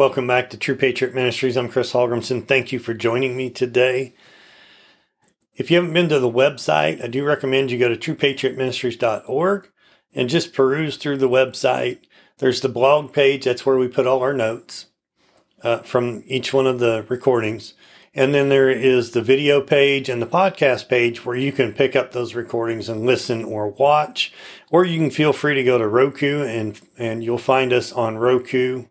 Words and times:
Welcome 0.00 0.26
back 0.26 0.48
to 0.48 0.56
True 0.56 0.76
Patriot 0.76 1.14
Ministries. 1.14 1.58
I'm 1.58 1.68
Chris 1.68 1.92
Holgrimson. 1.92 2.48
Thank 2.48 2.72
you 2.72 2.78
for 2.78 2.94
joining 2.94 3.36
me 3.36 3.50
today. 3.50 4.14
If 5.54 5.70
you 5.70 5.76
haven't 5.76 5.92
been 5.92 6.08
to 6.08 6.18
the 6.18 6.26
website, 6.26 7.04
I 7.04 7.06
do 7.06 7.22
recommend 7.22 7.70
you 7.70 7.78
go 7.78 7.94
to 7.94 8.14
truepatriotministries.org 8.14 9.70
and 10.14 10.30
just 10.30 10.54
peruse 10.54 10.96
through 10.96 11.18
the 11.18 11.28
website. 11.28 11.98
There's 12.38 12.62
the 12.62 12.70
blog 12.70 13.12
page, 13.12 13.44
that's 13.44 13.66
where 13.66 13.76
we 13.76 13.88
put 13.88 14.06
all 14.06 14.22
our 14.22 14.32
notes 14.32 14.86
uh, 15.62 15.80
from 15.80 16.22
each 16.26 16.54
one 16.54 16.66
of 16.66 16.78
the 16.78 17.04
recordings. 17.10 17.74
And 18.14 18.34
then 18.34 18.48
there 18.48 18.70
is 18.70 19.10
the 19.10 19.20
video 19.20 19.60
page 19.60 20.08
and 20.08 20.22
the 20.22 20.26
podcast 20.26 20.88
page 20.88 21.26
where 21.26 21.36
you 21.36 21.52
can 21.52 21.74
pick 21.74 21.94
up 21.94 22.12
those 22.12 22.34
recordings 22.34 22.88
and 22.88 23.04
listen 23.04 23.44
or 23.44 23.68
watch. 23.68 24.32
Or 24.70 24.82
you 24.82 24.98
can 24.98 25.10
feel 25.10 25.34
free 25.34 25.56
to 25.56 25.62
go 25.62 25.76
to 25.76 25.86
Roku 25.86 26.42
and, 26.42 26.80
and 26.96 27.22
you'll 27.22 27.36
find 27.36 27.70
us 27.70 27.92
on 27.92 28.16
Roku 28.16 28.86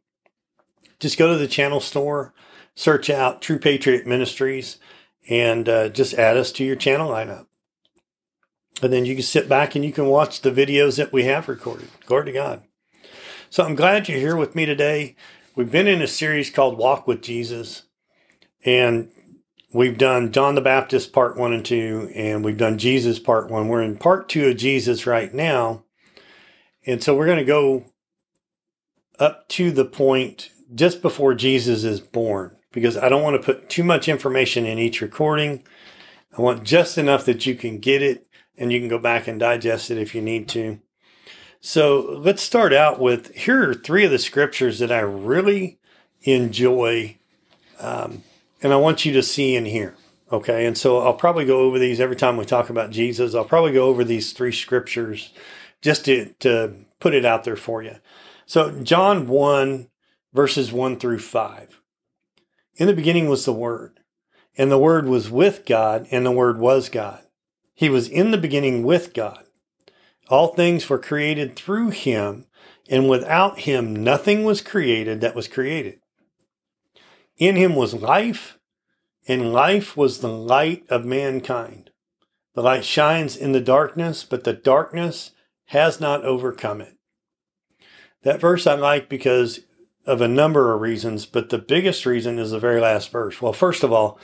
just 0.99 1.17
go 1.17 1.31
to 1.31 1.37
the 1.37 1.47
channel 1.47 1.79
store, 1.79 2.33
search 2.75 3.09
out 3.09 3.41
True 3.41 3.59
Patriot 3.59 4.05
Ministries, 4.05 4.77
and 5.29 5.67
uh, 5.69 5.89
just 5.89 6.13
add 6.13 6.37
us 6.37 6.51
to 6.53 6.63
your 6.63 6.75
channel 6.75 7.09
lineup. 7.09 7.45
And 8.81 8.93
then 8.93 9.05
you 9.05 9.15
can 9.15 9.23
sit 9.23 9.49
back 9.49 9.75
and 9.75 9.83
you 9.83 9.91
can 9.91 10.05
watch 10.05 10.41
the 10.41 10.51
videos 10.51 10.97
that 10.97 11.11
we 11.11 11.25
have 11.25 11.49
recorded. 11.49 11.89
Glory 12.05 12.25
to 12.25 12.31
God. 12.31 12.63
So 13.49 13.63
I'm 13.63 13.75
glad 13.75 14.07
you're 14.07 14.19
here 14.19 14.35
with 14.35 14.55
me 14.55 14.65
today. 14.65 15.15
We've 15.55 15.71
been 15.71 15.87
in 15.87 16.01
a 16.01 16.07
series 16.07 16.49
called 16.49 16.77
Walk 16.77 17.07
with 17.07 17.21
Jesus, 17.21 17.83
and 18.63 19.11
we've 19.73 19.97
done 19.97 20.31
John 20.31 20.55
the 20.55 20.61
Baptist 20.61 21.11
part 21.11 21.35
one 21.35 21.51
and 21.51 21.65
two, 21.65 22.11
and 22.15 22.45
we've 22.45 22.57
done 22.57 22.77
Jesus 22.77 23.19
part 23.19 23.49
one. 23.49 23.67
We're 23.67 23.81
in 23.81 23.97
part 23.97 24.29
two 24.29 24.47
of 24.47 24.57
Jesus 24.57 25.05
right 25.05 25.33
now. 25.33 25.83
And 26.85 27.03
so 27.03 27.15
we're 27.15 27.25
going 27.25 27.39
to 27.39 27.43
go 27.43 27.85
up 29.19 29.49
to 29.49 29.71
the 29.71 29.85
point 29.85 30.51
just 30.73 31.01
before 31.01 31.33
Jesus 31.33 31.83
is 31.83 31.99
born 31.99 32.55
because 32.71 32.97
I 32.97 33.09
don't 33.09 33.23
want 33.23 33.41
to 33.41 33.45
put 33.45 33.69
too 33.69 33.83
much 33.83 34.07
information 34.07 34.65
in 34.65 34.77
each 34.77 35.01
recording. 35.01 35.63
I 36.37 36.41
want 36.41 36.63
just 36.63 36.97
enough 36.97 37.25
that 37.25 37.45
you 37.45 37.55
can 37.55 37.79
get 37.79 38.01
it 38.01 38.27
and 38.57 38.71
you 38.71 38.79
can 38.79 38.89
go 38.89 38.99
back 38.99 39.27
and 39.27 39.39
digest 39.39 39.89
it 39.89 39.97
if 39.97 40.13
you 40.13 40.21
need 40.21 40.47
to. 40.49 40.79
So 41.61 42.17
let's 42.19 42.41
start 42.41 42.73
out 42.73 42.99
with 42.99 43.35
here 43.35 43.69
are 43.69 43.73
three 43.73 44.05
of 44.05 44.11
the 44.11 44.19
scriptures 44.19 44.79
that 44.79 44.91
I 44.91 44.99
really 44.99 45.79
enjoy 46.21 47.17
um, 47.79 48.23
and 48.61 48.73
I 48.73 48.77
want 48.77 49.05
you 49.05 49.13
to 49.13 49.23
see 49.23 49.55
and 49.55 49.67
hear. 49.67 49.95
Okay. 50.31 50.65
And 50.65 50.77
so 50.77 50.99
I'll 50.99 51.13
probably 51.13 51.45
go 51.45 51.59
over 51.59 51.79
these 51.79 51.99
every 51.99 52.15
time 52.15 52.37
we 52.37 52.45
talk 52.45 52.69
about 52.69 52.91
Jesus. 52.91 53.33
I'll 53.33 53.45
probably 53.45 53.71
go 53.71 53.87
over 53.87 54.03
these 54.03 54.31
three 54.31 54.51
scriptures 54.51 55.33
just 55.81 56.05
to, 56.05 56.33
to 56.39 56.73
put 56.99 57.13
it 57.13 57.25
out 57.25 57.45
there 57.45 57.55
for 57.55 57.81
you. 57.81 57.95
So 58.45 58.81
John 58.83 59.27
1, 59.27 59.89
verses 60.33 60.71
1 60.71 60.97
through 60.97 61.19
5. 61.19 61.81
In 62.75 62.87
the 62.87 62.93
beginning 62.93 63.29
was 63.29 63.45
the 63.45 63.53
Word, 63.53 63.99
and 64.57 64.71
the 64.71 64.77
Word 64.77 65.07
was 65.07 65.29
with 65.29 65.65
God, 65.65 66.07
and 66.11 66.25
the 66.25 66.31
Word 66.31 66.59
was 66.59 66.89
God. 66.89 67.23
He 67.73 67.89
was 67.89 68.07
in 68.07 68.31
the 68.31 68.37
beginning 68.37 68.83
with 68.83 69.13
God. 69.13 69.45
All 70.27 70.53
things 70.53 70.87
were 70.89 70.99
created 70.99 71.55
through 71.55 71.89
him, 71.89 72.45
and 72.89 73.09
without 73.09 73.59
him 73.59 73.95
nothing 74.03 74.43
was 74.43 74.61
created 74.61 75.21
that 75.21 75.35
was 75.35 75.47
created. 75.47 75.99
In 77.37 77.55
him 77.55 77.75
was 77.75 77.93
life, 77.93 78.59
and 79.27 79.53
life 79.53 79.95
was 79.95 80.19
the 80.19 80.27
light 80.27 80.83
of 80.89 81.05
mankind. 81.05 81.89
The 82.53 82.61
light 82.61 82.83
shines 82.83 83.35
in 83.37 83.53
the 83.53 83.61
darkness, 83.61 84.23
but 84.23 84.43
the 84.43 84.53
darkness 84.53 85.31
has 85.67 85.99
not 85.99 86.25
overcome 86.25 86.81
it. 86.81 86.97
That 88.23 88.41
verse 88.41 88.67
I 88.67 88.73
like 88.73 89.07
because 89.07 89.61
of 90.09 90.21
a 90.21 90.27
number 90.27 90.73
of 90.73 90.81
reasons, 90.81 91.25
but 91.25 91.49
the 91.49 91.59
biggest 91.59 92.05
reason 92.05 92.39
is 92.39 92.51
the 92.51 92.59
very 92.59 92.81
last 92.81 93.11
verse. 93.11 93.41
Well, 93.41 93.53
first 93.53 93.83
of 93.83 93.93
all, 93.93 94.19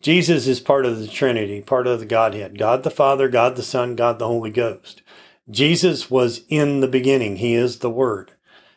Jesus 0.00 0.46
is 0.46 0.60
part 0.60 0.86
of 0.86 0.98
the 0.98 1.06
Trinity, 1.06 1.60
part 1.60 1.86
of 1.86 2.00
the 2.00 2.06
Godhead 2.06 2.58
God 2.58 2.82
the 2.82 2.90
Father, 2.90 3.28
God 3.28 3.56
the 3.56 3.62
Son, 3.62 3.96
God 3.96 4.18
the 4.18 4.26
Holy 4.26 4.50
Ghost. 4.50 5.02
Jesus 5.50 6.10
was 6.10 6.42
in 6.48 6.80
the 6.80 6.88
beginning, 6.88 7.36
He 7.36 7.54
is 7.54 7.78
the 7.78 7.90
Word. 7.90 8.32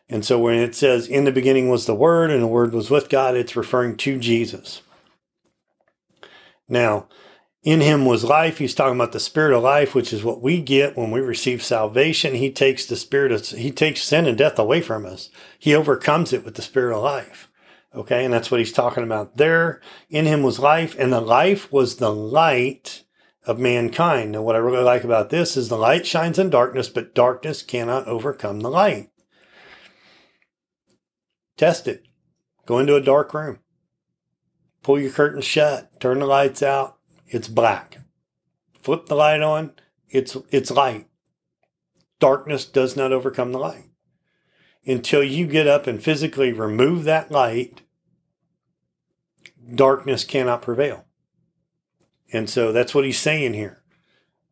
And 0.10 0.26
so 0.26 0.40
when 0.40 0.60
it 0.60 0.76
says, 0.76 1.08
in 1.08 1.24
the 1.24 1.32
beginning 1.32 1.70
was 1.70 1.86
the 1.86 1.96
Word 1.96 2.30
and 2.30 2.42
the 2.42 2.48
Word 2.48 2.74
was 2.74 2.90
with 2.90 3.10
God, 3.10 3.36
it's 3.36 3.56
referring 3.56 3.96
to 3.98 4.20
Jesus. 4.20 4.82
Now, 6.68 7.08
in 7.64 7.82
him 7.82 8.06
was 8.06 8.24
life. 8.24 8.58
He's 8.58 8.74
talking 8.74 8.96
about 8.96 9.12
the 9.12 9.20
spirit 9.20 9.56
of 9.56 9.64
life, 9.64 9.94
which 9.94 10.14
is 10.14 10.24
what 10.24 10.42
we 10.42 10.62
get 10.62 10.96
when 10.96 11.12
we 11.12 11.20
receive 11.20 11.62
salvation. 11.62 12.36
He 12.36 12.52
takes 12.52 12.86
the 12.86 12.96
spirit 12.96 13.32
of, 13.32 13.46
he 13.48 13.72
takes 13.72 14.02
sin 14.02 14.26
and 14.26 14.38
death 14.38 14.58
away 14.58 14.82
from 14.82 15.06
us. 15.06 15.30
He 15.58 15.76
overcomes 15.76 16.32
it 16.32 16.46
with 16.46 16.56
the 16.56 16.62
spirit 16.62 16.96
of 16.96 17.04
life. 17.04 17.50
Okay. 17.94 18.24
And 18.24 18.34
that's 18.34 18.50
what 18.50 18.60
he's 18.60 18.72
talking 18.72 19.04
about 19.04 19.38
there. 19.38 19.82
In 20.10 20.26
him 20.26 20.42
was 20.44 20.60
life 20.60 20.96
and 20.98 21.12
the 21.12 21.22
life 21.22 21.72
was 21.72 21.98
the 21.98 22.14
light 22.14 23.04
of 23.46 23.60
mankind. 23.60 24.34
Now, 24.34 24.42
what 24.42 24.56
I 24.56 24.60
really 24.60 24.84
like 24.84 25.04
about 25.04 25.30
this 25.30 25.58
is 25.58 25.68
the 25.70 25.78
light 25.78 26.06
shines 26.06 26.40
in 26.40 26.50
darkness, 26.50 26.88
but 26.88 27.16
darkness 27.16 27.62
cannot 27.62 28.08
overcome 28.08 28.60
the 28.62 28.70
light. 28.70 29.10
Test 31.58 31.88
it. 31.88 32.04
Go 32.66 32.80
into 32.80 32.96
a 32.96 33.02
dark 33.02 33.34
room. 33.34 33.60
Pull 34.84 35.00
your 35.00 35.12
curtains 35.12 35.46
shut. 35.46 36.00
Turn 36.00 36.20
the 36.20 36.26
lights 36.26 36.64
out 36.64 36.99
it's 37.30 37.48
black. 37.48 38.00
Flip 38.82 39.06
the 39.06 39.16
light 39.16 39.42
on, 39.42 39.72
it's 40.10 40.36
it's 40.50 40.72
light. 40.72 41.08
Darkness 42.20 42.66
does 42.66 42.98
not 42.98 43.12
overcome 43.12 43.52
the 43.52 43.60
light. 43.60 43.86
Until 44.86 45.24
you 45.24 45.46
get 45.46 45.68
up 45.68 45.88
and 45.88 46.04
physically 46.04 46.52
remove 46.52 47.04
that 47.04 47.32
light, 47.32 47.82
darkness 49.74 50.24
cannot 50.24 50.62
prevail. 50.62 51.06
And 52.32 52.50
so 52.50 52.72
that's 52.72 52.94
what 52.94 53.06
he's 53.06 53.20
saying 53.20 53.54
here. 53.54 53.84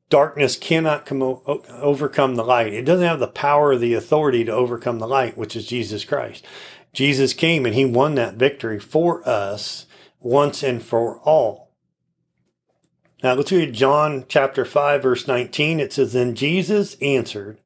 Darkness 0.10 0.56
cannot 0.56 1.06
come 1.06 1.22
o- 1.22 1.64
overcome 1.70 2.36
the 2.36 2.44
light. 2.44 2.74
It 2.74 2.86
doesn't 2.86 3.06
have 3.06 3.20
the 3.20 3.28
power 3.28 3.70
or 3.70 3.78
the 3.78 3.94
authority 3.94 4.44
to 4.46 4.52
overcome 4.52 5.00
the 5.00 5.08
light, 5.08 5.38
which 5.38 5.56
is 5.56 5.66
Jesus 5.66 6.06
Christ. 6.06 6.46
Jesus 6.94 7.34
came 7.34 7.66
and 7.66 7.76
he 7.76 7.86
won 7.86 8.16
that 8.16 8.36
victory 8.36 8.80
for 8.80 9.28
us 9.28 9.86
once 10.20 10.64
and 10.64 10.82
for 10.82 11.20
all. 11.20 11.67
Now 13.24 13.34
let's 13.34 13.52
read 13.52 13.74
John 13.74 14.26
chapter 14.28 14.64
5, 14.64 15.02
verse 15.02 15.28
19. 15.28 15.80
It 15.80 15.92
says, 15.94 16.14
Then 16.14 16.36
Jesus 16.36 16.96
answered 17.02 17.60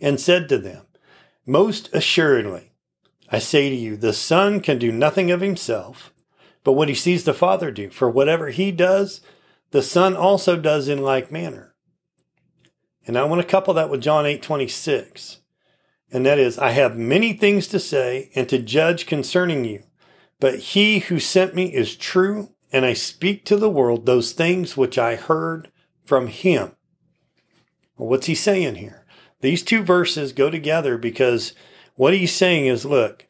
and 0.00 0.20
said 0.20 0.48
to 0.48 0.58
them, 0.58 0.86
Most 1.46 1.88
assuredly, 1.94 2.72
I 3.32 3.38
say 3.38 3.70
to 3.70 3.74
you, 3.74 3.96
the 3.96 4.12
Son 4.12 4.60
can 4.60 4.78
do 4.78 4.92
nothing 4.92 5.30
of 5.30 5.40
himself, 5.40 6.12
but 6.62 6.72
what 6.72 6.88
he 6.88 6.94
sees 6.94 7.24
the 7.24 7.32
Father 7.32 7.70
do. 7.70 7.88
For 7.88 8.10
whatever 8.10 8.50
he 8.50 8.70
does, 8.70 9.22
the 9.70 9.82
Son 9.82 10.14
also 10.14 10.56
does 10.56 10.88
in 10.88 11.02
like 11.02 11.32
manner. 11.32 11.74
And 13.06 13.16
I 13.16 13.24
want 13.24 13.40
to 13.40 13.48
couple 13.48 13.72
that 13.74 13.88
with 13.88 14.02
John 14.02 14.26
8 14.26 14.42
26. 14.42 15.38
And 16.10 16.26
that 16.26 16.38
is, 16.38 16.58
I 16.58 16.70
have 16.70 16.96
many 16.96 17.32
things 17.32 17.66
to 17.68 17.80
say 17.80 18.30
and 18.34 18.46
to 18.50 18.58
judge 18.58 19.06
concerning 19.06 19.64
you, 19.64 19.84
but 20.38 20.58
he 20.58 20.98
who 21.00 21.18
sent 21.18 21.54
me 21.54 21.72
is 21.72 21.96
true 21.96 22.50
and 22.72 22.84
I 22.84 22.92
speak 22.92 23.44
to 23.46 23.56
the 23.56 23.70
world 23.70 24.06
those 24.06 24.32
things 24.32 24.76
which 24.76 24.98
I 24.98 25.16
heard 25.16 25.70
from 26.04 26.26
him. 26.28 26.72
Well, 27.96 28.08
what's 28.08 28.26
he 28.26 28.34
saying 28.34 28.76
here? 28.76 29.06
These 29.40 29.62
two 29.62 29.82
verses 29.82 30.32
go 30.32 30.50
together 30.50 30.98
because 30.98 31.54
what 31.94 32.14
he's 32.14 32.32
saying 32.32 32.66
is 32.66 32.84
look, 32.84 33.26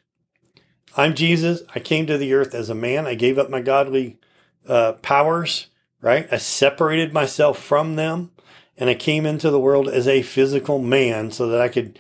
I'm 0.97 1.15
Jesus. 1.15 1.62
I 1.75 1.81
came 1.81 2.06
to 2.06 2.19
the 2.19 2.34
earth 2.34 2.54
as 2.54 2.71
a 2.71 2.75
man. 2.75 3.06
I 3.06 3.15
gave 3.15 3.38
up 3.38 3.50
my 3.50 3.60
godly 3.60 4.19
uh, 4.66 4.93
powers, 4.94 5.69
right? 6.00 6.28
I 6.32 6.38
separated 6.38 7.12
myself 7.12 7.59
from 7.62 7.97
them 7.97 8.31
and 8.76 8.88
I 8.88 8.94
came 8.94 9.26
into 9.26 9.50
the 9.50 9.60
world 9.60 9.88
as 9.88 10.06
a 10.06 10.22
physical 10.22 10.78
man 10.78 11.31
so 11.31 11.49
that 11.49 11.60
I 11.60 11.69
could 11.69 11.99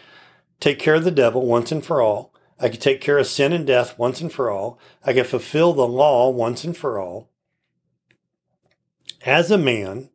take 0.60 0.78
care 0.78 0.94
of 0.94 1.04
the 1.04 1.10
devil 1.10 1.44
once 1.46 1.72
and 1.72 1.84
for 1.84 2.00
all. 2.00 2.32
I 2.60 2.68
could 2.68 2.80
take 2.80 3.00
care 3.00 3.18
of 3.18 3.26
sin 3.26 3.52
and 3.52 3.66
death 3.66 3.98
once 3.98 4.20
and 4.20 4.32
for 4.32 4.50
all. 4.50 4.78
I 5.04 5.12
could 5.12 5.26
fulfill 5.26 5.72
the 5.72 5.86
law 5.86 6.28
once 6.30 6.64
and 6.64 6.76
for 6.76 6.98
all. 6.98 7.30
As 9.24 9.50
a 9.50 9.58
man, 9.58 10.10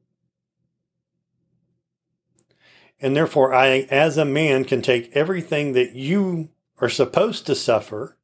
and 3.00 3.16
therefore 3.16 3.54
I, 3.54 3.88
as 3.90 4.18
a 4.18 4.26
man, 4.26 4.66
can 4.66 4.82
take 4.82 5.16
everything 5.16 5.74
that 5.74 5.94
you 5.94 6.50
are 6.80 6.90
supposed 6.90 7.46
to 7.46 7.56
suffer 7.56 8.18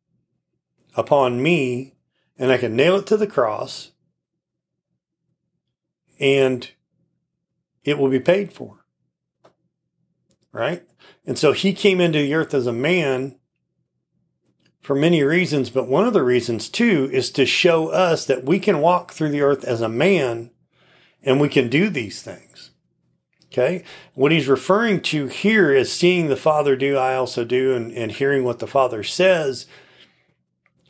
upon 0.95 1.41
me 1.41 1.95
and 2.37 2.51
I 2.51 2.57
can 2.57 2.75
nail 2.75 2.97
it 2.97 3.07
to 3.07 3.17
the 3.17 3.27
cross 3.27 3.91
and 6.19 6.69
it 7.83 7.97
will 7.97 8.09
be 8.09 8.19
paid 8.19 8.51
for. 8.51 8.85
Right? 10.51 10.83
And 11.25 11.37
so 11.37 11.51
he 11.53 11.73
came 11.73 12.01
into 12.01 12.19
the 12.19 12.33
earth 12.33 12.53
as 12.53 12.67
a 12.67 12.73
man 12.73 13.38
for 14.81 14.95
many 14.95 15.21
reasons, 15.23 15.69
but 15.69 15.87
one 15.87 16.07
of 16.07 16.13
the 16.13 16.23
reasons 16.23 16.69
too 16.69 17.09
is 17.11 17.31
to 17.31 17.45
show 17.45 17.89
us 17.89 18.25
that 18.25 18.45
we 18.45 18.59
can 18.59 18.81
walk 18.81 19.11
through 19.11 19.29
the 19.29 19.41
earth 19.41 19.63
as 19.63 19.81
a 19.81 19.89
man 19.89 20.51
and 21.23 21.39
we 21.39 21.49
can 21.49 21.69
do 21.69 21.89
these 21.89 22.21
things. 22.21 22.71
Okay. 23.51 23.83
What 24.13 24.31
he's 24.31 24.47
referring 24.47 25.01
to 25.01 25.27
here 25.27 25.71
is 25.73 25.91
seeing 25.91 26.27
the 26.27 26.35
Father 26.35 26.75
do, 26.75 26.97
I 26.97 27.15
also 27.15 27.43
do, 27.43 27.75
and, 27.75 27.91
and 27.91 28.11
hearing 28.11 28.43
what 28.43 28.59
the 28.59 28.67
Father 28.67 29.03
says 29.03 29.65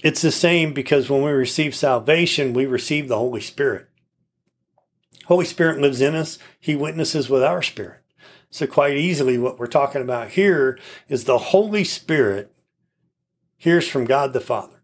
it's 0.02 0.22
the 0.22 0.32
same 0.32 0.74
because 0.74 1.10
when 1.10 1.22
we 1.22 1.32
receive 1.32 1.76
salvation, 1.76 2.54
we 2.54 2.66
receive 2.66 3.08
the 3.08 3.18
Holy 3.18 3.42
Spirit. 3.42 3.88
Holy 5.26 5.46
Spirit 5.46 5.82
lives 5.82 6.02
in 6.02 6.16
us. 6.16 6.40
He 6.60 6.76
witnesses 6.76 7.30
with 7.30 7.44
our 7.44 7.62
spirit. 7.62 8.02
So 8.50 8.66
quite 8.66 8.98
easily, 8.98 9.38
what 9.38 9.60
we're 9.60 9.68
talking 9.68 10.02
about 10.02 10.30
here 10.30 10.80
is 11.08 11.26
the 11.26 11.38
Holy 11.38 11.84
Spirit 11.84 12.52
hears 13.60 13.88
from 13.88 14.06
God 14.06 14.34
the 14.34 14.40
Father, 14.40 14.82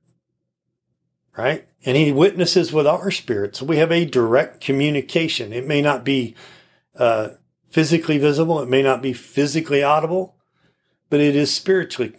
right? 1.35 1.67
And 1.83 1.97
he 1.97 2.11
witnesses 2.11 2.71
with 2.71 2.85
our 2.85 3.09
spirit. 3.09 3.55
So 3.55 3.65
we 3.65 3.77
have 3.77 3.91
a 3.91 4.05
direct 4.05 4.61
communication. 4.61 5.53
It 5.53 5.65
may 5.65 5.81
not 5.81 6.03
be 6.03 6.35
uh, 6.95 7.29
physically 7.69 8.17
visible. 8.17 8.59
It 8.59 8.69
may 8.69 8.83
not 8.83 9.01
be 9.01 9.13
physically 9.13 9.81
audible, 9.81 10.35
but 11.09 11.19
it 11.19 11.35
is 11.35 11.53
spiritually. 11.53 12.13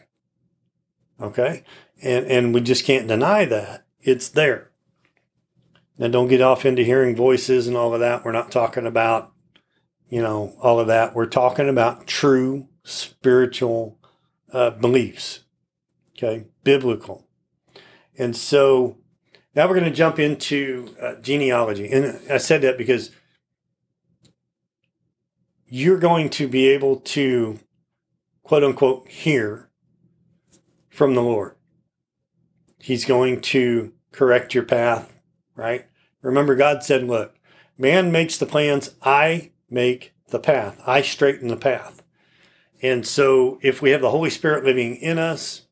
Okay. 1.21 1.63
And, 2.03 2.27
and 2.27 2.55
we 2.55 2.63
just 2.63 2.85
can't 2.85 3.07
deny 3.07 3.45
that 3.45 3.87
it's 4.01 4.29
there. 4.29 4.71
Now 5.99 6.09
don't 6.09 6.29
get 6.29 6.41
off 6.43 6.65
into 6.65 6.83
hearing 6.83 7.17
voices 7.17 7.67
and 7.67 7.77
all 7.77 7.95
of 7.95 8.01
that. 8.01 8.25
We're 8.25 8.33
not 8.33 8.51
talking 8.51 8.87
about, 8.87 9.33
you 10.09 10.23
know, 10.23 10.55
all 10.61 10.81
of 10.81 10.87
that. 10.87 11.15
We're 11.15 11.27
talking 11.27 11.69
about 11.69 12.07
true 12.07 12.69
spiritual 12.85 13.99
uh, 14.53 14.71
beliefs. 14.71 15.41
Okay. 16.17 16.47
Biblical. 16.65 17.27
And 18.19 18.37
so 18.37 18.97
now 19.55 19.67
we're 19.69 19.75
going 19.75 19.85
to 19.85 19.91
jump 19.91 20.19
into 20.19 20.95
uh, 21.01 21.17
genealogy. 21.17 21.91
And 21.91 22.21
I 22.31 22.39
said 22.39 22.63
that 22.63 22.79
because 22.79 23.11
you're 25.67 25.99
going 25.99 26.31
to 26.31 26.49
be 26.49 26.69
able 26.69 26.97
to, 26.97 27.59
quote 28.43 28.65
unquote, 28.65 29.09
hear 29.09 29.71
from 30.89 31.15
the 31.15 31.23
Lord. 31.23 31.57
He's 32.79 33.05
going 33.05 33.41
to 33.43 33.93
correct 34.13 34.55
your 34.55 34.65
path, 34.65 35.19
right? 35.55 35.87
Remember, 36.23 36.55
God 36.55 36.83
said, 36.83 37.05
look, 37.05 37.37
man 37.77 38.13
makes 38.13 38.39
the 38.39 38.47
plans, 38.47 38.95
I 39.03 39.53
make 39.69 40.15
the 40.29 40.39
path, 40.39 40.81
I 40.87 41.03
straighten 41.03 41.49
the 41.49 41.57
path. 41.57 42.03
And 42.83 43.07
so 43.07 43.59
if 43.63 43.83
we 43.83 43.91
have 43.91 44.01
the 44.01 44.11
Holy 44.11 44.31
Spirit 44.31 44.65
living 44.65 44.97
in 44.97 45.19
us, 45.19 45.66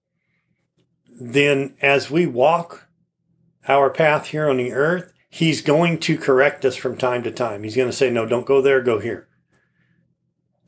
then 1.20 1.74
as 1.80 2.10
we 2.10 2.26
walk 2.26 2.88
our 3.68 3.90
path 3.90 4.28
here 4.28 4.48
on 4.48 4.56
the 4.56 4.72
earth, 4.72 5.12
He's 5.28 5.62
going 5.62 5.98
to 5.98 6.16
correct 6.16 6.64
us 6.64 6.76
from 6.76 6.96
time 6.96 7.24
to 7.24 7.30
time. 7.32 7.64
He's 7.64 7.74
going 7.74 7.88
to 7.88 7.96
say, 7.96 8.08
no, 8.08 8.24
don't 8.24 8.46
go 8.46 8.62
there, 8.62 8.80
go 8.80 9.00
here. 9.00 9.26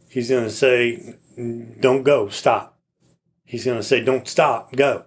He's 0.08 0.28
going 0.28 0.42
to 0.42 0.50
say, 0.50 1.18
don't 1.36 2.02
go, 2.02 2.28
stop. 2.28 2.76
He's 3.44 3.64
going 3.64 3.76
to 3.76 3.82
say, 3.84 4.02
don't 4.02 4.26
stop, 4.26 4.74
go. 4.74 5.04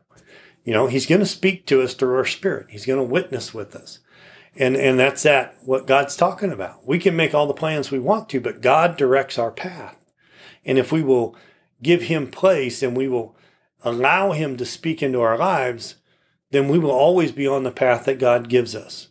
You 0.64 0.74
know, 0.74 0.88
he's 0.88 1.06
going 1.06 1.20
to 1.20 1.26
speak 1.26 1.66
to 1.66 1.82
us 1.82 1.94
through 1.94 2.16
our 2.16 2.26
spirit. 2.26 2.68
He's 2.70 2.86
going 2.86 3.00
to 3.00 3.04
witness 3.04 3.54
with 3.54 3.76
us. 3.76 4.00
And, 4.56 4.78
and 4.78 4.98
that's 4.98 5.24
that, 5.24 5.58
what 5.66 5.88
God's 5.88 6.16
talking 6.16 6.52
about. 6.52 6.88
We 6.88 6.98
can 6.98 7.16
make 7.16 7.34
all 7.34 7.48
the 7.48 7.54
plans 7.54 7.92
we 7.92 8.00
want 8.00 8.30
to, 8.30 8.40
but 8.40 8.62
God 8.62 8.96
directs 8.96 9.38
our 9.38 9.52
path. 9.52 9.98
And 10.64 10.78
if 10.78 10.92
we 10.92 11.02
will 11.02 11.36
give 11.82 12.04
him 12.04 12.32
place 12.32 12.82
and 12.82 12.96
we 12.96 13.08
will 13.08 13.36
allow 13.84 14.32
him 14.32 14.58
to 14.58 14.66
speak 14.66 15.02
into 15.02 15.22
our 15.22 15.38
lives, 15.38 15.96
then 16.52 16.68
we 16.68 16.80
will 16.80 16.92
always 16.92 17.32
be 17.32 17.48
on 17.48 17.64
the 17.64 17.72
path 17.72 18.06
that 18.06 18.20
God 18.20 18.50
gives 18.50 18.76
us. 18.76 19.10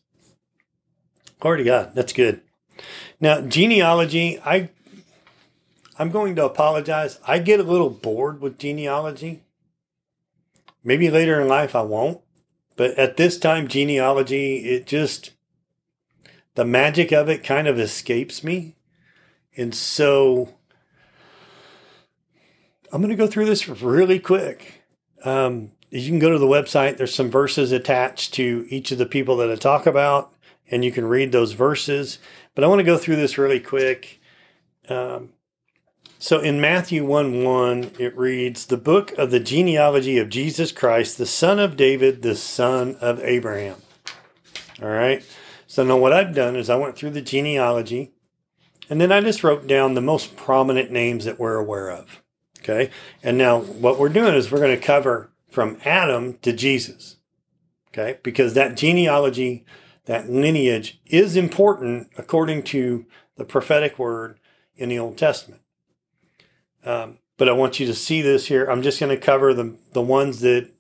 Glory 1.41 1.59
to 1.59 1.65
God. 1.65 1.95
That's 1.95 2.13
good. 2.13 2.41
Now, 3.21 3.41
genealogy, 3.41 4.41
I 4.45 4.71
I'm 5.99 6.11
going 6.11 6.37
to 6.37 6.45
apologize. 6.45 7.19
I 7.27 7.41
get 7.41 7.59
a 7.59 7.65
little 7.65 7.91
bored 7.91 8.41
with 8.41 8.59
genealogy. 8.59 9.43
Maybe 10.85 11.11
later 11.11 11.41
in 11.41 11.49
life 11.49 11.75
I 11.75 11.83
won't. 11.83 12.21
But 12.77 12.97
at 12.97 13.17
this 13.17 13.37
time, 13.37 13.67
genealogy, 13.67 14.59
it 14.59 14.87
just, 14.87 15.33
the 16.55 16.65
magic 16.65 17.11
of 17.11 17.29
it 17.29 17.43
kind 17.43 17.67
of 17.67 17.81
escapes 17.81 18.45
me. 18.45 18.77
And 19.57 19.75
so 19.75 20.55
I'm 22.93 23.01
going 23.01 23.11
to 23.11 23.17
go 23.17 23.27
through 23.27 23.47
this 23.47 23.69
really 23.69 24.19
quick. 24.19 24.83
Um, 25.25 25.73
you 25.91 26.09
can 26.09 26.19
go 26.19 26.31
to 26.31 26.39
the 26.39 26.47
website, 26.47 26.97
there's 26.97 27.15
some 27.15 27.31
verses 27.31 27.73
attached 27.73 28.35
to 28.35 28.67
each 28.69 28.93
of 28.93 28.99
the 28.99 29.07
people 29.07 29.37
that 29.39 29.51
I 29.51 29.57
talk 29.57 29.87
about, 29.87 30.33
and 30.71 30.85
you 30.85 30.93
can 30.93 31.07
read 31.07 31.33
those 31.33 31.53
verses. 31.53 32.19
But 32.55 32.65
I 32.65 32.67
want 32.67 32.81
to 32.81 32.85
go 32.85 32.99
through 32.99 33.17
this 33.17 33.39
really 33.39 33.61
quick. 33.61 34.21
Um, 34.89 35.31
so 36.19 36.41
in 36.41 36.61
Matthew 36.61 37.05
1 37.05 37.45
1, 37.45 37.93
it 37.99 38.17
reads, 38.17 38.67
The 38.67 38.77
book 38.77 39.13
of 39.13 39.31
the 39.31 39.41
genealogy 39.41 40.19
of 40.19 40.29
Jesus 40.29 40.73
Christ, 40.73 41.17
the 41.17 41.27
son 41.27 41.59
of 41.59 41.77
David, 41.77 42.23
the 42.23 42.35
son 42.35 42.97
of 43.01 43.21
Abraham. 43.21 43.77
All 44.83 44.89
right. 44.89 45.25
So 45.67 45.85
now 45.85 45.97
what 45.97 46.13
I've 46.13 46.35
done 46.35 46.57
is 46.57 46.71
I 46.71 46.77
went 46.77 46.97
through 46.97 47.11
the 47.11 47.23
genealogy 47.23 48.13
and 48.91 49.01
then 49.01 49.13
I 49.13 49.21
just 49.21 49.45
wrote 49.45 49.67
down 49.67 49.95
the 49.95 50.01
most 50.01 50.37
prominent 50.37 50.91
names 50.91 51.25
that 51.25 51.39
we're 51.39 51.57
aware 51.57 51.91
of. 51.91 52.23
Okay. 52.59 52.91
And 53.23 53.39
now 53.39 53.61
what 53.61 53.99
we're 53.99 54.09
doing 54.09 54.35
is 54.35 54.51
we're 54.51 54.59
going 54.59 54.79
to 54.79 54.85
cover 54.85 55.31
from 55.51 55.79
Adam 55.85 56.39
to 56.43 56.53
Jesus. 56.53 57.17
Okay. 57.89 58.19
Because 58.23 58.55
that 58.55 58.77
genealogy, 58.77 59.65
that 60.07 60.31
lineage 60.31 61.01
is 61.07 61.37
important 61.37 62.11
according 62.17 62.63
to 62.65 63.07
the 63.37 63.45
prophetic 63.45 63.99
word 63.99 64.39
in 64.77 64.89
the 64.89 64.99
Old 64.99 65.17
Testament. 65.17 65.63
Um, 66.85 67.19
but 67.37 67.49
I 67.49 67.53
want 67.53 67.81
you 67.81 67.87
to 67.87 67.95
see 67.95 68.21
this 68.21 68.47
here. 68.47 68.67
I'm 68.67 68.83
just 68.83 69.01
going 69.01 69.17
to 69.17 69.25
cover 69.25 69.55
the 69.55 69.77
the 69.93 70.03
ones 70.03 70.41
that 70.41 70.71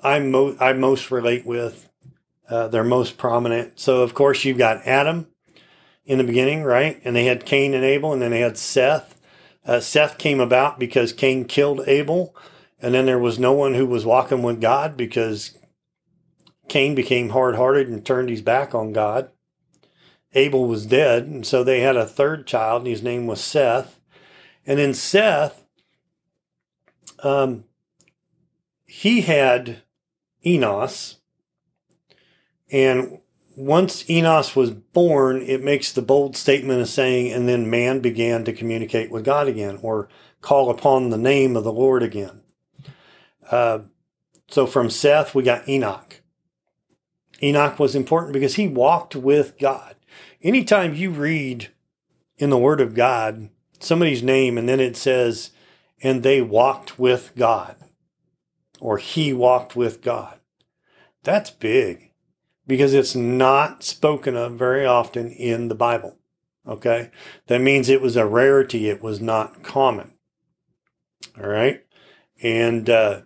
I 0.00 0.18
mo- 0.18 0.56
I 0.60 0.72
most 0.72 1.10
relate 1.10 1.46
with. 1.46 1.88
Uh, 2.48 2.68
they're 2.68 2.84
most 2.84 3.16
prominent. 3.16 3.80
So 3.80 4.02
of 4.02 4.14
course 4.14 4.44
you've 4.44 4.58
got 4.58 4.86
Adam 4.86 5.28
in 6.04 6.18
the 6.18 6.24
beginning, 6.24 6.64
right? 6.64 7.00
And 7.04 7.16
they 7.16 7.24
had 7.24 7.46
Cain 7.46 7.72
and 7.72 7.84
Abel, 7.84 8.12
and 8.12 8.20
then 8.20 8.30
they 8.30 8.40
had 8.40 8.58
Seth. 8.58 9.18
Uh, 9.64 9.80
Seth 9.80 10.18
came 10.18 10.40
about 10.40 10.78
because 10.78 11.12
Cain 11.12 11.44
killed 11.44 11.82
Abel, 11.86 12.34
and 12.80 12.94
then 12.94 13.06
there 13.06 13.18
was 13.18 13.38
no 13.38 13.52
one 13.52 13.74
who 13.74 13.86
was 13.86 14.04
walking 14.04 14.42
with 14.42 14.60
God 14.60 14.96
because 14.96 15.56
Cain 16.68 16.94
became 16.94 17.30
hard 17.30 17.56
hearted 17.56 17.88
and 17.88 18.04
turned 18.04 18.28
his 18.28 18.42
back 18.42 18.74
on 18.74 18.92
God. 18.92 19.30
Abel 20.34 20.66
was 20.66 20.86
dead, 20.86 21.24
and 21.24 21.46
so 21.46 21.62
they 21.62 21.80
had 21.80 21.96
a 21.96 22.06
third 22.06 22.46
child, 22.46 22.82
and 22.82 22.88
his 22.90 23.02
name 23.02 23.26
was 23.26 23.40
Seth. 23.40 24.00
And 24.66 24.78
then 24.78 24.94
Seth, 24.94 25.64
um, 27.22 27.64
he 28.86 29.22
had 29.22 29.82
Enos. 30.44 31.18
And 32.70 33.18
once 33.56 34.08
Enos 34.08 34.56
was 34.56 34.70
born, 34.70 35.42
it 35.42 35.62
makes 35.62 35.92
the 35.92 36.02
bold 36.02 36.36
statement 36.36 36.80
of 36.80 36.88
saying, 36.88 37.32
and 37.32 37.48
then 37.48 37.68
man 37.68 38.00
began 38.00 38.44
to 38.44 38.52
communicate 38.52 39.10
with 39.10 39.24
God 39.24 39.48
again 39.48 39.78
or 39.82 40.08
call 40.40 40.70
upon 40.70 41.10
the 41.10 41.18
name 41.18 41.56
of 41.56 41.64
the 41.64 41.72
Lord 41.72 42.02
again. 42.02 42.42
Uh, 43.50 43.80
so 44.48 44.66
from 44.66 44.90
Seth, 44.90 45.34
we 45.34 45.42
got 45.42 45.68
Enoch. 45.68 46.20
Enoch 47.42 47.78
was 47.78 47.94
important 47.94 48.32
because 48.32 48.54
he 48.54 48.68
walked 48.68 49.16
with 49.16 49.58
God. 49.58 49.96
Anytime 50.42 50.94
you 50.94 51.10
read 51.10 51.70
in 52.38 52.50
the 52.50 52.58
Word 52.58 52.80
of 52.80 52.94
God 52.94 53.50
somebody's 53.80 54.22
name 54.22 54.56
and 54.56 54.68
then 54.68 54.80
it 54.80 54.96
says, 54.96 55.50
and 56.02 56.22
they 56.22 56.40
walked 56.40 56.98
with 56.98 57.32
God, 57.36 57.76
or 58.80 58.98
he 58.98 59.32
walked 59.32 59.76
with 59.76 60.02
God. 60.02 60.40
That's 61.22 61.50
big 61.50 62.11
because 62.66 62.94
it's 62.94 63.14
not 63.14 63.82
spoken 63.82 64.36
of 64.36 64.52
very 64.52 64.86
often 64.86 65.30
in 65.30 65.68
the 65.68 65.74
Bible. 65.74 66.18
Okay. 66.66 67.10
That 67.48 67.60
means 67.60 67.88
it 67.88 68.00
was 68.00 68.16
a 68.16 68.26
rarity. 68.26 68.88
It 68.88 69.02
was 69.02 69.20
not 69.20 69.62
common. 69.62 70.14
All 71.38 71.48
right. 71.48 71.84
And, 72.42 72.88
uh, 72.88 73.22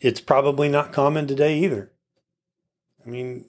it's 0.00 0.20
probably 0.20 0.68
not 0.68 0.92
common 0.92 1.26
today 1.26 1.58
either. 1.58 1.92
I 3.04 3.08
mean, 3.08 3.46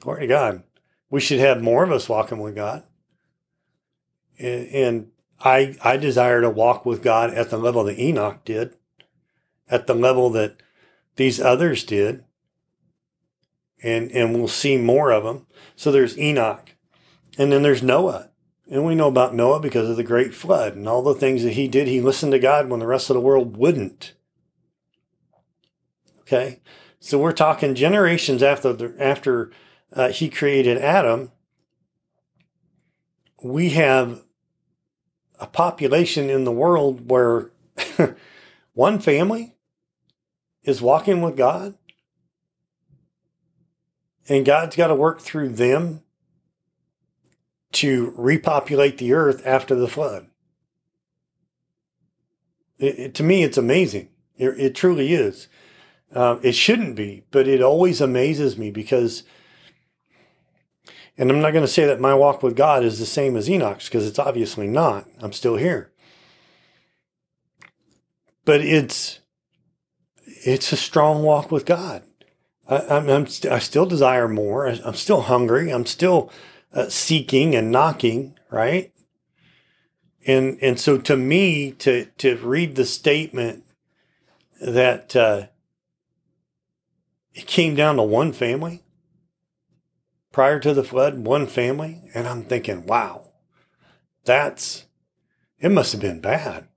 glory 0.00 0.22
to 0.22 0.26
God 0.26 0.62
we 1.10 1.20
should 1.20 1.40
have 1.40 1.62
more 1.62 1.84
of 1.84 1.92
us 1.92 2.08
walking 2.08 2.38
with 2.38 2.54
God. 2.54 2.82
And, 4.38 4.68
and 4.68 5.10
I 5.40 5.76
I 5.82 5.96
desire 5.96 6.40
to 6.40 6.50
walk 6.50 6.84
with 6.84 7.02
God 7.02 7.32
at 7.32 7.50
the 7.50 7.58
level 7.58 7.84
that 7.84 7.98
Enoch 7.98 8.44
did, 8.44 8.74
at 9.68 9.86
the 9.86 9.94
level 9.94 10.30
that 10.30 10.56
these 11.16 11.40
others 11.40 11.84
did. 11.84 12.24
And 13.82 14.10
and 14.12 14.34
we'll 14.34 14.48
see 14.48 14.76
more 14.76 15.10
of 15.10 15.24
them. 15.24 15.46
So 15.74 15.92
there's 15.92 16.18
Enoch. 16.18 16.70
And 17.38 17.52
then 17.52 17.62
there's 17.62 17.82
Noah. 17.82 18.30
And 18.70 18.84
we 18.84 18.94
know 18.94 19.08
about 19.08 19.34
Noah 19.34 19.60
because 19.60 19.88
of 19.88 19.96
the 19.96 20.02
great 20.02 20.34
flood 20.34 20.74
and 20.74 20.88
all 20.88 21.02
the 21.02 21.14
things 21.14 21.44
that 21.44 21.52
he 21.52 21.68
did. 21.68 21.86
He 21.86 22.00
listened 22.00 22.32
to 22.32 22.38
God 22.38 22.68
when 22.68 22.80
the 22.80 22.86
rest 22.86 23.10
of 23.10 23.14
the 23.14 23.20
world 23.20 23.56
wouldn't. 23.56 24.14
Okay? 26.20 26.60
So 26.98 27.18
we're 27.18 27.32
talking 27.32 27.76
generations 27.76 28.42
after 28.42 28.72
the, 28.72 28.94
after 28.98 29.52
uh, 29.92 30.08
he 30.08 30.28
created 30.28 30.78
Adam, 30.78 31.30
we 33.42 33.70
have 33.70 34.24
a 35.38 35.46
population 35.46 36.28
in 36.28 36.44
the 36.44 36.52
world 36.52 37.10
where 37.10 37.52
one 38.72 38.98
family 38.98 39.55
is 40.66 40.82
walking 40.82 41.22
with 41.22 41.36
God. 41.36 41.74
And 44.28 44.44
God's 44.44 44.76
got 44.76 44.88
to 44.88 44.94
work 44.94 45.20
through 45.20 45.50
them 45.50 46.02
to 47.72 48.12
repopulate 48.16 48.98
the 48.98 49.12
earth 49.12 49.46
after 49.46 49.74
the 49.76 49.88
flood. 49.88 50.26
It, 52.78 52.98
it, 52.98 53.14
to 53.14 53.22
me, 53.22 53.44
it's 53.44 53.56
amazing. 53.56 54.08
It, 54.36 54.58
it 54.58 54.74
truly 54.74 55.14
is. 55.14 55.48
Uh, 56.12 56.38
it 56.42 56.52
shouldn't 56.52 56.96
be, 56.96 57.24
but 57.30 57.46
it 57.46 57.62
always 57.62 58.00
amazes 58.00 58.58
me 58.58 58.70
because, 58.70 59.22
and 61.16 61.30
I'm 61.30 61.40
not 61.40 61.52
going 61.52 61.64
to 61.64 61.68
say 61.68 61.86
that 61.86 62.00
my 62.00 62.14
walk 62.14 62.42
with 62.42 62.56
God 62.56 62.82
is 62.84 62.98
the 62.98 63.06
same 63.06 63.36
as 63.36 63.48
Enoch's 63.48 63.86
because 63.86 64.06
it's 64.06 64.18
obviously 64.18 64.66
not. 64.66 65.06
I'm 65.20 65.32
still 65.32 65.56
here. 65.56 65.92
But 68.44 68.60
it's, 68.60 69.20
it's 70.46 70.72
a 70.72 70.76
strong 70.76 71.22
walk 71.24 71.50
with 71.50 71.66
God. 71.66 72.02
I, 72.68 72.78
I'm, 72.88 73.08
I'm 73.08 73.26
st- 73.26 73.52
I 73.52 73.58
still 73.58 73.84
desire 73.84 74.28
more. 74.28 74.66
I'm 74.66 74.94
still 74.94 75.22
hungry. 75.22 75.70
I'm 75.70 75.86
still 75.86 76.30
uh, 76.72 76.88
seeking 76.88 77.54
and 77.56 77.72
knocking, 77.72 78.38
right? 78.50 78.92
And 80.26 80.58
and 80.62 80.78
so 80.78 80.98
to 80.98 81.16
me, 81.16 81.72
to 81.72 82.06
to 82.18 82.36
read 82.36 82.76
the 82.76 82.84
statement 82.84 83.64
that 84.60 85.16
uh, 85.16 85.46
it 87.34 87.46
came 87.46 87.74
down 87.74 87.96
to 87.96 88.02
one 88.02 88.32
family 88.32 88.82
prior 90.32 90.60
to 90.60 90.74
the 90.74 90.84
flood, 90.84 91.26
one 91.26 91.46
family, 91.46 92.02
and 92.14 92.28
I'm 92.28 92.44
thinking, 92.44 92.86
wow, 92.86 93.30
that's 94.24 94.86
it 95.58 95.70
must 95.70 95.92
have 95.92 96.00
been 96.00 96.20
bad. 96.20 96.68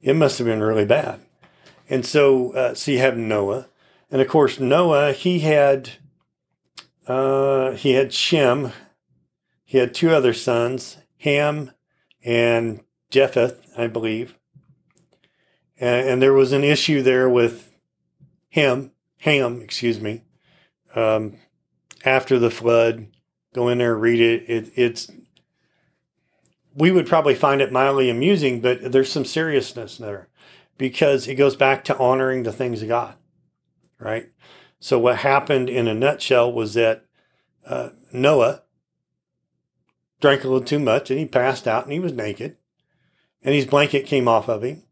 It 0.00 0.16
must 0.16 0.38
have 0.38 0.46
been 0.46 0.62
really 0.62 0.86
bad. 0.86 1.20
And 1.90 2.06
so, 2.06 2.52
uh, 2.52 2.74
so 2.74 2.92
you 2.92 3.00
have 3.00 3.16
Noah, 3.16 3.66
and 4.12 4.22
of 4.22 4.28
course 4.28 4.60
Noah, 4.60 5.12
he 5.12 5.40
had 5.40 5.90
uh, 7.08 7.72
he 7.72 7.94
had 7.94 8.12
Shem, 8.12 8.70
he 9.64 9.78
had 9.78 9.92
two 9.92 10.10
other 10.10 10.32
sons, 10.32 10.98
Ham 11.18 11.72
and 12.24 12.80
Japheth, 13.10 13.60
I 13.76 13.88
believe. 13.88 14.36
And, 15.80 16.08
and 16.08 16.22
there 16.22 16.32
was 16.32 16.52
an 16.52 16.62
issue 16.62 17.02
there 17.02 17.28
with 17.28 17.72
Ham, 18.50 18.92
Ham, 19.22 19.60
excuse 19.60 20.00
me. 20.00 20.22
Um, 20.94 21.38
after 22.04 22.38
the 22.38 22.50
flood, 22.52 23.08
go 23.52 23.68
in 23.68 23.78
there, 23.78 23.96
read 23.96 24.20
it. 24.20 24.48
it. 24.48 24.72
It's 24.76 25.10
we 26.72 26.92
would 26.92 27.08
probably 27.08 27.34
find 27.34 27.60
it 27.60 27.72
mildly 27.72 28.08
amusing, 28.08 28.60
but 28.60 28.92
there's 28.92 29.10
some 29.10 29.24
seriousness 29.24 29.98
there 29.98 30.29
because 30.80 31.28
it 31.28 31.34
goes 31.34 31.56
back 31.56 31.84
to 31.84 31.98
honoring 31.98 32.42
the 32.42 32.52
things 32.54 32.80
of 32.80 32.88
God, 32.88 33.14
right? 33.98 34.30
So 34.78 34.98
what 34.98 35.18
happened 35.18 35.68
in 35.68 35.86
a 35.86 35.92
nutshell 35.92 36.50
was 36.50 36.72
that 36.72 37.04
uh, 37.66 37.90
Noah 38.14 38.62
drank 40.22 40.42
a 40.42 40.48
little 40.48 40.64
too 40.64 40.78
much 40.78 41.10
and 41.10 41.18
he 41.18 41.26
passed 41.26 41.68
out 41.68 41.84
and 41.84 41.92
he 41.92 42.00
was 42.00 42.14
naked 42.14 42.56
and 43.42 43.54
his 43.54 43.66
blanket 43.66 44.06
came 44.06 44.26
off 44.26 44.48
of 44.48 44.64
him. 44.64 44.82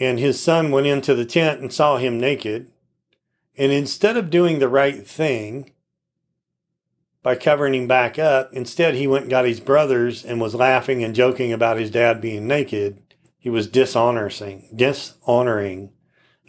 And 0.00 0.18
his 0.18 0.42
son 0.42 0.70
went 0.70 0.86
into 0.86 1.14
the 1.14 1.26
tent 1.26 1.60
and 1.60 1.70
saw 1.70 1.98
him 1.98 2.18
naked. 2.18 2.70
And 3.58 3.70
instead 3.70 4.16
of 4.16 4.30
doing 4.30 4.60
the 4.60 4.68
right 4.68 5.06
thing 5.06 5.72
by 7.22 7.34
covering 7.36 7.74
him 7.74 7.86
back 7.86 8.18
up, 8.18 8.50
instead 8.54 8.94
he 8.94 9.06
went 9.06 9.24
and 9.24 9.30
got 9.30 9.44
his 9.44 9.60
brothers 9.60 10.24
and 10.24 10.40
was 10.40 10.54
laughing 10.54 11.04
and 11.04 11.14
joking 11.14 11.52
about 11.52 11.76
his 11.76 11.90
dad 11.90 12.22
being 12.22 12.46
naked. 12.46 13.11
He 13.42 13.50
was 13.50 13.66
dishonoring, 13.66 14.68
dishonoring 14.72 15.90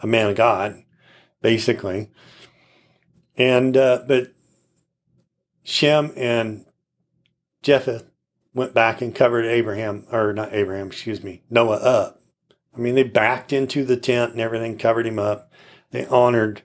a 0.03 0.05
man 0.05 0.29
of 0.29 0.35
God, 0.35 0.83
basically. 1.41 2.11
And, 3.35 3.75
uh, 3.75 4.03
but 4.07 4.31
Shem 5.63 6.13
and 6.15 6.65
Japheth 7.63 8.05
went 8.53 8.75
back 8.75 9.01
and 9.01 9.15
covered 9.15 9.45
Abraham, 9.45 10.05
or 10.11 10.33
not 10.33 10.53
Abraham, 10.53 10.85
excuse 10.85 11.23
me, 11.23 11.41
Noah 11.49 11.77
up. 11.77 12.21
I 12.75 12.79
mean, 12.79 12.93
they 12.93 13.01
backed 13.01 13.51
into 13.51 13.83
the 13.83 13.97
tent 13.97 14.33
and 14.33 14.39
everything, 14.39 14.77
covered 14.77 15.07
him 15.07 15.17
up. 15.17 15.51
They 15.89 16.05
honored 16.05 16.61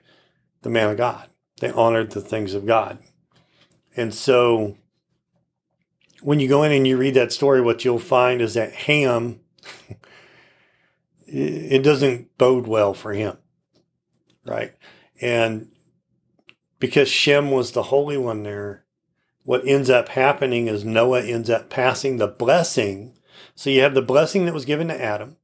the 0.61 0.69
man 0.69 0.91
of 0.91 0.97
God. 0.97 1.27
They 1.59 1.71
honored 1.71 2.11
the 2.11 2.21
things 2.21 2.53
of 2.53 2.67
God. 2.67 2.99
And 3.97 4.13
so 4.13 4.77
when 6.21 6.39
you 6.39 6.47
go 6.47 6.61
in 6.61 6.71
and 6.71 6.87
you 6.87 6.97
read 6.97 7.15
that 7.15 7.31
story, 7.31 7.61
what 7.61 7.83
you'll 7.83 7.97
find 7.97 8.43
is 8.43 8.53
that 8.53 8.73
Ham, 8.73 9.39
it 11.31 11.83
doesn't 11.83 12.37
bode 12.37 12.67
well 12.67 12.93
for 12.93 13.13
him, 13.13 13.37
right? 14.45 14.73
And 15.21 15.71
because 16.79 17.09
Shem 17.09 17.51
was 17.51 17.71
the 17.71 17.83
holy 17.83 18.17
one 18.17 18.43
there, 18.43 18.85
what 19.43 19.67
ends 19.67 19.89
up 19.89 20.09
happening 20.09 20.67
is 20.67 20.85
Noah 20.85 21.23
ends 21.23 21.49
up 21.49 21.69
passing 21.69 22.17
the 22.17 22.27
blessing. 22.27 23.17
So 23.55 23.69
you 23.69 23.81
have 23.81 23.93
the 23.93 24.01
blessing 24.01 24.45
that 24.45 24.53
was 24.53 24.65
given 24.65 24.87
to 24.87 25.01
Adam. 25.01 25.37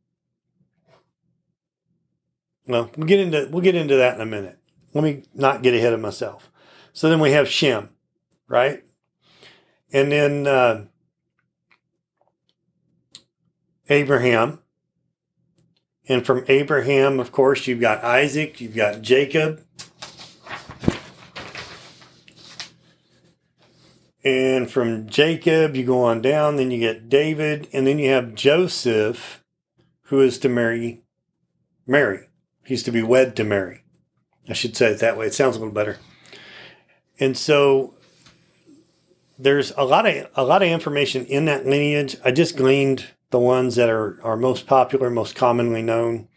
Well, 2.68 2.90
we'll 2.98 3.08
get 3.08 3.20
into 3.20 3.48
we'll 3.52 3.62
get 3.62 3.76
into 3.76 3.96
that 3.96 4.16
in 4.16 4.22
a 4.22 4.26
minute. 4.26 4.58
Let 4.94 5.04
me 5.04 5.24
not 5.34 5.62
get 5.62 5.74
ahead 5.74 5.94
of 5.94 6.00
myself. 6.00 6.50
So 6.94 7.10
then 7.10 7.20
we 7.20 7.32
have 7.32 7.48
Shem, 7.48 7.90
right? 8.48 8.84
And 9.92 10.12
then 10.12 10.48
uh, 10.48 10.86
Abraham. 13.90 14.60
And 16.08 16.26
from 16.26 16.46
Abraham, 16.48 17.20
of 17.20 17.32
course, 17.32 17.68
you've 17.68 17.82
got 17.82 18.04
Isaac, 18.04 18.62
you've 18.62 18.76
got 18.76 19.02
Jacob, 19.02 19.66
And 24.26 24.72
from 24.72 25.08
Jacob, 25.08 25.76
you 25.76 25.86
go 25.86 26.02
on 26.04 26.20
down, 26.20 26.56
then 26.56 26.72
you 26.72 26.80
get 26.80 27.10
David, 27.10 27.70
and 27.72 27.86
then 27.86 28.00
you 28.00 28.10
have 28.10 28.34
Joseph, 28.34 29.44
who 30.06 30.20
is 30.20 30.40
to 30.40 30.50
marry 30.50 31.04
Mary. 31.86 32.28
He's 32.66 32.82
to 32.84 32.92
be 32.92 33.04
wed 33.04 33.36
to 33.36 33.44
Mary. 33.44 33.84
I 34.50 34.54
should 34.54 34.76
say 34.76 34.88
it 34.88 35.00
that 35.00 35.16
way. 35.16 35.28
It 35.28 35.36
sounds 35.36 35.56
a 35.56 35.60
little 35.60 35.74
better. 35.74 36.00
And 37.20 37.38
so 37.38 37.94
there's 39.38 39.72
a 39.78 39.84
lot 39.84 40.08
of 40.08 40.28
a 40.36 40.44
lot 40.44 40.64
of 40.64 40.70
information 40.70 41.26
in 41.28 41.46
that 41.46 41.68
lineage. 41.68 42.18
I 42.26 42.32
just 42.32 42.58
gleaned 42.58 43.06
the 43.36 43.40
ones 43.40 43.76
that 43.76 43.90
are, 43.90 44.18
are 44.24 44.38
most 44.38 44.66
popular, 44.66 45.10
most 45.10 45.36
commonly 45.36 45.82
known. 45.82 46.30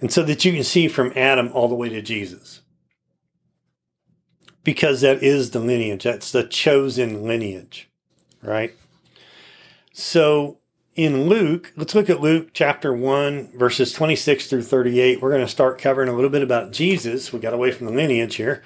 And 0.00 0.12
so 0.12 0.24
that 0.24 0.44
you 0.44 0.52
can 0.52 0.64
see 0.64 0.88
from 0.88 1.12
Adam 1.14 1.52
all 1.54 1.68
the 1.68 1.76
way 1.76 1.88
to 1.88 2.02
Jesus 2.02 2.62
because 4.64 5.02
that 5.02 5.22
is 5.22 5.52
the 5.52 5.60
lineage. 5.60 6.02
That's 6.02 6.32
the 6.32 6.42
chosen 6.42 7.22
lineage, 7.22 7.88
right? 8.42 8.74
So 9.92 10.58
in 10.96 11.28
Luke, 11.28 11.72
let's 11.76 11.94
look 11.94 12.10
at 12.10 12.20
Luke 12.20 12.48
chapter 12.52 12.92
1, 12.92 13.56
verses 13.56 13.92
26 13.92 14.48
through 14.48 14.62
38. 14.62 15.22
We're 15.22 15.30
going 15.30 15.42
to 15.42 15.48
start 15.48 15.80
covering 15.80 16.08
a 16.08 16.12
little 16.12 16.28
bit 16.28 16.42
about 16.42 16.72
Jesus. 16.72 17.32
We 17.32 17.38
got 17.38 17.54
away 17.54 17.70
from 17.70 17.86
the 17.86 17.92
lineage 17.92 18.34
here. 18.34 18.64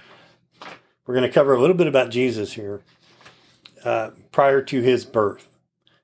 We're 1.07 1.15
going 1.15 1.29
to 1.29 1.35
cover 1.35 1.53
a 1.53 1.61
little 1.61 1.77
bit 1.77 1.89
about 1.89 2.09
Jesus 2.09 2.55
here 2.55 2.81
uh, 3.85 4.13
prior 4.31 4.63
to 4.63 4.81
his 4.81 5.05
birth. 5.05 5.52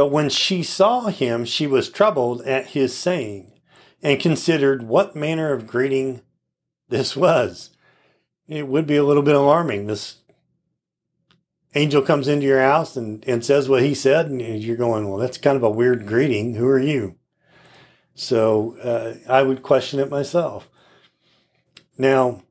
But 0.00 0.10
when 0.10 0.30
she 0.30 0.62
saw 0.62 1.08
him, 1.08 1.44
she 1.44 1.66
was 1.66 1.90
troubled 1.90 2.40
at 2.46 2.68
his 2.68 2.96
saying, 2.96 3.52
and 4.02 4.18
considered 4.18 4.84
what 4.84 5.14
manner 5.14 5.52
of 5.52 5.66
greeting 5.66 6.22
this 6.88 7.14
was. 7.14 7.76
It 8.48 8.66
would 8.66 8.86
be 8.86 8.96
a 8.96 9.04
little 9.04 9.22
bit 9.22 9.36
alarming. 9.36 9.88
This 9.88 10.20
angel 11.74 12.00
comes 12.00 12.28
into 12.28 12.46
your 12.46 12.62
house 12.62 12.96
and, 12.96 13.22
and 13.28 13.44
says 13.44 13.68
what 13.68 13.82
he 13.82 13.94
said, 13.94 14.28
and 14.30 14.40
you're 14.40 14.74
going, 14.74 15.06
well, 15.06 15.18
that's 15.18 15.36
kind 15.36 15.58
of 15.58 15.62
a 15.62 15.68
weird 15.68 16.06
greeting. 16.06 16.54
Who 16.54 16.66
are 16.66 16.80
you? 16.80 17.16
So 18.14 18.78
uh, 18.78 19.30
I 19.30 19.42
would 19.42 19.62
question 19.62 20.00
it 20.00 20.08
myself. 20.08 20.70
Now, 21.98 22.42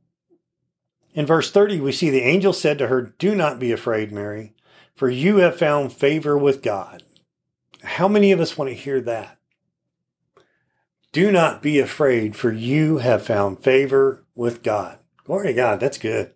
in 1.16 1.26
verse 1.26 1.50
30, 1.50 1.80
we 1.80 1.94
see 1.94 2.12
the 2.12 2.22
angel 2.22 2.54
said 2.54 2.78
to 2.78 2.90
her, 2.90 3.02
Do 3.02 3.34
not 3.34 3.58
be 3.58 3.72
afraid, 3.72 4.12
Mary, 4.12 4.54
for 4.94 5.10
you 5.10 5.38
have 5.38 5.58
found 5.58 5.92
favor 5.92 6.38
with 6.38 6.62
God. 6.62 7.02
How 7.84 8.08
many 8.08 8.32
of 8.32 8.40
us 8.40 8.58
want 8.58 8.70
to 8.70 8.76
hear 8.76 9.02
that? 9.02 9.38
Do 11.12 11.32
not 11.32 11.62
be 11.62 11.80
afraid, 11.80 12.36
for 12.36 12.52
you 12.52 12.98
have 12.98 13.26
found 13.26 13.64
favor 13.64 14.26
with 14.36 14.62
God. 14.62 15.00
Glory 15.24 15.48
to 15.48 15.54
God. 15.54 15.80
That's 15.80 15.98
good. 15.98 16.34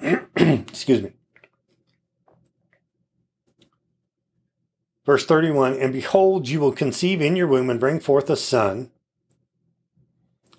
Excuse 0.36 1.02
me. 1.02 1.12
Verse 5.04 5.26
31 5.26 5.74
And 5.74 5.92
behold, 5.92 6.48
you 6.48 6.60
will 6.60 6.72
conceive 6.72 7.20
in 7.20 7.36
your 7.36 7.48
womb 7.48 7.70
and 7.70 7.80
bring 7.80 8.00
forth 8.00 8.30
a 8.30 8.36
son, 8.36 8.90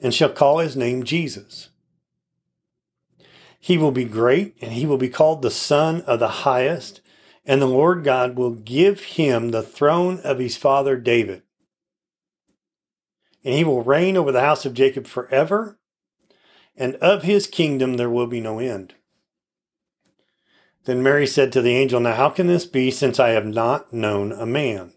and 0.02 0.14
shall 0.14 0.30
call 0.30 0.60
his 0.60 0.76
name 0.76 1.04
Jesus. 1.04 1.70
He 3.60 3.78
will 3.78 3.92
be 3.92 4.04
great, 4.04 4.58
and 4.62 4.74
he 4.74 4.86
will 4.86 4.98
be 4.98 5.08
called 5.08 5.42
the 5.42 5.50
Son 5.50 6.02
of 6.02 6.20
the 6.20 6.28
Highest, 6.28 7.00
and 7.46 7.62
the 7.62 7.68
Lord 7.68 8.04
God 8.04 8.36
will 8.36 8.52
give 8.52 9.02
him 9.02 9.52
the 9.52 9.64
throne 9.64 10.20
of 10.24 10.40
his 10.40 10.58
father 10.58 10.98
David. 10.98 11.44
And 13.44 13.54
he 13.54 13.64
will 13.64 13.84
reign 13.84 14.16
over 14.16 14.32
the 14.32 14.42
house 14.42 14.66
of 14.66 14.74
Jacob 14.74 15.06
forever, 15.06 15.78
and 16.76 16.96
of 16.96 17.24
his 17.24 17.46
kingdom 17.46 17.96
there 17.98 18.10
will 18.10 18.28
be 18.28 18.40
no 18.40 18.60
end. 18.60 18.96
Then 20.86 21.04
Mary 21.04 21.28
said 21.28 21.52
to 21.54 21.62
the 21.62 21.76
angel, 21.76 22.00
Now 22.00 22.16
how 22.16 22.30
can 22.30 22.48
this 22.48 22.66
be, 22.66 22.92
since 22.92 23.20
I 23.20 23.30
have 23.30 23.46
not 23.46 23.94
known 23.94 24.32
a 24.32 24.46
man? 24.46 24.94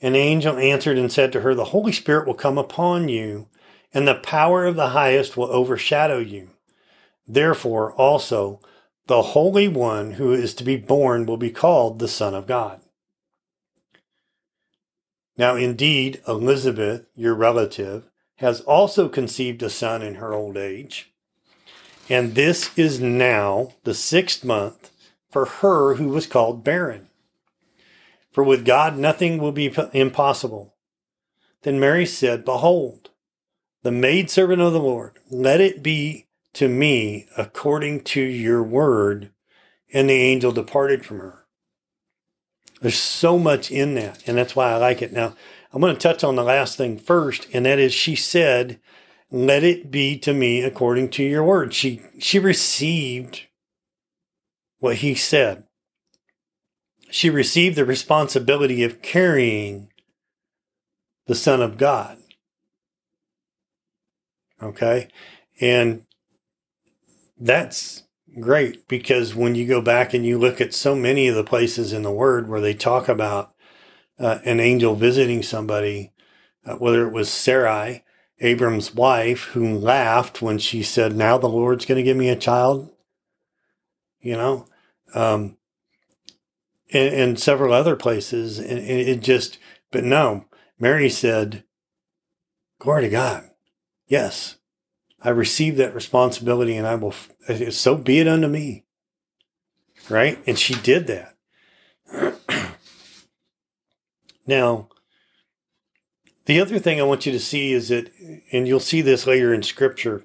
The 0.00 0.16
angel 0.16 0.56
answered 0.56 0.98
and 0.98 1.10
said 1.10 1.32
to 1.32 1.40
her, 1.40 1.54
The 1.54 1.66
Holy 1.66 1.92
Spirit 1.92 2.26
will 2.26 2.34
come 2.34 2.58
upon 2.58 3.08
you, 3.08 3.48
and 3.92 4.06
the 4.06 4.14
power 4.14 4.66
of 4.66 4.76
the 4.76 4.90
highest 4.90 5.36
will 5.36 5.50
overshadow 5.50 6.18
you. 6.18 6.50
Therefore, 7.26 7.92
also, 7.94 8.60
the 9.06 9.22
Holy 9.22 9.68
One 9.68 10.12
who 10.12 10.32
is 10.32 10.54
to 10.54 10.64
be 10.64 10.76
born 10.76 11.26
will 11.26 11.36
be 11.36 11.50
called 11.50 11.98
the 11.98 12.08
Son 12.08 12.34
of 12.34 12.46
God. 12.46 12.80
Now, 15.38 15.54
indeed, 15.54 16.20
Elizabeth, 16.26 17.06
your 17.14 17.34
relative, 17.34 18.08
has 18.36 18.60
also 18.62 19.08
conceived 19.08 19.62
a 19.62 19.70
son 19.70 20.02
in 20.02 20.16
her 20.16 20.34
old 20.34 20.56
age. 20.56 21.12
And 22.08 22.34
this 22.34 22.76
is 22.76 23.00
now 23.00 23.74
the 23.84 23.94
sixth 23.94 24.44
month 24.44 24.90
for 25.30 25.46
her 25.46 25.94
who 25.94 26.08
was 26.08 26.26
called 26.26 26.64
barren. 26.64 27.08
For 28.32 28.44
with 28.44 28.64
God 28.64 28.96
nothing 28.96 29.38
will 29.38 29.52
be 29.52 29.74
impossible. 29.92 30.74
Then 31.62 31.80
Mary 31.80 32.06
said, 32.06 32.44
Behold, 32.44 33.10
the 33.82 33.90
maidservant 33.90 34.62
of 34.62 34.72
the 34.72 34.80
Lord, 34.80 35.18
let 35.30 35.60
it 35.60 35.82
be 35.82 36.25
to 36.56 36.68
me 36.68 37.26
according 37.36 38.02
to 38.02 38.20
your 38.20 38.62
word. 38.62 39.30
And 39.92 40.10
the 40.10 40.14
angel 40.14 40.52
departed 40.52 41.06
from 41.06 41.20
her. 41.20 41.46
There's 42.80 42.98
so 42.98 43.38
much 43.38 43.70
in 43.70 43.94
that, 43.94 44.22
and 44.26 44.36
that's 44.36 44.54
why 44.54 44.72
I 44.72 44.76
like 44.76 45.00
it. 45.00 45.12
Now, 45.12 45.34
I'm 45.72 45.80
going 45.80 45.94
to 45.94 46.00
touch 46.00 46.22
on 46.22 46.36
the 46.36 46.42
last 46.42 46.76
thing 46.76 46.98
first, 46.98 47.46
and 47.52 47.64
that 47.64 47.78
is 47.78 47.94
she 47.94 48.16
said, 48.16 48.80
Let 49.30 49.64
it 49.64 49.90
be 49.90 50.18
to 50.18 50.34
me 50.34 50.62
according 50.62 51.10
to 51.10 51.22
your 51.22 51.44
word. 51.44 51.72
She 51.72 52.02
she 52.18 52.38
received 52.38 53.42
what 54.78 54.96
he 54.96 55.14
said. 55.14 55.64
She 57.10 57.30
received 57.30 57.76
the 57.76 57.84
responsibility 57.84 58.82
of 58.82 59.00
carrying 59.00 59.90
the 61.26 61.34
Son 61.34 61.62
of 61.62 61.78
God. 61.78 62.18
Okay? 64.62 65.08
And 65.60 66.04
that's 67.38 68.04
great 68.40 68.86
because 68.88 69.34
when 69.34 69.54
you 69.54 69.66
go 69.66 69.80
back 69.80 70.12
and 70.14 70.24
you 70.24 70.38
look 70.38 70.60
at 70.60 70.74
so 70.74 70.94
many 70.94 71.28
of 71.28 71.34
the 71.34 71.44
places 71.44 71.92
in 71.92 72.02
the 72.02 72.10
Word 72.10 72.48
where 72.48 72.60
they 72.60 72.74
talk 72.74 73.08
about 73.08 73.54
uh, 74.18 74.38
an 74.44 74.60
angel 74.60 74.94
visiting 74.94 75.42
somebody, 75.42 76.12
uh, 76.64 76.74
whether 76.74 77.06
it 77.06 77.12
was 77.12 77.30
Sarai, 77.30 78.04
Abram's 78.40 78.94
wife, 78.94 79.44
who 79.52 79.76
laughed 79.76 80.42
when 80.42 80.58
she 80.58 80.82
said, 80.82 81.16
Now 81.16 81.38
the 81.38 81.48
Lord's 81.48 81.86
going 81.86 81.96
to 81.96 82.02
give 82.02 82.16
me 82.16 82.28
a 82.28 82.36
child 82.36 82.90
you 84.26 84.36
know, 84.36 84.66
um, 85.14 85.56
and, 86.92 87.14
and 87.14 87.40
several 87.40 87.72
other 87.72 87.94
places. 87.94 88.58
And, 88.58 88.70
and 88.70 88.80
it 88.80 89.20
just, 89.20 89.58
but 89.92 90.02
no, 90.02 90.46
Mary 90.80 91.08
said, 91.08 91.62
Glory 92.80 93.02
to 93.02 93.08
God. 93.08 93.48
Yes, 94.08 94.56
I 95.22 95.30
received 95.30 95.78
that 95.78 95.94
responsibility 95.94 96.76
and 96.76 96.86
I 96.86 96.94
will, 96.94 97.14
so 97.70 97.96
be 97.96 98.20
it 98.20 98.28
unto 98.28 98.48
me. 98.48 98.84
Right? 100.08 100.38
And 100.46 100.58
she 100.58 100.74
did 100.74 101.06
that. 101.08 101.36
now, 104.46 104.88
the 106.44 106.60
other 106.60 106.78
thing 106.78 107.00
I 107.00 107.04
want 107.04 107.26
you 107.26 107.32
to 107.32 107.40
see 107.40 107.72
is 107.72 107.88
that, 107.88 108.10
and 108.52 108.68
you'll 108.68 108.78
see 108.78 109.00
this 109.00 109.26
later 109.26 109.52
in 109.52 109.62
scripture, 109.62 110.24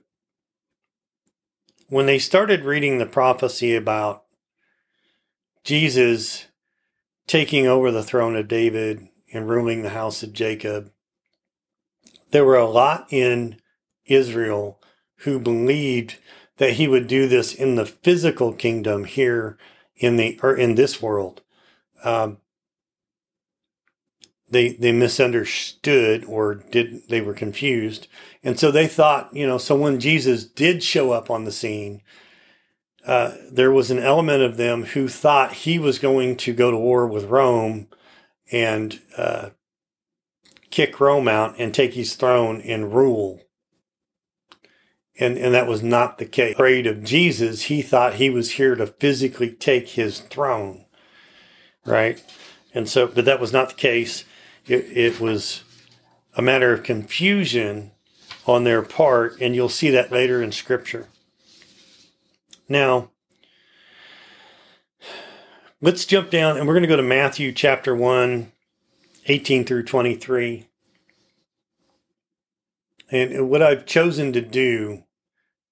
when 1.87 2.05
they 2.05 2.19
started 2.19 2.63
reading 2.63 2.99
the 2.99 3.05
prophecy 3.05 3.75
about 3.75 4.23
Jesus 5.63 6.45
taking 7.27 7.65
over 7.65 7.91
the 7.91 8.03
throne 8.03 8.35
of 8.35 8.47
David 8.47 9.07
and 9.33 9.49
ruling 9.49 9.81
the 9.81 9.89
house 9.89 10.21
of 10.21 10.33
Jacob, 10.33 10.91
there 12.31 12.45
were 12.45 12.57
a 12.57 12.69
lot 12.69 13.07
in 13.11 13.59
Israel 14.05 14.80
who 15.23 15.39
believed 15.39 16.17
that 16.57 16.73
he 16.73 16.87
would 16.87 17.07
do 17.07 17.27
this 17.27 17.53
in 17.53 17.75
the 17.75 17.85
physical 17.85 18.53
kingdom 18.53 19.05
here 19.05 19.57
in 19.95 20.17
the 20.17 20.39
or 20.43 20.55
in 20.55 20.75
this 20.75 21.01
world. 21.01 21.41
Um, 22.03 22.37
they 24.51 24.73
they 24.73 24.91
misunderstood 24.91 26.23
or 26.25 26.55
did 26.55 27.07
they 27.09 27.21
were 27.21 27.33
confused 27.33 28.07
and 28.43 28.59
so 28.59 28.69
they 28.69 28.85
thought 28.85 29.33
you 29.35 29.47
know 29.47 29.57
so 29.57 29.75
when 29.75 29.99
jesus 29.99 30.43
did 30.43 30.83
show 30.83 31.11
up 31.11 31.31
on 31.31 31.45
the 31.45 31.51
scene 31.51 32.01
uh, 33.07 33.33
there 33.51 33.71
was 33.71 33.89
an 33.89 33.97
element 33.97 34.43
of 34.43 34.57
them 34.57 34.83
who 34.83 35.07
thought 35.07 35.53
he 35.53 35.79
was 35.79 35.97
going 35.97 36.37
to 36.37 36.53
go 36.53 36.69
to 36.69 36.77
war 36.77 37.07
with 37.07 37.25
rome 37.25 37.87
and 38.51 39.01
uh, 39.17 39.49
kick 40.69 40.99
rome 40.99 41.27
out 41.27 41.55
and 41.57 41.73
take 41.73 41.95
his 41.95 42.13
throne 42.13 42.61
and 42.61 42.93
rule 42.93 43.41
and 45.21 45.37
and 45.37 45.53
that 45.53 45.67
was 45.67 45.81
not 45.81 46.17
the 46.17 46.25
case 46.25 46.53
afraid 46.53 46.85
of 46.85 47.03
jesus 47.03 47.63
he 47.63 47.81
thought 47.81 48.15
he 48.15 48.29
was 48.29 48.51
here 48.51 48.75
to 48.75 48.85
physically 48.85 49.49
take 49.49 49.89
his 49.89 50.19
throne 50.19 50.85
right 51.85 52.21
and 52.73 52.89
so 52.89 53.07
but 53.07 53.23
that 53.23 53.39
was 53.39 53.53
not 53.53 53.69
the 53.69 53.75
case 53.75 54.25
it, 54.67 54.85
it 54.95 55.19
was 55.19 55.63
a 56.35 56.41
matter 56.41 56.73
of 56.73 56.83
confusion 56.83 57.91
on 58.45 58.63
their 58.63 58.81
part, 58.81 59.39
and 59.41 59.55
you'll 59.55 59.69
see 59.69 59.89
that 59.89 60.11
later 60.11 60.41
in 60.41 60.51
Scripture. 60.51 61.07
Now, 62.67 63.11
let's 65.81 66.05
jump 66.05 66.29
down 66.29 66.57
and 66.57 66.67
we're 66.67 66.73
going 66.73 66.83
to 66.83 66.87
go 66.87 66.95
to 66.95 67.03
Matthew 67.03 67.51
chapter 67.51 67.95
1, 67.95 68.51
18 69.27 69.65
through 69.65 69.83
23. 69.83 70.67
And 73.11 73.49
what 73.49 73.61
I've 73.61 73.85
chosen 73.85 74.31
to 74.33 74.41
do 74.41 75.03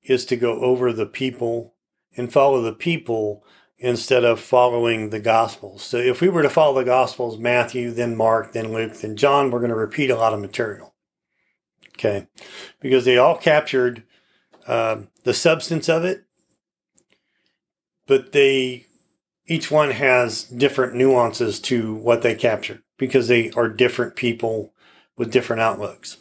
is 0.09 0.25
to 0.25 0.35
go 0.35 0.59
over 0.61 0.91
the 0.91 1.05
people 1.05 1.75
and 2.17 2.33
follow 2.33 2.61
the 2.61 2.73
people 2.73 3.43
instead 3.77 4.25
of 4.25 4.39
following 4.39 5.09
the 5.09 5.19
Gospels. 5.19 5.83
So 5.83 5.97
if 5.97 6.19
we 6.19 6.27
were 6.27 6.41
to 6.41 6.49
follow 6.49 6.79
the 6.79 6.85
Gospels, 6.85 7.37
Matthew, 7.37 7.91
then 7.91 8.15
Mark, 8.15 8.51
then 8.51 8.73
Luke, 8.73 8.95
then 8.95 9.15
John, 9.15 9.51
we're 9.51 9.59
going 9.59 9.69
to 9.69 9.75
repeat 9.75 10.09
a 10.09 10.17
lot 10.17 10.33
of 10.33 10.41
material. 10.41 10.95
Okay. 11.89 12.27
Because 12.81 13.05
they 13.05 13.17
all 13.17 13.37
captured 13.37 14.03
uh, 14.67 15.01
the 15.23 15.33
substance 15.33 15.87
of 15.87 16.03
it, 16.03 16.23
but 18.07 18.31
they, 18.31 18.87
each 19.47 19.71
one 19.71 19.91
has 19.91 20.43
different 20.43 20.95
nuances 20.95 21.59
to 21.61 21.93
what 21.93 22.21
they 22.21 22.35
captured 22.35 22.81
because 22.97 23.27
they 23.27 23.51
are 23.51 23.69
different 23.69 24.15
people 24.15 24.73
with 25.17 25.31
different 25.31 25.61
outlooks. 25.61 26.17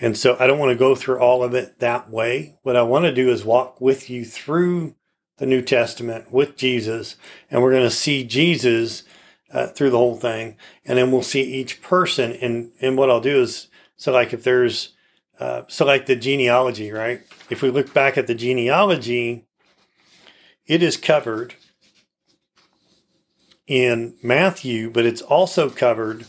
And 0.00 0.16
so 0.16 0.36
I 0.38 0.46
don't 0.46 0.58
want 0.58 0.70
to 0.70 0.78
go 0.78 0.94
through 0.94 1.18
all 1.18 1.42
of 1.42 1.54
it 1.54 1.80
that 1.80 2.10
way. 2.10 2.56
What 2.62 2.76
I 2.76 2.82
want 2.82 3.04
to 3.04 3.14
do 3.14 3.30
is 3.30 3.44
walk 3.44 3.80
with 3.80 4.08
you 4.08 4.24
through 4.24 4.94
the 5.38 5.46
New 5.46 5.62
Testament 5.62 6.32
with 6.32 6.56
Jesus, 6.56 7.16
and 7.50 7.62
we're 7.62 7.72
going 7.72 7.84
to 7.84 7.90
see 7.90 8.24
Jesus 8.24 9.04
uh, 9.52 9.68
through 9.68 9.90
the 9.90 9.98
whole 9.98 10.16
thing, 10.16 10.56
and 10.84 10.98
then 10.98 11.10
we'll 11.10 11.22
see 11.22 11.42
each 11.42 11.80
person. 11.80 12.32
And 12.32 12.72
and 12.80 12.96
what 12.96 13.10
I'll 13.10 13.20
do 13.20 13.40
is 13.40 13.68
so 13.96 14.12
like 14.12 14.32
if 14.32 14.44
there's 14.44 14.94
uh, 15.40 15.62
so 15.68 15.84
like 15.84 16.06
the 16.06 16.16
genealogy, 16.16 16.90
right? 16.90 17.22
If 17.50 17.62
we 17.62 17.70
look 17.70 17.94
back 17.94 18.18
at 18.18 18.26
the 18.26 18.34
genealogy, 18.34 19.46
it 20.66 20.82
is 20.82 20.96
covered 20.96 21.54
in 23.66 24.16
Matthew, 24.22 24.90
but 24.90 25.06
it's 25.06 25.22
also 25.22 25.70
covered 25.70 26.26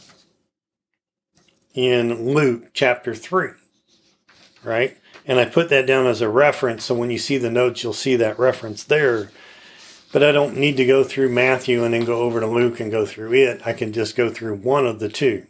in 1.73 2.33
Luke 2.33 2.71
chapter 2.73 3.15
3, 3.15 3.51
right? 4.63 4.97
And 5.25 5.39
I 5.39 5.45
put 5.45 5.69
that 5.69 5.85
down 5.85 6.07
as 6.07 6.21
a 6.21 6.29
reference. 6.29 6.85
So 6.85 6.95
when 6.95 7.11
you 7.11 7.17
see 7.17 7.37
the 7.37 7.51
notes, 7.51 7.83
you'll 7.83 7.93
see 7.93 8.15
that 8.15 8.39
reference 8.39 8.83
there. 8.83 9.31
But 10.11 10.23
I 10.23 10.31
don't 10.31 10.57
need 10.57 10.77
to 10.77 10.85
go 10.85 11.03
through 11.03 11.29
Matthew 11.29 11.83
and 11.83 11.93
then 11.93 12.05
go 12.05 12.21
over 12.21 12.39
to 12.39 12.47
Luke 12.47 12.79
and 12.79 12.91
go 12.91 13.05
through 13.05 13.33
it. 13.33 13.61
I 13.65 13.73
can 13.73 13.93
just 13.93 14.15
go 14.15 14.29
through 14.29 14.55
one 14.55 14.87
of 14.87 14.99
the 14.99 15.09
two. 15.09 15.45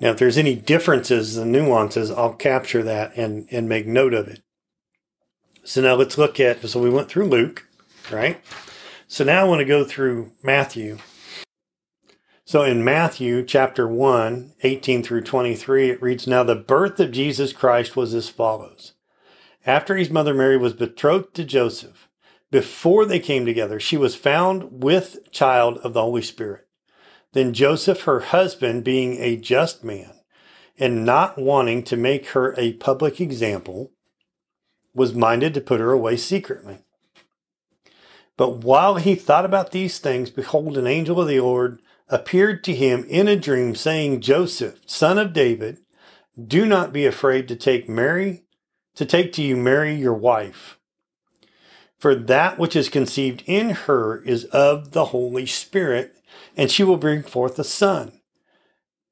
Now, 0.00 0.10
if 0.10 0.18
there's 0.18 0.38
any 0.38 0.54
differences 0.54 1.36
and 1.36 1.50
nuances, 1.50 2.10
I'll 2.10 2.34
capture 2.34 2.82
that 2.82 3.16
and, 3.16 3.48
and 3.50 3.68
make 3.68 3.86
note 3.86 4.14
of 4.14 4.28
it. 4.28 4.40
So 5.64 5.80
now 5.80 5.94
let's 5.94 6.18
look 6.18 6.38
at, 6.38 6.66
so 6.68 6.80
we 6.80 6.90
went 6.90 7.08
through 7.08 7.26
Luke, 7.26 7.66
right? 8.10 8.40
So 9.08 9.24
now 9.24 9.40
I 9.40 9.48
want 9.48 9.60
to 9.60 9.64
go 9.64 9.84
through 9.84 10.32
Matthew. 10.42 10.98
So 12.46 12.62
in 12.62 12.84
Matthew 12.84 13.42
chapter 13.42 13.88
1, 13.88 14.52
18 14.62 15.02
through 15.02 15.22
23, 15.22 15.88
it 15.88 16.02
reads, 16.02 16.26
Now 16.26 16.42
the 16.42 16.54
birth 16.54 17.00
of 17.00 17.10
Jesus 17.10 17.54
Christ 17.54 17.96
was 17.96 18.12
as 18.12 18.28
follows. 18.28 18.92
After 19.64 19.96
his 19.96 20.10
mother 20.10 20.34
Mary 20.34 20.58
was 20.58 20.74
betrothed 20.74 21.32
to 21.34 21.44
Joseph, 21.44 22.06
before 22.50 23.06
they 23.06 23.18
came 23.18 23.46
together, 23.46 23.80
she 23.80 23.96
was 23.96 24.14
found 24.14 24.84
with 24.84 25.32
child 25.32 25.78
of 25.78 25.94
the 25.94 26.02
Holy 26.02 26.20
Spirit. 26.20 26.68
Then 27.32 27.54
Joseph, 27.54 28.02
her 28.02 28.20
husband, 28.20 28.84
being 28.84 29.16
a 29.20 29.38
just 29.38 29.82
man, 29.82 30.12
and 30.78 31.02
not 31.06 31.38
wanting 31.38 31.82
to 31.84 31.96
make 31.96 32.28
her 32.28 32.54
a 32.58 32.74
public 32.74 33.22
example, 33.22 33.90
was 34.94 35.14
minded 35.14 35.54
to 35.54 35.62
put 35.62 35.80
her 35.80 35.92
away 35.92 36.18
secretly. 36.18 36.80
But 38.36 38.58
while 38.58 38.96
he 38.96 39.14
thought 39.14 39.46
about 39.46 39.70
these 39.70 39.98
things, 39.98 40.30
behold, 40.30 40.76
an 40.76 40.86
angel 40.86 41.20
of 41.22 41.28
the 41.28 41.40
Lord 41.40 41.80
appeared 42.08 42.62
to 42.64 42.74
him 42.74 43.04
in 43.08 43.28
a 43.28 43.36
dream, 43.36 43.74
saying, 43.74 44.20
Joseph, 44.20 44.80
son 44.86 45.18
of 45.18 45.32
David, 45.32 45.78
do 46.42 46.66
not 46.66 46.92
be 46.92 47.06
afraid 47.06 47.48
to 47.48 47.56
take 47.56 47.88
Mary, 47.88 48.44
to 48.94 49.06
take 49.06 49.32
to 49.32 49.42
you 49.42 49.56
Mary 49.56 49.94
your 49.94 50.14
wife. 50.14 50.78
For 51.98 52.14
that 52.14 52.58
which 52.58 52.76
is 52.76 52.88
conceived 52.88 53.42
in 53.46 53.70
her 53.70 54.22
is 54.22 54.44
of 54.46 54.92
the 54.92 55.06
Holy 55.06 55.46
Spirit, 55.46 56.16
and 56.56 56.70
she 56.70 56.84
will 56.84 56.96
bring 56.96 57.22
forth 57.22 57.58
a 57.58 57.64
son. 57.64 58.20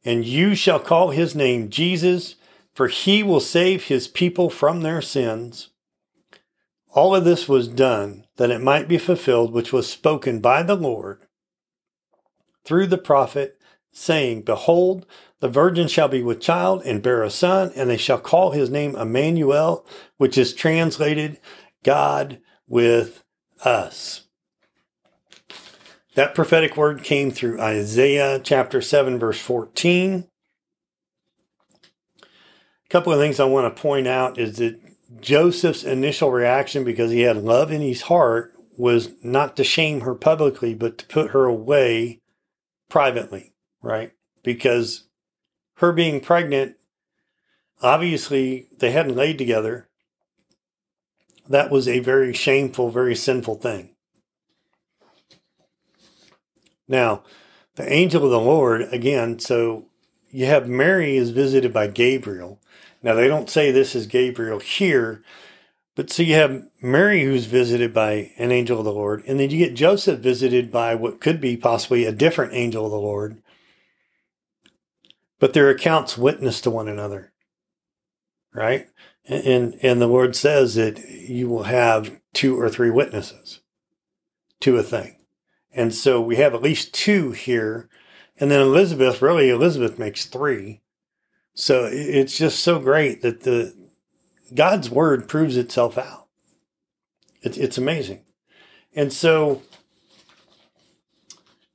And 0.05 0.25
you 0.25 0.55
shall 0.55 0.81
call 0.81 1.11
his 1.11 1.35
name 1.35 1.71
Jesus, 1.71 2.35
for 2.75 2.89
he 2.89 3.23
will 3.23 3.41
save 3.41 3.85
his 3.85 4.09
people 4.09 4.51
from 4.51 4.83
their 4.83 5.01
sins. 5.01 5.69
All 6.91 7.15
of 7.15 7.25
this 7.25 7.49
was 7.49 7.69
done 7.69 8.27
that 8.37 8.51
it 8.51 8.61
might 8.61 8.89
be 8.89 8.99
fulfilled, 8.99 9.53
which 9.53 9.73
was 9.73 9.89
spoken 9.89 10.41
by 10.41 10.63
the 10.63 10.77
Lord 10.77 11.21
through 12.65 12.87
the 12.87 12.99
prophet, 12.99 13.59
saying, 13.93 14.43
Behold, 14.43 15.07
the 15.41 15.49
virgin 15.49 15.89
shall 15.89 16.09
be 16.09 16.23
with 16.23 16.41
child 16.41 16.83
and 16.85 17.03
bear 17.03 17.23
a 17.23 17.31
son, 17.31 17.73
and 17.75 17.91
they 17.91 17.97
shall 17.97 18.19
call 18.19 18.53
his 18.53 18.71
name 18.71 18.97
Emmanuel, 18.97 19.87
which 20.17 20.39
is 20.39 20.55
translated 20.55 21.41
God 21.83 22.39
with 22.69 23.25
us. 23.65 24.27
That 26.15 26.35
prophetic 26.35 26.77
word 26.77 27.03
came 27.03 27.31
through 27.31 27.61
Isaiah 27.61 28.39
chapter 28.39 28.81
7, 28.81 29.19
verse 29.19 29.41
14. 29.41 30.29
A 32.23 32.27
couple 32.89 33.13
of 33.13 33.19
things 33.19 33.41
I 33.41 33.45
want 33.45 33.75
to 33.75 33.83
point 33.83 34.07
out 34.07 34.39
is 34.39 34.59
that 34.59 34.79
Joseph's 35.21 35.85
initial 35.85 36.31
reaction, 36.31 36.85
because 36.85 37.11
he 37.11 37.23
had 37.23 37.37
love 37.39 37.73
in 37.73 37.81
his 37.81 38.03
heart, 38.03 38.53
was 38.79 39.11
not 39.23 39.57
to 39.57 39.65
shame 39.65 40.03
her 40.03 40.15
publicly, 40.15 40.75
but 40.75 40.99
to 40.99 41.07
put 41.07 41.33
her 41.33 41.45
away 41.45 42.22
privately, 42.93 43.55
right? 43.81 44.13
Because 44.45 45.05
her 45.77 45.93
being 45.93 46.21
pregnant, 46.21 46.77
obviously 47.81 48.69
they 48.81 48.91
hadn't 48.91 49.17
laid 49.17 49.39
together. 49.39 49.89
That 51.49 51.71
was 51.71 51.89
a 51.89 52.01
very 52.01 52.35
shameful, 52.35 52.91
very 52.91 53.15
sinful 53.15 53.55
thing. 53.55 53.95
Now, 56.87 57.23
the 57.77 57.91
angel 57.91 58.27
of 58.27 58.31
the 58.31 58.39
Lord, 58.39 58.83
again, 58.93 59.39
so 59.39 59.87
you 60.31 60.45
have 60.45 60.69
Mary 60.69 61.17
is 61.17 61.31
visited 61.31 61.73
by 61.73 61.87
Gabriel. 61.87 62.61
Now, 63.03 63.15
they 63.15 63.27
don't 63.27 63.49
say 63.49 63.71
this 63.71 63.95
is 63.95 64.07
Gabriel 64.07 64.59
here, 64.59 65.23
but 65.95 66.11
so 66.11 66.23
you 66.23 66.35
have 66.35 66.63
Mary 66.81 67.23
who's 67.23 67.45
visited 67.45 67.93
by 67.93 68.33
an 68.39 68.51
angel 68.51 68.79
of 68.79 68.85
the 68.85 68.93
Lord, 68.93 69.23
and 69.27 69.39
then 69.39 69.51
you 69.51 69.59
get 69.59 69.75
Joseph 69.75 70.21
visited 70.21 70.71
by 70.71 70.95
what 70.95 71.21
could 71.21 71.41
be 71.41 71.57
possibly 71.57 72.05
a 72.05 72.13
different 72.13 72.55
angel 72.55 72.87
of 72.87 72.91
the 72.91 72.99
Lord. 72.99 73.43
But 75.39 75.53
their 75.53 75.69
accounts 75.69 76.17
witness 76.17 76.61
to 76.63 76.71
one 76.71 76.89
another, 76.89 77.33
right? 78.55 78.87
And, 79.27 79.79
and 79.83 80.01
the 80.01 80.07
Lord 80.07 80.35
says 80.35 80.77
that 80.77 80.99
you 81.09 81.49
will 81.49 81.65
have 81.65 82.21
two 82.33 82.59
or 82.59 82.69
three 82.69 82.91
witnesses 82.91 83.61
to 84.61 84.77
a 84.77 84.83
thing. 84.83 85.17
And 85.73 85.95
so 85.95 86.21
we 86.21 86.37
have 86.37 86.55
at 86.55 86.63
least 86.63 86.95
two 86.95 87.33
here. 87.33 87.89
And 88.39 88.51
then 88.51 88.61
Elizabeth, 88.61 89.21
really, 89.21 89.51
Elizabeth 89.51 89.99
makes 89.99 90.27
three. 90.27 90.81
So 91.55 91.89
it's 91.91 92.37
just 92.39 92.61
so 92.61 92.79
great 92.79 93.23
that 93.23 93.43
the 93.43 93.75
God's 94.55 94.91
word 94.91 95.29
proves 95.29 95.57
itself 95.57 95.99
out. 95.99 96.29
It, 97.43 97.59
it's 97.59 97.79
amazing. 97.79 98.25
And 98.95 99.13
so 99.13 99.63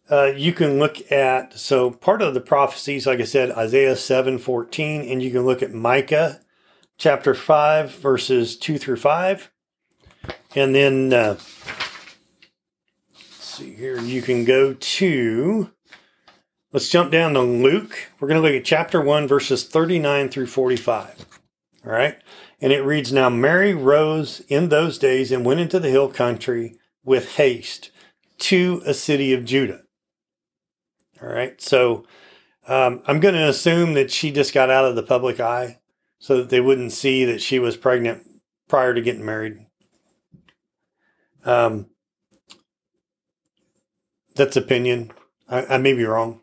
uh, 0.09 0.31
you 0.35 0.53
can 0.53 0.79
look 0.79 1.11
at, 1.11 1.57
so 1.57 1.91
part 1.91 2.21
of 2.21 2.33
the 2.33 2.41
prophecies, 2.41 3.05
like 3.05 3.19
I 3.19 3.25
said, 3.25 3.51
Isaiah 3.51 3.95
7 3.95 4.37
14, 4.37 5.01
and 5.01 5.21
you 5.21 5.31
can 5.31 5.45
look 5.45 5.61
at 5.61 5.73
Micah 5.73 6.39
chapter 6.97 7.33
5, 7.33 7.91
verses 7.95 8.57
2 8.57 8.77
through 8.77 8.97
5. 8.97 9.51
And 10.55 10.73
then, 10.73 11.13
uh, 11.13 11.37
see 13.39 13.73
here, 13.73 13.99
you 13.99 14.21
can 14.21 14.45
go 14.45 14.73
to, 14.73 15.71
let's 16.71 16.89
jump 16.89 17.11
down 17.11 17.33
to 17.33 17.41
Luke. 17.41 18.11
We're 18.19 18.27
going 18.27 18.41
to 18.41 18.47
look 18.47 18.57
at 18.57 18.65
chapter 18.65 19.01
1, 19.01 19.27
verses 19.27 19.65
39 19.65 20.29
through 20.29 20.47
45. 20.47 21.25
All 21.85 21.91
right. 21.91 22.17
And 22.59 22.73
it 22.73 22.83
reads 22.83 23.13
Now 23.13 23.29
Mary 23.29 23.73
rose 23.73 24.41
in 24.47 24.69
those 24.69 24.97
days 24.97 25.31
and 25.31 25.45
went 25.45 25.59
into 25.59 25.79
the 25.79 25.89
hill 25.89 26.09
country 26.09 26.75
with 27.03 27.35
haste 27.35 27.91
to 28.39 28.81
a 28.85 28.93
city 28.93 29.33
of 29.33 29.45
Judah. 29.45 29.81
All 31.21 31.29
right. 31.29 31.59
So 31.61 32.05
um, 32.67 33.01
I'm 33.07 33.19
going 33.19 33.35
to 33.35 33.47
assume 33.47 33.93
that 33.93 34.11
she 34.11 34.31
just 34.31 34.53
got 34.53 34.69
out 34.69 34.85
of 34.85 34.95
the 34.95 35.03
public 35.03 35.39
eye 35.39 35.79
so 36.19 36.37
that 36.37 36.49
they 36.49 36.61
wouldn't 36.61 36.91
see 36.91 37.25
that 37.25 37.41
she 37.41 37.59
was 37.59 37.77
pregnant 37.77 38.27
prior 38.67 38.93
to 38.93 39.01
getting 39.01 39.25
married. 39.25 39.65
Um, 41.45 41.87
that's 44.35 44.57
opinion. 44.57 45.11
I, 45.47 45.65
I 45.65 45.77
may 45.77 45.93
be 45.93 46.03
wrong. 46.03 46.41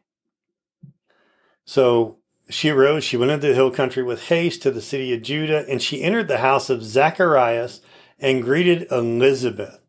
So 1.65 2.19
she 2.51 2.71
arose, 2.71 3.05
she 3.05 3.17
went 3.17 3.31
into 3.31 3.49
the 3.49 3.55
hill 3.55 3.71
country 3.71 4.03
with 4.03 4.29
haste 4.29 4.63
to 4.63 4.71
the 4.71 4.83
city 4.83 5.13
of 5.15 5.23
Judah, 5.23 5.65
and 5.69 5.81
she 5.81 6.03
entered 6.03 6.29
the 6.29 6.39
house 6.39 6.69
of 6.71 6.83
Zacharias 6.83 7.81
and 8.19 8.43
greeted 8.43 8.87
Elizabeth. 8.91 9.81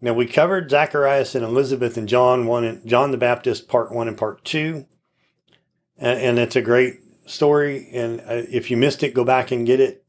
Now 0.00 0.14
we 0.14 0.26
covered 0.26 0.70
Zacharias 0.70 1.34
and 1.34 1.44
Elizabeth 1.44 1.96
and 1.96 2.08
John 2.08 2.46
one 2.46 2.64
and 2.64 2.86
John 2.86 3.10
the 3.10 3.18
Baptist 3.18 3.68
part 3.68 3.92
one 3.92 4.08
and 4.08 4.16
part 4.16 4.44
two, 4.44 4.86
and, 5.98 6.20
and 6.20 6.38
it's 6.38 6.56
a 6.56 6.62
great 6.62 7.00
story. 7.26 7.88
And 7.92 8.20
uh, 8.20 8.46
if 8.50 8.70
you 8.70 8.76
missed 8.76 9.02
it, 9.02 9.14
go 9.14 9.24
back 9.24 9.50
and 9.50 9.66
get 9.66 9.80
it. 9.80 10.04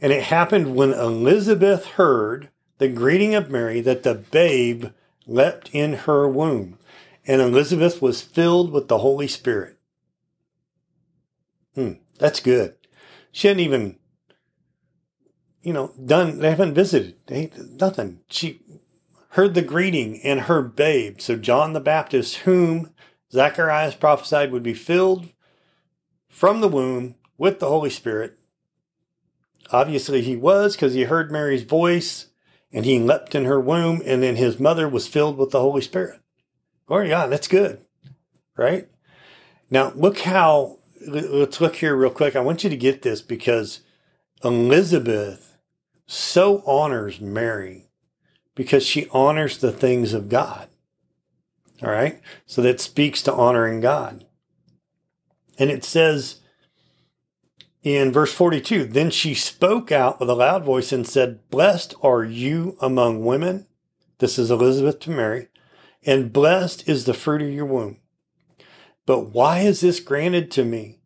And 0.00 0.12
it 0.12 0.24
happened 0.24 0.76
when 0.76 0.92
Elizabeth 0.92 1.86
heard 1.86 2.50
the 2.78 2.88
greeting 2.88 3.34
of 3.34 3.50
Mary 3.50 3.80
that 3.80 4.02
the 4.02 4.14
babe 4.14 4.86
leapt 5.26 5.70
in 5.72 5.94
her 5.94 6.28
womb, 6.28 6.78
and 7.26 7.40
Elizabeth 7.40 8.02
was 8.02 8.20
filled 8.20 8.70
with 8.70 8.88
the 8.88 8.98
Holy 8.98 9.28
Spirit. 9.28 9.73
Hmm, 11.74 11.92
that's 12.18 12.40
good. 12.40 12.74
She 13.32 13.48
hadn't 13.48 13.62
even, 13.62 13.98
you 15.62 15.72
know, 15.72 15.92
done, 16.04 16.38
they 16.38 16.50
haven't 16.50 16.74
visited. 16.74 17.16
They, 17.26 17.50
nothing. 17.80 18.20
She 18.28 18.60
heard 19.30 19.54
the 19.54 19.62
greeting 19.62 20.20
and 20.22 20.42
her 20.42 20.62
babe. 20.62 21.20
So 21.20 21.36
John 21.36 21.72
the 21.72 21.80
Baptist, 21.80 22.36
whom 22.38 22.92
Zacharias 23.32 23.96
prophesied 23.96 24.52
would 24.52 24.62
be 24.62 24.74
filled 24.74 25.28
from 26.28 26.60
the 26.60 26.68
womb 26.68 27.16
with 27.36 27.58
the 27.58 27.68
Holy 27.68 27.90
Spirit. 27.90 28.38
Obviously, 29.72 30.22
he 30.22 30.36
was 30.36 30.76
because 30.76 30.94
he 30.94 31.04
heard 31.04 31.32
Mary's 31.32 31.62
voice 31.62 32.28
and 32.72 32.84
he 32.84 32.98
leapt 32.98 33.36
in 33.36 33.44
her 33.44 33.60
womb, 33.60 34.02
and 34.04 34.20
then 34.20 34.34
his 34.34 34.58
mother 34.58 34.88
was 34.88 35.06
filled 35.06 35.38
with 35.38 35.50
the 35.52 35.60
Holy 35.60 35.80
Spirit. 35.80 36.20
Glory 36.86 37.06
to 37.06 37.10
God, 37.10 37.30
that's 37.30 37.46
good, 37.46 37.80
right? 38.56 38.88
Now, 39.70 39.92
look 39.94 40.18
how 40.18 40.78
let's 41.06 41.60
look 41.60 41.76
here 41.76 41.96
real 41.96 42.10
quick. 42.10 42.36
I 42.36 42.40
want 42.40 42.64
you 42.64 42.70
to 42.70 42.76
get 42.76 43.02
this 43.02 43.22
because 43.22 43.80
Elizabeth 44.42 45.56
so 46.06 46.62
honors 46.66 47.20
Mary 47.20 47.88
because 48.54 48.84
she 48.84 49.08
honors 49.10 49.58
the 49.58 49.72
things 49.72 50.12
of 50.12 50.28
God. 50.28 50.68
All 51.82 51.90
right. 51.90 52.20
So 52.46 52.62
that 52.62 52.80
speaks 52.80 53.22
to 53.22 53.32
honoring 53.32 53.80
God. 53.80 54.24
And 55.58 55.70
it 55.70 55.84
says 55.84 56.40
in 57.82 58.12
verse 58.12 58.32
42 58.32 58.84
Then 58.84 59.10
she 59.10 59.34
spoke 59.34 59.92
out 59.92 60.20
with 60.20 60.30
a 60.30 60.34
loud 60.34 60.64
voice 60.64 60.92
and 60.92 61.06
said, 61.06 61.48
Blessed 61.50 61.94
are 62.02 62.24
you 62.24 62.76
among 62.80 63.24
women. 63.24 63.66
This 64.18 64.38
is 64.38 64.50
Elizabeth 64.50 65.00
to 65.00 65.10
Mary. 65.10 65.48
And 66.06 66.32
blessed 66.32 66.88
is 66.88 67.04
the 67.04 67.14
fruit 67.14 67.42
of 67.42 67.50
your 67.50 67.66
womb. 67.66 67.98
But 69.06 69.30
why 69.30 69.60
is 69.60 69.80
this 69.80 70.00
granted 70.00 70.50
to 70.52 70.64
me? 70.64 71.00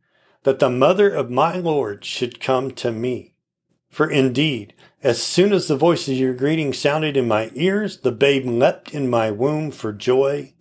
that 0.49 0.61
the 0.61 0.71
mother 0.71 1.11
of 1.11 1.31
my 1.31 1.57
Lord 1.57 2.05
should 2.05 2.41
come 2.41 2.71
to 2.73 2.93
me. 2.93 3.35
For 3.91 4.11
indeed, 4.11 4.75
as 5.03 5.23
soon 5.23 5.53
as 5.53 5.69
the 5.69 5.77
voice 5.77 6.09
of 6.09 6.15
your 6.15 6.35
greeting 6.35 6.73
sounded 6.73 7.17
in 7.17 7.29
my 7.29 7.51
ears, 7.55 8.01
the 8.01 8.13
babe 8.13 8.47
leapt 8.47 8.95
in 8.95 9.11
my 9.11 9.31
womb 9.31 9.71
for 9.71 9.93
joy. 9.93 10.55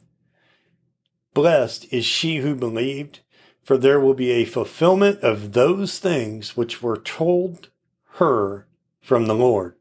Blessed 1.33 1.87
is 1.89 2.05
she 2.05 2.37
who 2.37 2.55
believed, 2.55 3.19
for 3.63 3.77
there 3.77 3.99
will 3.99 4.13
be 4.13 4.31
a 4.31 4.45
fulfillment 4.45 5.21
of 5.21 5.53
those 5.53 5.99
things 5.99 6.57
which 6.57 6.81
were 6.81 6.97
told 6.97 7.69
her 8.15 8.67
from 9.01 9.27
the 9.27 9.35
Lord. 9.35 9.75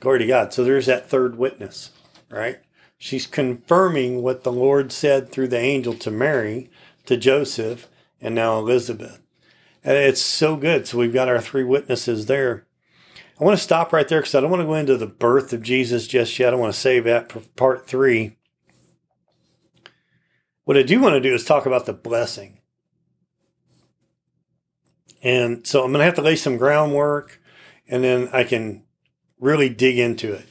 Glory 0.00 0.20
to 0.20 0.26
God. 0.26 0.52
So 0.52 0.62
there's 0.62 0.86
that 0.86 1.08
third 1.08 1.36
witness, 1.36 1.90
right? 2.30 2.60
She's 2.98 3.26
confirming 3.26 4.22
what 4.22 4.42
the 4.42 4.52
Lord 4.52 4.90
said 4.90 5.30
through 5.30 5.48
the 5.48 5.58
angel 5.58 5.94
to 5.94 6.10
Mary, 6.10 6.68
to 7.06 7.16
Joseph, 7.16 7.88
and 8.20 8.34
now 8.34 8.58
Elizabeth. 8.58 9.20
And 9.84 9.96
it's 9.96 10.20
so 10.20 10.56
good. 10.56 10.86
So 10.86 10.98
we've 10.98 11.12
got 11.12 11.28
our 11.28 11.40
three 11.40 11.62
witnesses 11.62 12.26
there. 12.26 12.66
I 13.40 13.44
want 13.44 13.56
to 13.56 13.62
stop 13.62 13.92
right 13.92 14.08
there 14.08 14.20
because 14.20 14.34
I 14.34 14.40
don't 14.40 14.50
want 14.50 14.62
to 14.62 14.66
go 14.66 14.74
into 14.74 14.96
the 14.96 15.06
birth 15.06 15.52
of 15.52 15.62
Jesus 15.62 16.08
just 16.08 16.36
yet. 16.40 16.52
I 16.52 16.56
want 16.56 16.74
to 16.74 16.78
save 16.78 17.04
that 17.04 17.30
for 17.30 17.40
part 17.54 17.86
three. 17.86 18.36
What 20.64 20.76
I 20.76 20.82
do 20.82 21.00
want 21.00 21.14
to 21.14 21.20
do 21.20 21.32
is 21.32 21.44
talk 21.44 21.64
about 21.64 21.86
the 21.86 21.92
blessing. 21.92 22.60
And 25.22 25.66
so 25.66 25.84
I'm 25.84 25.92
going 25.92 26.00
to 26.00 26.04
have 26.04 26.14
to 26.14 26.22
lay 26.22 26.36
some 26.36 26.56
groundwork 26.56 27.40
and 27.86 28.02
then 28.02 28.28
I 28.32 28.42
can 28.44 28.82
really 29.40 29.68
dig 29.68 29.98
into 29.98 30.32
it. 30.32 30.46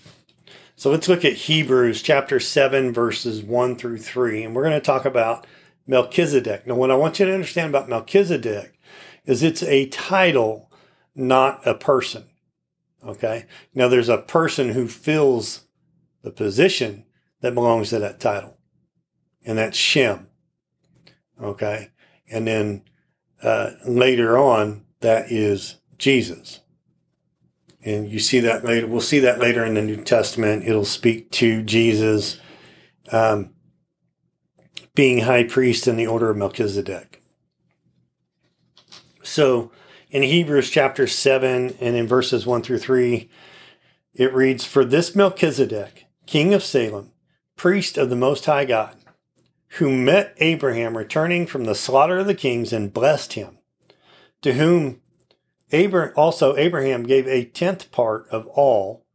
So 0.79 0.91
let's 0.91 1.07
look 1.07 1.25
at 1.25 1.33
Hebrews 1.33 2.03
chapter 2.03 2.39
7, 2.39 2.93
verses 2.93 3.41
1 3.41 3.77
through 3.77 3.97
3. 3.97 4.43
And 4.43 4.55
we're 4.55 4.61
going 4.61 4.79
to 4.79 4.79
talk 4.79 5.05
about 5.05 5.47
Melchizedek. 5.87 6.67
Now, 6.67 6.75
what 6.75 6.91
I 6.91 6.95
want 6.95 7.19
you 7.19 7.25
to 7.25 7.33
understand 7.33 7.69
about 7.69 7.89
Melchizedek 7.89 8.79
is 9.25 9.41
it's 9.41 9.63
a 9.63 9.87
title, 9.87 10.71
not 11.15 11.65
a 11.65 11.73
person. 11.73 12.25
Okay. 13.03 13.47
Now, 13.73 13.87
there's 13.87 14.07
a 14.07 14.19
person 14.19 14.69
who 14.69 14.87
fills 14.87 15.65
the 16.21 16.29
position 16.29 17.05
that 17.41 17.55
belongs 17.55 17.89
to 17.89 17.97
that 17.97 18.19
title, 18.19 18.59
and 19.43 19.57
that's 19.57 19.77
Shem. 19.77 20.27
Okay. 21.41 21.89
And 22.29 22.45
then 22.45 22.83
uh, 23.41 23.71
later 23.87 24.37
on, 24.37 24.85
that 24.99 25.31
is 25.31 25.77
Jesus. 25.97 26.59
And 27.88 28.12
you 28.12 28.19
see 28.19 28.41
that 28.41 28.65
later. 28.65 28.86
We'll 28.86 29.00
see 29.00 29.19
that 29.19 29.39
later 29.39 29.63
in 29.63 29.76
the 29.76 29.82
New 29.82 30.04
Testament. 30.04 30.67
It'll 30.67 30.84
speak 30.84 31.32
to 31.32 31.63
Jesus 31.63 32.38
um, 33.13 33.54
being 34.93 35.19
high 35.19 35.45
priest 35.45 35.88
in 35.88 35.95
the 35.95 36.06
order 36.06 36.30
of 36.30 36.36
Melchizedek. 36.36 37.23
So 39.23 39.71
in 40.10 40.21
Hebrews 40.21 40.69
chapter 40.69 41.08
7 41.08 41.78
and 41.80 41.95
in 41.95 42.08
verses 42.08 42.45
1 42.45 42.62
through 42.62 42.80
3, 42.80 43.30
it 44.13 44.34
reads 44.34 44.65
For 44.65 44.84
this 44.84 45.15
Melchizedek, 45.15 46.08
king 46.26 46.54
of 46.54 46.65
Salem, 46.65 47.13
priest 47.56 47.97
of 47.97 48.10
the 48.10 48.17
Most 48.17 48.47
High 48.47 48.65
God, 48.65 48.97
who 49.78 49.95
met 49.95 50.36
Abraham 50.39 50.97
returning 50.97 51.47
from 51.47 51.63
the 51.63 51.73
slaughter 51.73 52.19
of 52.19 52.28
the 52.28 52.36
kings 52.36 52.73
and 52.73 52.93
blessed 52.93 53.34
him, 53.34 53.60
to 54.41 54.56
whom 54.56 55.00
Also 55.71 56.56
Abraham 56.56 57.03
gave 57.03 57.27
a 57.27 57.45
tenth 57.45 57.91
part 57.91 58.27
of 58.30 58.47
all, 58.47 59.06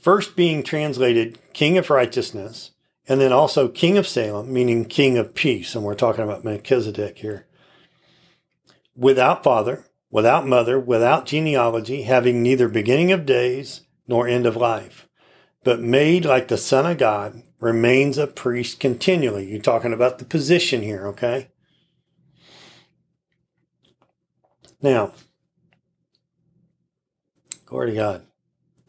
first 0.00 0.36
being 0.36 0.62
translated 0.62 1.38
king 1.52 1.78
of 1.78 1.90
righteousness, 1.90 2.72
and 3.06 3.20
then 3.20 3.32
also 3.32 3.68
king 3.68 3.96
of 3.96 4.06
Salem, 4.06 4.52
meaning 4.52 4.84
king 4.84 5.16
of 5.16 5.34
peace. 5.34 5.74
And 5.74 5.84
we're 5.84 5.94
talking 5.94 6.24
about 6.24 6.44
Melchizedek 6.44 7.18
here. 7.18 7.46
Without 8.94 9.44
father, 9.44 9.84
without 10.10 10.46
mother, 10.46 10.78
without 10.78 11.26
genealogy, 11.26 12.02
having 12.02 12.42
neither 12.42 12.68
beginning 12.68 13.12
of 13.12 13.26
days 13.26 13.82
nor 14.06 14.26
end 14.26 14.46
of 14.46 14.56
life, 14.56 15.08
but 15.64 15.80
made 15.80 16.24
like 16.24 16.48
the 16.48 16.56
Son 16.56 16.86
of 16.86 16.98
God, 16.98 17.42
remains 17.60 18.18
a 18.18 18.26
priest 18.26 18.80
continually. 18.80 19.50
You're 19.50 19.60
talking 19.60 19.92
about 19.92 20.18
the 20.18 20.24
position 20.24 20.82
here, 20.82 21.06
okay? 21.08 21.48
Now, 24.80 25.12
Glory 27.68 27.90
to 27.90 27.96
God. 27.96 28.26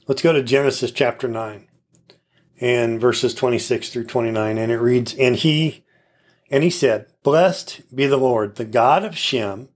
Let's 0.08 0.22
go 0.22 0.32
to 0.32 0.42
Genesis 0.42 0.92
chapter 0.92 1.28
9 1.28 1.68
and 2.62 3.02
verses 3.02 3.34
26 3.34 3.90
through 3.90 4.06
29. 4.06 4.58
And 4.58 4.72
it 4.72 4.78
reads, 4.78 5.14
And 5.16 5.36
he, 5.36 5.84
and 6.50 6.64
he 6.64 6.70
said, 6.70 7.08
Blessed 7.22 7.94
be 7.94 8.06
the 8.06 8.16
Lord, 8.16 8.56
the 8.56 8.64
God 8.64 9.04
of 9.04 9.18
Shem, 9.18 9.68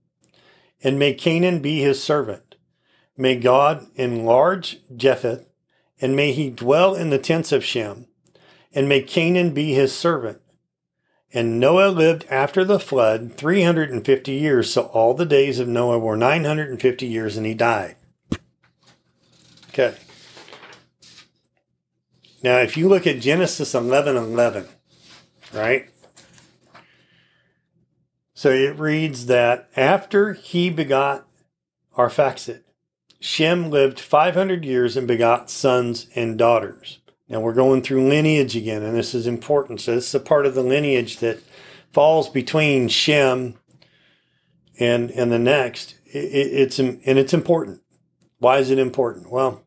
and 0.82 0.98
may 0.98 1.12
Canaan 1.12 1.60
be 1.60 1.80
his 1.80 2.02
servant. 2.02 2.54
May 3.14 3.36
God 3.36 3.88
enlarge 3.94 4.78
Japheth, 4.96 5.50
and 6.00 6.16
may 6.16 6.32
he 6.32 6.48
dwell 6.48 6.94
in 6.94 7.10
the 7.10 7.18
tents 7.18 7.52
of 7.52 7.62
Shem, 7.62 8.06
and 8.72 8.88
may 8.88 9.02
Canaan 9.02 9.52
be 9.52 9.74
his 9.74 9.94
servant. 9.94 10.40
And 11.30 11.60
Noah 11.60 11.90
lived 11.90 12.24
after 12.30 12.64
the 12.64 12.80
flood 12.80 13.34
350 13.34 14.32
years, 14.32 14.72
so 14.72 14.84
all 14.84 15.12
the 15.12 15.26
days 15.26 15.58
of 15.58 15.68
Noah 15.68 15.98
were 15.98 16.16
950 16.16 17.06
years, 17.06 17.36
and 17.36 17.44
he 17.44 17.52
died. 17.52 17.96
Okay. 19.76 19.96
Now, 22.44 22.58
if 22.58 22.76
you 22.76 22.88
look 22.88 23.08
at 23.08 23.18
Genesis 23.18 23.74
11 23.74 24.16
11, 24.16 24.68
right? 25.52 25.90
So 28.34 28.50
it 28.50 28.78
reads 28.78 29.26
that 29.26 29.68
after 29.74 30.34
he 30.34 30.70
begot 30.70 31.26
Arphaxad, 31.96 32.62
Shem 33.18 33.68
lived 33.68 33.98
500 33.98 34.64
years 34.64 34.96
and 34.96 35.08
begot 35.08 35.50
sons 35.50 36.06
and 36.14 36.38
daughters. 36.38 37.00
Now 37.28 37.40
we're 37.40 37.52
going 37.52 37.82
through 37.82 38.08
lineage 38.08 38.54
again, 38.54 38.84
and 38.84 38.96
this 38.96 39.12
is 39.12 39.26
important. 39.26 39.80
So 39.80 39.96
this 39.96 40.06
is 40.06 40.14
a 40.14 40.20
part 40.20 40.46
of 40.46 40.54
the 40.54 40.62
lineage 40.62 41.16
that 41.16 41.40
falls 41.92 42.28
between 42.28 42.86
Shem 42.86 43.54
and 44.78 45.10
and 45.10 45.32
the 45.32 45.38
next. 45.40 45.96
It, 46.06 46.28
it's 46.52 46.78
and 46.78 47.00
it's 47.04 47.34
important. 47.34 47.80
Why 48.38 48.58
is 48.58 48.70
it 48.70 48.78
important? 48.78 49.30
Well, 49.30 49.63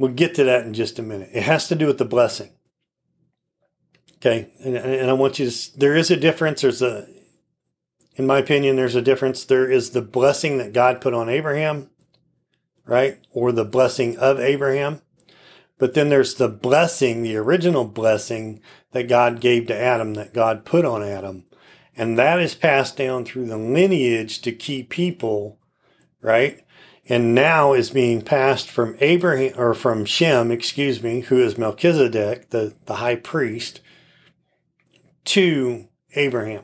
We'll 0.00 0.12
get 0.12 0.34
to 0.36 0.44
that 0.44 0.64
in 0.64 0.72
just 0.72 0.98
a 0.98 1.02
minute. 1.02 1.28
It 1.34 1.42
has 1.42 1.68
to 1.68 1.74
do 1.74 1.86
with 1.86 1.98
the 1.98 2.06
blessing. 2.06 2.52
Okay. 4.16 4.50
And, 4.64 4.74
and 4.74 5.10
I 5.10 5.12
want 5.12 5.38
you 5.38 5.50
to, 5.50 5.78
there 5.78 5.94
is 5.94 6.10
a 6.10 6.16
difference. 6.16 6.62
There's 6.62 6.80
a, 6.80 7.06
in 8.16 8.26
my 8.26 8.38
opinion, 8.38 8.76
there's 8.76 8.94
a 8.94 9.02
difference. 9.02 9.44
There 9.44 9.70
is 9.70 9.90
the 9.90 10.00
blessing 10.00 10.56
that 10.56 10.72
God 10.72 11.02
put 11.02 11.12
on 11.12 11.28
Abraham, 11.28 11.90
right? 12.86 13.18
Or 13.30 13.52
the 13.52 13.66
blessing 13.66 14.16
of 14.16 14.40
Abraham. 14.40 15.02
But 15.76 15.92
then 15.92 16.08
there's 16.08 16.36
the 16.36 16.48
blessing, 16.48 17.22
the 17.22 17.36
original 17.36 17.84
blessing 17.84 18.62
that 18.92 19.06
God 19.06 19.38
gave 19.38 19.66
to 19.66 19.76
Adam, 19.76 20.14
that 20.14 20.32
God 20.32 20.64
put 20.64 20.86
on 20.86 21.02
Adam. 21.02 21.44
And 21.94 22.18
that 22.18 22.40
is 22.40 22.54
passed 22.54 22.96
down 22.96 23.26
through 23.26 23.48
the 23.48 23.58
lineage 23.58 24.40
to 24.40 24.52
key 24.52 24.82
people, 24.82 25.58
right? 26.22 26.64
And 27.10 27.34
now 27.34 27.72
is 27.72 27.90
being 27.90 28.22
passed 28.22 28.70
from 28.70 28.96
Abraham 29.00 29.52
or 29.58 29.74
from 29.74 30.04
Shem, 30.04 30.52
excuse 30.52 31.02
me, 31.02 31.22
who 31.22 31.42
is 31.42 31.58
Melchizedek, 31.58 32.50
the, 32.50 32.72
the 32.86 32.94
high 32.94 33.16
priest, 33.16 33.80
to 35.24 35.88
Abraham. 36.14 36.62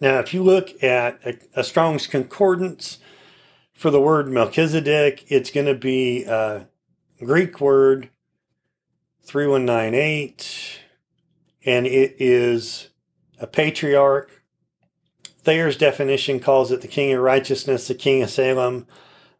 Now, 0.00 0.18
if 0.18 0.34
you 0.34 0.42
look 0.42 0.82
at 0.82 1.24
a, 1.24 1.38
a 1.60 1.62
Strong's 1.62 2.08
Concordance 2.08 2.98
for 3.72 3.92
the 3.92 4.00
word 4.00 4.28
Melchizedek, 4.28 5.24
it's 5.28 5.52
going 5.52 5.66
to 5.66 5.74
be 5.74 6.24
a 6.24 6.66
Greek 7.20 7.60
word 7.60 8.10
3198, 9.22 10.80
and 11.64 11.86
it 11.86 12.16
is 12.18 12.90
a 13.38 13.46
patriarch 13.46 14.42
Thayer's 15.44 15.76
definition 15.76 16.40
calls 16.40 16.72
it 16.72 16.80
the 16.80 16.88
king 16.88 17.12
of 17.12 17.22
righteousness, 17.22 17.86
the 17.86 17.94
king 17.94 18.22
of 18.22 18.30
Salem, 18.30 18.86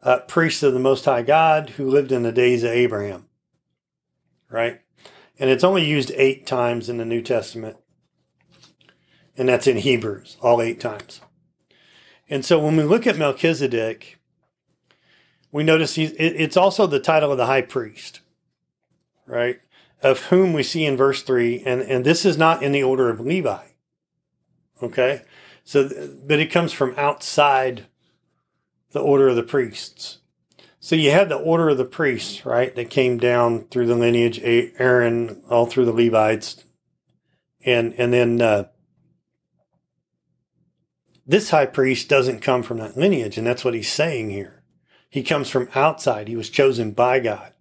uh, 0.03 0.19
priest 0.19 0.61
of 0.61 0.73
the 0.73 0.79
Most 0.79 1.05
High 1.05 1.23
God 1.23 1.71
who 1.71 1.89
lived 1.89 2.11
in 2.11 2.23
the 2.23 2.31
days 2.31 2.63
of 2.63 2.71
Abraham. 2.71 3.25
Right? 4.49 4.81
And 5.39 5.49
it's 5.49 5.63
only 5.63 5.83
used 5.83 6.11
eight 6.15 6.45
times 6.45 6.89
in 6.89 6.97
the 6.97 7.05
New 7.05 7.21
Testament. 7.21 7.77
And 9.35 9.49
that's 9.49 9.67
in 9.67 9.77
Hebrews, 9.77 10.37
all 10.41 10.61
eight 10.61 10.79
times. 10.79 11.21
And 12.29 12.45
so 12.45 12.59
when 12.59 12.77
we 12.77 12.83
look 12.83 13.05
at 13.05 13.17
Melchizedek, 13.17 14.19
we 15.51 15.63
notice 15.63 15.95
he's, 15.95 16.13
it's 16.17 16.57
also 16.57 16.85
the 16.85 16.99
title 16.99 17.31
of 17.31 17.37
the 17.37 17.45
high 17.47 17.61
priest, 17.61 18.21
right? 19.25 19.59
Of 20.01 20.25
whom 20.25 20.53
we 20.53 20.63
see 20.63 20.85
in 20.85 20.97
verse 20.97 21.23
3, 21.23 21.63
and, 21.65 21.81
and 21.81 22.05
this 22.05 22.25
is 22.25 22.37
not 22.37 22.61
in 22.63 22.71
the 22.71 22.83
order 22.83 23.09
of 23.09 23.19
Levi. 23.19 23.65
Okay? 24.81 25.23
So, 25.65 25.89
but 26.25 26.39
it 26.39 26.51
comes 26.51 26.71
from 26.71 26.93
outside 26.95 27.87
the 28.91 29.01
order 29.01 29.27
of 29.27 29.35
the 29.35 29.43
priests. 29.43 30.19
So 30.79 30.95
you 30.95 31.09
had 31.09 31.29
the 31.29 31.35
order 31.35 31.69
of 31.69 31.79
the 31.79 31.85
priests, 31.85 32.45
right, 32.45 32.73
that 32.75 32.91
came 32.91 33.17
down 33.17 33.65
through 33.65 33.87
the 33.87 33.95
lineage, 33.95 34.39
Aaron, 34.39 35.41
all 35.49 35.65
through 35.65 35.85
the 35.85 35.91
Levites, 35.91 36.63
and 37.65 37.95
and 37.97 38.13
then 38.13 38.39
uh, 38.39 38.65
this 41.25 41.49
high 41.49 41.65
priest 41.65 42.07
doesn't 42.07 42.41
come 42.41 42.61
from 42.61 42.77
that 42.77 42.95
lineage, 42.95 43.35
and 43.35 43.47
that's 43.47 43.65
what 43.65 43.73
he's 43.73 43.91
saying 43.91 44.29
here. 44.29 44.63
He 45.09 45.23
comes 45.23 45.49
from 45.49 45.69
outside. 45.73 46.27
He 46.27 46.35
was 46.35 46.51
chosen 46.51 46.91
by 46.91 47.19
God. 47.19 47.53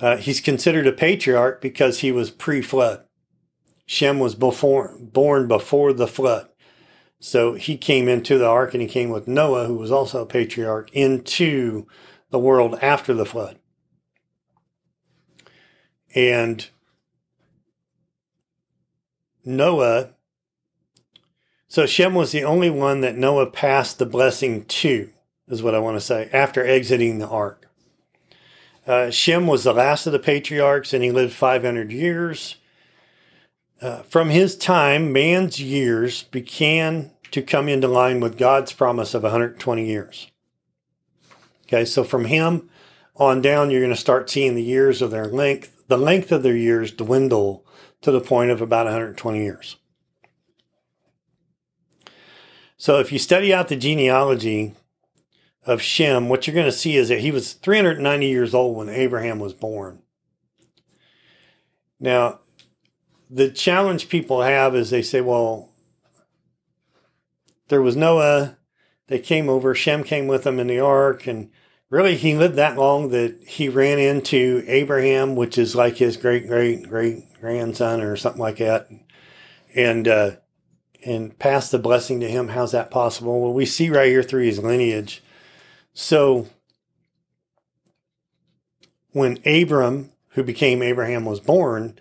Uh, 0.00 0.18
he's 0.18 0.40
considered 0.40 0.86
a 0.86 0.92
patriarch 0.92 1.60
because 1.60 1.98
he 1.98 2.12
was 2.12 2.30
pre-flood. 2.30 3.04
Shem 3.86 4.20
was 4.20 4.36
before, 4.36 4.96
born 5.00 5.48
before 5.48 5.92
the 5.92 6.06
flood. 6.06 6.49
So 7.20 7.52
he 7.52 7.76
came 7.76 8.08
into 8.08 8.38
the 8.38 8.48
ark 8.48 8.72
and 8.72 8.80
he 8.80 8.88
came 8.88 9.10
with 9.10 9.28
Noah, 9.28 9.66
who 9.66 9.74
was 9.74 9.92
also 9.92 10.22
a 10.22 10.26
patriarch, 10.26 10.90
into 10.92 11.86
the 12.30 12.38
world 12.38 12.78
after 12.80 13.12
the 13.12 13.26
flood. 13.26 13.58
And 16.14 16.66
Noah, 19.44 20.10
so 21.68 21.84
Shem 21.84 22.14
was 22.14 22.32
the 22.32 22.42
only 22.42 22.70
one 22.70 23.02
that 23.02 23.16
Noah 23.16 23.50
passed 23.50 23.98
the 23.98 24.06
blessing 24.06 24.64
to, 24.64 25.10
is 25.46 25.62
what 25.62 25.74
I 25.74 25.78
want 25.78 25.96
to 25.96 26.00
say, 26.00 26.30
after 26.32 26.66
exiting 26.66 27.18
the 27.18 27.28
ark. 27.28 27.68
Uh, 28.86 29.10
Shem 29.10 29.46
was 29.46 29.64
the 29.64 29.74
last 29.74 30.06
of 30.06 30.12
the 30.12 30.18
patriarchs 30.18 30.94
and 30.94 31.04
he 31.04 31.12
lived 31.12 31.34
500 31.34 31.92
years. 31.92 32.56
Uh, 33.80 34.02
from 34.02 34.28
his 34.28 34.56
time, 34.56 35.12
man's 35.12 35.58
years 35.58 36.24
began 36.24 37.10
to 37.30 37.40
come 37.40 37.68
into 37.68 37.88
line 37.88 38.20
with 38.20 38.36
God's 38.36 38.72
promise 38.72 39.14
of 39.14 39.22
120 39.22 39.86
years. 39.86 40.30
Okay, 41.66 41.84
so 41.84 42.04
from 42.04 42.26
him 42.26 42.68
on 43.16 43.40
down, 43.40 43.70
you're 43.70 43.80
going 43.80 43.94
to 43.94 43.96
start 43.96 44.28
seeing 44.28 44.54
the 44.54 44.62
years 44.62 45.00
of 45.00 45.10
their 45.10 45.26
length, 45.26 45.84
the 45.88 45.96
length 45.96 46.30
of 46.30 46.42
their 46.42 46.56
years 46.56 46.90
dwindle 46.90 47.64
to 48.02 48.10
the 48.10 48.20
point 48.20 48.50
of 48.50 48.60
about 48.60 48.86
120 48.86 49.42
years. 49.42 49.76
So 52.76 52.98
if 52.98 53.12
you 53.12 53.18
study 53.18 53.52
out 53.52 53.68
the 53.68 53.76
genealogy 53.76 54.74
of 55.64 55.80
Shem, 55.80 56.28
what 56.28 56.46
you're 56.46 56.54
going 56.54 56.66
to 56.66 56.72
see 56.72 56.96
is 56.96 57.08
that 57.08 57.20
he 57.20 57.30
was 57.30 57.52
390 57.52 58.26
years 58.26 58.54
old 58.54 58.76
when 58.76 58.88
Abraham 58.88 59.38
was 59.38 59.54
born. 59.54 60.02
Now, 61.98 62.39
the 63.30 63.50
challenge 63.50 64.08
people 64.08 64.42
have 64.42 64.74
is 64.74 64.90
they 64.90 65.02
say, 65.02 65.20
well, 65.20 65.70
there 67.68 67.80
was 67.80 67.94
Noah. 67.94 68.58
They 69.06 69.20
came 69.20 69.48
over. 69.48 69.74
Shem 69.74 70.02
came 70.02 70.26
with 70.26 70.42
them 70.42 70.58
in 70.58 70.66
the 70.66 70.80
ark. 70.80 71.28
And 71.28 71.50
really, 71.88 72.16
he 72.16 72.34
lived 72.34 72.56
that 72.56 72.76
long 72.76 73.10
that 73.10 73.40
he 73.46 73.68
ran 73.68 74.00
into 74.00 74.64
Abraham, 74.66 75.36
which 75.36 75.56
is 75.56 75.76
like 75.76 75.96
his 75.98 76.16
great, 76.16 76.48
great, 76.48 76.88
great 76.88 77.32
grandson 77.40 78.00
or 78.02 78.16
something 78.16 78.42
like 78.42 78.56
that. 78.56 78.88
And, 79.74 80.08
uh, 80.08 80.30
and 81.06 81.38
passed 81.38 81.70
the 81.70 81.78
blessing 81.78 82.20
to 82.20 82.28
him. 82.28 82.48
How's 82.48 82.72
that 82.72 82.90
possible? 82.90 83.40
Well, 83.40 83.54
we 83.54 83.64
see 83.64 83.88
right 83.88 84.08
here 84.08 84.24
through 84.24 84.44
his 84.44 84.58
lineage. 84.58 85.22
So 85.94 86.48
when 89.12 89.38
Abram, 89.46 90.10
who 90.30 90.42
became 90.42 90.82
Abraham, 90.82 91.24
was 91.24 91.40
born, 91.40 91.98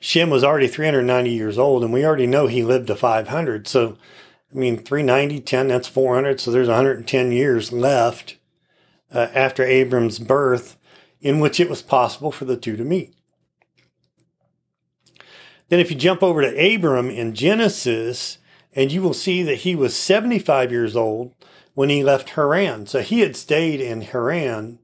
Shem 0.00 0.30
was 0.30 0.44
already 0.44 0.68
390 0.68 1.30
years 1.30 1.58
old, 1.58 1.82
and 1.82 1.92
we 1.92 2.04
already 2.04 2.26
know 2.26 2.46
he 2.46 2.62
lived 2.62 2.86
to 2.86 2.96
500. 2.96 3.66
So, 3.66 3.98
I 4.52 4.56
mean, 4.56 4.78
390, 4.78 5.40
10, 5.40 5.68
that's 5.68 5.88
400. 5.88 6.40
So 6.40 6.50
there's 6.50 6.68
110 6.68 7.32
years 7.32 7.72
left 7.72 8.36
uh, 9.12 9.28
after 9.34 9.64
Abram's 9.64 10.18
birth 10.18 10.76
in 11.20 11.40
which 11.40 11.58
it 11.58 11.68
was 11.68 11.82
possible 11.82 12.30
for 12.30 12.44
the 12.44 12.56
two 12.56 12.76
to 12.76 12.84
meet. 12.84 13.14
Then, 15.68 15.80
if 15.80 15.90
you 15.90 15.96
jump 15.96 16.22
over 16.22 16.40
to 16.42 16.74
Abram 16.74 17.10
in 17.10 17.34
Genesis, 17.34 18.38
and 18.74 18.92
you 18.92 19.02
will 19.02 19.14
see 19.14 19.42
that 19.42 19.56
he 19.56 19.74
was 19.74 19.96
75 19.96 20.70
years 20.70 20.94
old 20.94 21.34
when 21.74 21.88
he 21.88 22.04
left 22.04 22.30
Haran. 22.30 22.86
So 22.86 23.00
he 23.00 23.20
had 23.20 23.36
stayed 23.36 23.80
in 23.80 24.02
Haran 24.02 24.78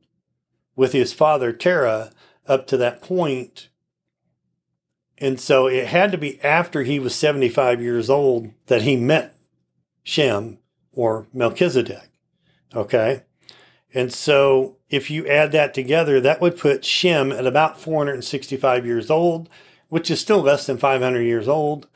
with 0.77 0.92
his 0.92 1.12
father 1.12 1.53
Terah 1.53 2.11
up 2.46 2.66
to 2.66 2.77
that 2.77 3.03
point 3.03 3.68
and 5.24 5.40
so 5.40 5.66
it 5.66 5.87
had 5.87 6.12
to 6.12 6.18
be 6.18 6.38
after 6.42 6.82
he 6.82 6.98
was 6.98 7.14
75 7.14 7.80
years 7.80 8.10
old 8.10 8.50
that 8.66 8.82
he 8.82 8.94
met 8.94 9.34
Shem 10.02 10.58
or 10.92 11.28
Melchizedek. 11.32 12.10
Okay. 12.74 13.22
And 13.94 14.12
so 14.12 14.76
if 14.90 15.10
you 15.10 15.26
add 15.26 15.50
that 15.52 15.72
together, 15.72 16.20
that 16.20 16.42
would 16.42 16.58
put 16.58 16.84
Shem 16.84 17.32
at 17.32 17.46
about 17.46 17.80
465 17.80 18.84
years 18.84 19.10
old, 19.10 19.48
which 19.88 20.10
is 20.10 20.20
still 20.20 20.42
less 20.42 20.66
than 20.66 20.76
500 20.76 21.22
years 21.22 21.48
old. 21.48 21.88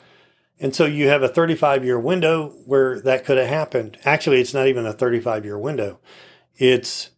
And 0.58 0.74
so 0.74 0.86
you 0.86 1.08
have 1.08 1.22
a 1.22 1.28
35 1.28 1.84
year 1.84 2.00
window 2.00 2.54
where 2.64 2.98
that 2.98 3.26
could 3.26 3.36
have 3.36 3.48
happened. 3.48 3.98
Actually, 4.06 4.40
it's 4.40 4.54
not 4.54 4.68
even 4.68 4.86
a 4.86 4.94
35 4.94 5.44
year 5.44 5.58
window. 5.58 6.00
It's 6.56 7.10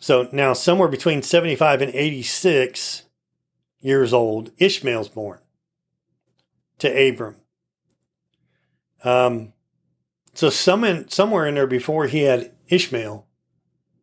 so 0.00 0.28
now 0.32 0.52
somewhere 0.52 0.88
between 0.88 1.22
75 1.22 1.80
and 1.80 1.94
86 1.94 3.01
years 3.82 4.14
old, 4.14 4.50
Ishmael's 4.58 5.08
born 5.08 5.40
to 6.78 7.08
Abram. 7.08 7.36
Um, 9.04 9.52
so 10.34 10.48
some 10.48 10.84
in, 10.84 11.08
somewhere 11.08 11.46
in 11.46 11.56
there 11.56 11.66
before 11.66 12.06
he 12.06 12.22
had 12.22 12.52
Ishmael, 12.68 13.26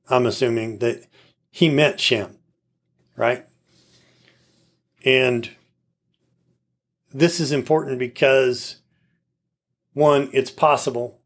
I'm 0.10 0.26
assuming 0.26 0.80
that 0.80 1.08
he 1.50 1.70
met 1.70 2.00
Shem, 2.00 2.38
right? 3.15 3.46
And 5.04 5.50
this 7.12 7.39
is 7.39 7.52
important 7.52 7.98
because 7.98 8.78
one, 9.94 10.30
it's 10.34 10.52
possible, 10.52 11.20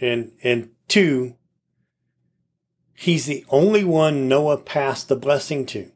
and 0.00 0.32
and 0.42 0.70
two, 0.88 1.36
he's 2.94 3.26
the 3.26 3.44
only 3.48 3.84
one 3.84 4.28
Noah 4.28 4.58
passed 4.58 5.08
the 5.08 5.16
blessing 5.16 5.64
to. 5.66 5.93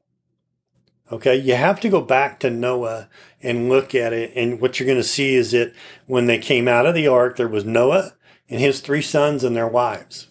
Okay, 1.11 1.37
you 1.37 1.55
have 1.55 1.81
to 1.81 1.88
go 1.88 2.03
back 2.03 2.38
to 2.40 2.51
Noah 2.51 3.09
and 3.42 3.68
look 3.68 3.94
at 3.94 4.12
it. 4.12 4.33
And 4.35 4.61
what 4.61 4.79
you're 4.79 4.87
going 4.87 4.99
to 4.99 5.05
see 5.05 5.35
is 5.35 5.53
that 5.53 5.73
when 6.07 6.27
they 6.27 6.38
came 6.38 6.68
out 6.68 6.85
of 6.85 6.94
the 6.94 7.09
ark, 7.09 7.37
there 7.37 7.49
was 7.49 7.64
Noah 7.64 8.12
and 8.49 8.61
his 8.61 8.81
three 8.81 9.01
sons 9.01 9.42
and 9.42 9.57
their 9.57 9.68
wives. 9.68 10.29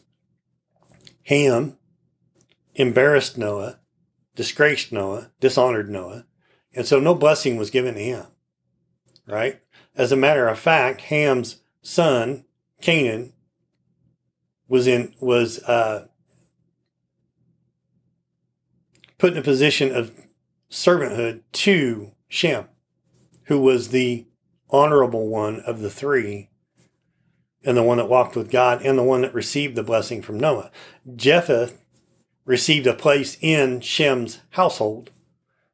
Ham 1.23 1.77
embarrassed 2.75 3.37
Noah, 3.37 3.79
disgraced 4.35 4.91
Noah, 4.91 5.31
dishonored 5.39 5.89
Noah. 5.89 6.25
And 6.73 6.85
so 6.85 6.99
no 6.99 7.15
blessing 7.15 7.57
was 7.57 7.71
given 7.71 7.95
to 7.95 7.99
him, 7.99 8.25
right? 9.25 9.59
As 9.95 10.11
a 10.11 10.17
matter 10.17 10.47
of 10.47 10.59
fact, 10.59 11.01
Ham's 11.01 11.61
son, 11.81 12.45
Canaan, 12.81 13.33
was 14.67 14.85
in, 14.85 15.15
was, 15.19 15.59
uh, 15.63 16.07
put 19.17 19.33
in 19.33 19.39
a 19.39 19.43
position 19.43 19.95
of 19.95 20.11
servanthood 20.69 21.41
to 21.53 22.12
Shem, 22.27 22.65
who 23.43 23.60
was 23.60 23.89
the 23.89 24.25
honorable 24.69 25.27
one 25.27 25.62
of 25.62 25.80
the 25.80 25.89
three 25.89 26.49
and 27.63 27.75
the 27.75 27.84
one 27.84 27.97
that 27.97 28.10
walked 28.10 28.36
with 28.36 28.51
God 28.51 28.82
and 28.82 28.97
the 28.97 29.03
one 29.03 29.21
that 29.21 29.34
received 29.34 29.75
the 29.75 29.84
blessing 29.84 30.21
from 30.21 30.39
Noah. 30.39 30.71
Japheth 31.15 31.84
received 32.45 32.88
a 32.88 32.93
place 32.93 33.38
in 33.41 33.82
Shem's 33.82 34.39
household 34.51 35.12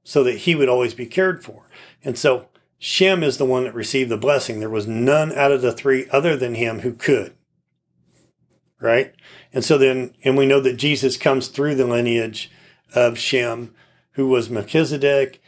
so 0.04 0.24
that 0.24 0.40
he 0.40 0.56
would 0.56 0.70
always 0.70 0.94
be 0.94 1.06
cared 1.06 1.44
for. 1.44 1.70
And 2.04 2.18
so 2.18 2.50
Shem 2.78 3.24
is 3.24 3.38
the 3.38 3.46
one 3.46 3.64
that 3.64 3.74
received 3.74 4.10
the 4.10 4.18
blessing. 4.18 4.60
There 4.60 4.70
was 4.70 4.88
none 4.88 5.32
out 5.32 5.52
of 5.52 5.62
the 5.62 5.72
three 5.72 6.08
other 6.12 6.36
than 6.36 6.56
him 6.56 6.80
who 6.80 6.94
could. 6.94 7.34
Right? 8.82 9.14
And 9.54 9.64
so 9.64 9.78
then, 9.78 10.14
and 10.24 10.36
we 10.36 10.46
know 10.46 10.60
that 10.60 10.76
Jesus 10.76 11.16
comes 11.16 11.48
through 11.48 11.76
the 11.76 11.88
lineage 11.88 12.52
of 12.94 13.18
Shem 13.18 13.74
who 14.14 14.28
was 14.28 14.50
Melchizedek, 14.50 15.42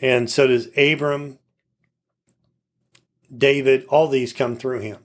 and 0.00 0.30
so 0.30 0.46
does 0.46 0.68
Abram, 0.76 1.38
David, 3.36 3.84
all 3.88 4.08
these 4.08 4.32
come 4.32 4.56
through 4.56 4.80
him. 4.80 4.98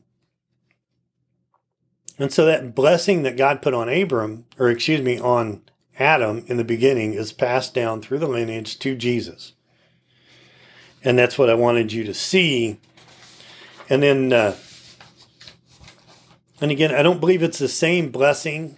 And 2.20 2.34
so 2.34 2.46
that 2.46 2.74
blessing 2.74 3.24
that 3.24 3.38
God 3.38 3.62
put 3.62 3.74
on 3.74 3.90
Abram, 3.90 4.46
or 4.58 4.70
excuse 4.70 5.02
me, 5.02 5.20
on 5.20 5.62
Adam 6.00 6.44
in 6.48 6.58
the 6.58 6.64
beginning 6.64 7.14
is 7.14 7.32
passed 7.32 7.74
down 7.74 8.02
through 8.02 8.20
the 8.20 8.28
lineage 8.28 8.80
to 8.80 8.96
Jesus. 8.96 9.54
And 11.04 11.18
that's 11.18 11.38
what 11.38 11.50
I 11.50 11.54
wanted 11.54 11.94
you 11.94 12.04
to 12.06 12.14
see. 12.14 12.80
And 13.90 14.02
then, 14.02 14.34
uh, 14.34 14.56
and 16.60 16.72
again, 16.72 16.94
I 16.94 17.04
don't 17.04 17.20
believe 17.20 17.44
it's 17.44 17.60
the 17.60 17.68
same 17.68 18.12
blessing 18.12 18.78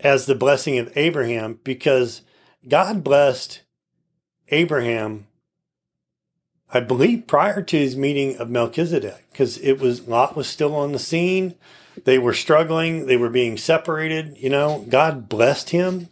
as 0.00 0.26
the 0.26 0.34
blessing 0.34 0.78
of 0.78 0.92
Abraham 0.96 1.60
because 1.64 2.22
God 2.68 3.02
blessed 3.02 3.62
Abraham, 4.48 5.26
I 6.72 6.80
believe, 6.80 7.26
prior 7.26 7.62
to 7.62 7.78
his 7.78 7.96
meeting 7.96 8.36
of 8.36 8.50
Melchizedek, 8.50 9.26
because 9.30 9.58
it 9.58 9.78
was 9.80 10.06
Lot 10.06 10.36
was 10.36 10.46
still 10.46 10.74
on 10.74 10.92
the 10.92 10.98
scene. 10.98 11.54
They 12.04 12.18
were 12.18 12.34
struggling, 12.34 13.06
they 13.06 13.16
were 13.16 13.30
being 13.30 13.56
separated. 13.56 14.36
You 14.38 14.50
know, 14.50 14.84
God 14.88 15.28
blessed 15.28 15.70
him, 15.70 16.08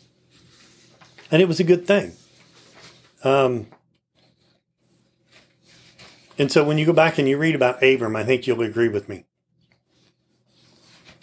and 1.31 1.43
it 1.43 1.49
was 1.49 1.61
a 1.61 1.65
good 1.65 1.87
thing. 1.87 2.13
Um, 3.23 3.67
and 6.39 6.51
so 6.51 6.65
when 6.65 6.79
you 6.79 6.87
go 6.87 6.93
back 6.93 7.19
and 7.19 7.29
you 7.29 7.39
read 7.39 7.55
about 7.55 7.83
Abram, 7.83 8.17
I 8.17 8.25
think 8.25 8.47
you'll 8.47 8.63
agree 8.63 8.89
with 8.89 9.09
me. 9.09 9.25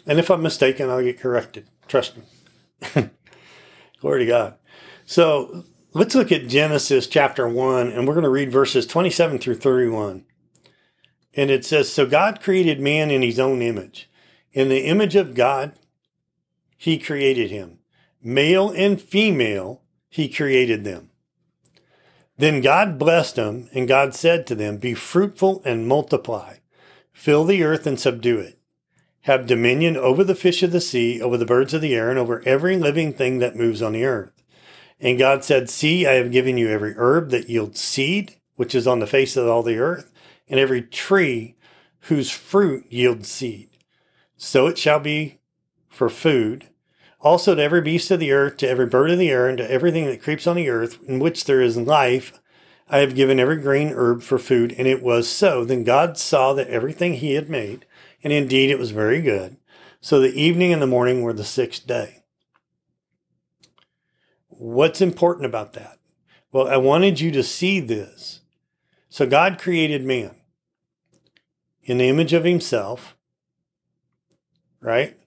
And 0.05 0.20
if 0.20 0.30
I'm 0.30 0.41
mistaken, 0.41 0.89
I'll 0.89 1.03
get 1.03 1.20
corrected. 1.20 1.68
Trust 1.88 2.18
me. 2.18 2.24
Glory 4.01 4.19
to 4.19 4.25
God. 4.25 4.55
So 5.05 5.65
let's 5.93 6.15
look 6.15 6.32
at 6.32 6.47
Genesis 6.47 7.07
chapter 7.07 7.47
1, 7.47 7.89
and 7.89 8.07
we're 8.07 8.13
going 8.13 8.23
to 8.23 8.29
read 8.29 8.51
verses 8.51 8.86
27 8.86 9.39
through 9.39 9.55
31. 9.55 10.25
And 11.34 11.49
it 11.49 11.63
says, 11.65 11.91
So 11.91 12.05
God 12.05 12.41
created 12.41 12.79
man 12.79 13.11
in 13.11 13.21
his 13.21 13.39
own 13.39 13.61
image. 13.61 14.09
In 14.53 14.69
the 14.69 14.86
image 14.86 15.15
of 15.15 15.36
God, 15.36 15.73
he 16.77 16.97
created 16.97 17.51
him. 17.51 17.79
Male 18.21 18.69
and 18.71 19.01
female, 19.01 19.82
he 20.09 20.27
created 20.27 20.84
them. 20.84 21.09
Then 22.38 22.61
God 22.61 22.97
blessed 22.97 23.36
them, 23.36 23.69
and 23.73 23.88
God 23.88 24.15
said 24.15 24.47
to 24.47 24.55
them, 24.55 24.77
Be 24.77 24.93
fruitful 24.93 25.61
and 25.63 25.88
multiply, 25.88 26.55
fill 27.13 27.45
the 27.45 27.63
earth 27.63 27.86
and 27.86 27.99
subdue 27.99 28.39
it. 28.39 28.61
Have 29.26 29.45
dominion 29.45 29.95
over 29.97 30.24
the 30.24 30.36
fish 30.36 30.63
of 30.63 30.72
the 30.72 30.82
sea, 30.82 31.22
over 31.22 31.38
the 31.38 31.45
birds 31.45 31.74
of 31.74 31.82
the 31.82 31.93
air, 31.93 32.09
and 32.09 32.17
over 32.17 32.41
every 32.45 32.78
living 32.78 33.13
thing 33.13 33.39
that 33.39 33.55
moves 33.55 33.82
on 33.82 33.93
the 33.93 34.05
earth. 34.05 34.34
And 34.99 35.17
God 35.17 35.43
said, 35.43 35.69
See, 35.69 36.05
I 36.05 36.13
have 36.13 36.32
given 36.32 36.57
you 36.57 36.69
every 36.69 36.93
herb 36.95 37.30
that 37.30 37.49
yields 37.49 37.80
seed, 37.80 38.36
which 38.55 38.76
is 38.76 38.88
on 38.88 38.99
the 38.99 39.07
face 39.07 39.36
of 39.36 39.47
all 39.47 39.63
the 39.63 39.78
earth, 39.78 40.11
and 40.47 40.59
every 40.59 40.82
tree 40.82 41.55
whose 42.01 42.32
fruit 42.32 42.86
yields 42.89 43.30
seed. 43.30 43.69
So 44.38 44.67
it 44.67 44.78
shall 44.78 44.99
be 44.99 45.39
for 45.88 46.09
food. 46.09 46.69
Also 47.19 47.53
to 47.53 47.61
every 47.61 47.82
beast 47.82 48.09
of 48.09 48.19
the 48.19 48.32
earth, 48.32 48.57
to 48.57 48.69
every 48.69 48.88
bird 48.88 49.11
of 49.11 49.19
the 49.19 49.30
air, 49.30 49.47
and 49.47 49.57
to 49.59 49.72
everything 49.72 50.07
that 50.07 50.22
creeps 50.22 50.47
on 50.47 50.55
the 50.55 50.69
earth, 50.69 50.97
in 51.07 51.19
which 51.19 51.45
there 51.45 51.61
is 51.61 51.78
life, 51.78 52.39
I 52.89 52.99
have 52.99 53.15
given 53.15 53.39
every 53.39 53.57
green 53.57 53.93
herb 53.93 54.24
for 54.24 54.39
food. 54.39 54.74
And 54.78 54.88
it 54.88 55.03
was 55.03 55.30
so. 55.30 55.63
Then 55.63 55.84
God 55.84 56.17
saw 56.17 56.53
that 56.53 56.67
everything 56.67 57.15
he 57.15 57.36
had 57.36 57.49
made, 57.49 57.86
and 58.24 58.32
indeed 58.34 58.69
it 58.69 58.80
was 58.80 58.91
very 58.91 59.22
good. 59.22 59.57
So 59.99 60.19
the 60.19 60.34
evening 60.34 60.74
and 60.74 60.82
the 60.82 60.88
morning 60.88 61.22
were 61.22 61.34
the 61.34 61.43
sixth 61.43 61.86
day. 61.86 62.24
What's 64.47 65.01
important 65.01 65.45
about 65.45 65.74
that? 65.74 65.99
Well, 66.51 66.67
I 66.67 66.78
wanted 66.78 67.19
you 67.19 67.32
to 67.32 67.43
see 67.43 67.80
this. 67.80 68.41
So 69.09 69.26
God 69.26 69.59
created 69.59 70.03
man 70.03 70.36
in 71.84 71.97
the 71.97 72.09
image 72.09 72.34
of 72.34 72.43
himself, 72.43 73.15
right? 74.80 75.17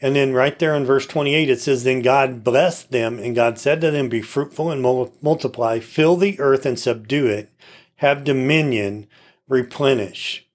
And 0.00 0.16
then 0.16 0.32
right 0.32 0.58
there 0.58 0.74
in 0.74 0.84
verse 0.84 1.06
28, 1.06 1.48
it 1.48 1.60
says, 1.60 1.84
Then 1.84 2.02
God 2.02 2.42
blessed 2.42 2.90
them, 2.90 3.18
and 3.18 3.36
God 3.36 3.58
said 3.58 3.80
to 3.80 3.90
them, 3.90 4.08
Be 4.08 4.20
fruitful 4.20 4.70
and 4.70 4.82
multiply, 4.82 5.78
fill 5.78 6.16
the 6.16 6.38
earth 6.40 6.66
and 6.66 6.78
subdue 6.78 7.26
it, 7.26 7.50
have 7.96 8.24
dominion, 8.24 9.06
replenish. 9.48 10.46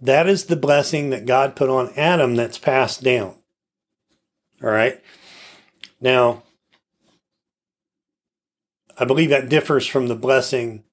That 0.00 0.28
is 0.28 0.44
the 0.44 0.56
blessing 0.56 1.10
that 1.10 1.26
God 1.26 1.56
put 1.56 1.68
on 1.68 1.92
Adam 1.96 2.34
that's 2.34 2.58
passed 2.58 3.02
down. 3.02 3.36
All 4.62 4.70
right. 4.70 5.02
Now, 6.00 6.42
I 8.98 9.04
believe 9.04 9.30
that 9.30 9.48
differs 9.48 9.86
from 9.86 10.08
the 10.08 10.14
blessing 10.14 10.84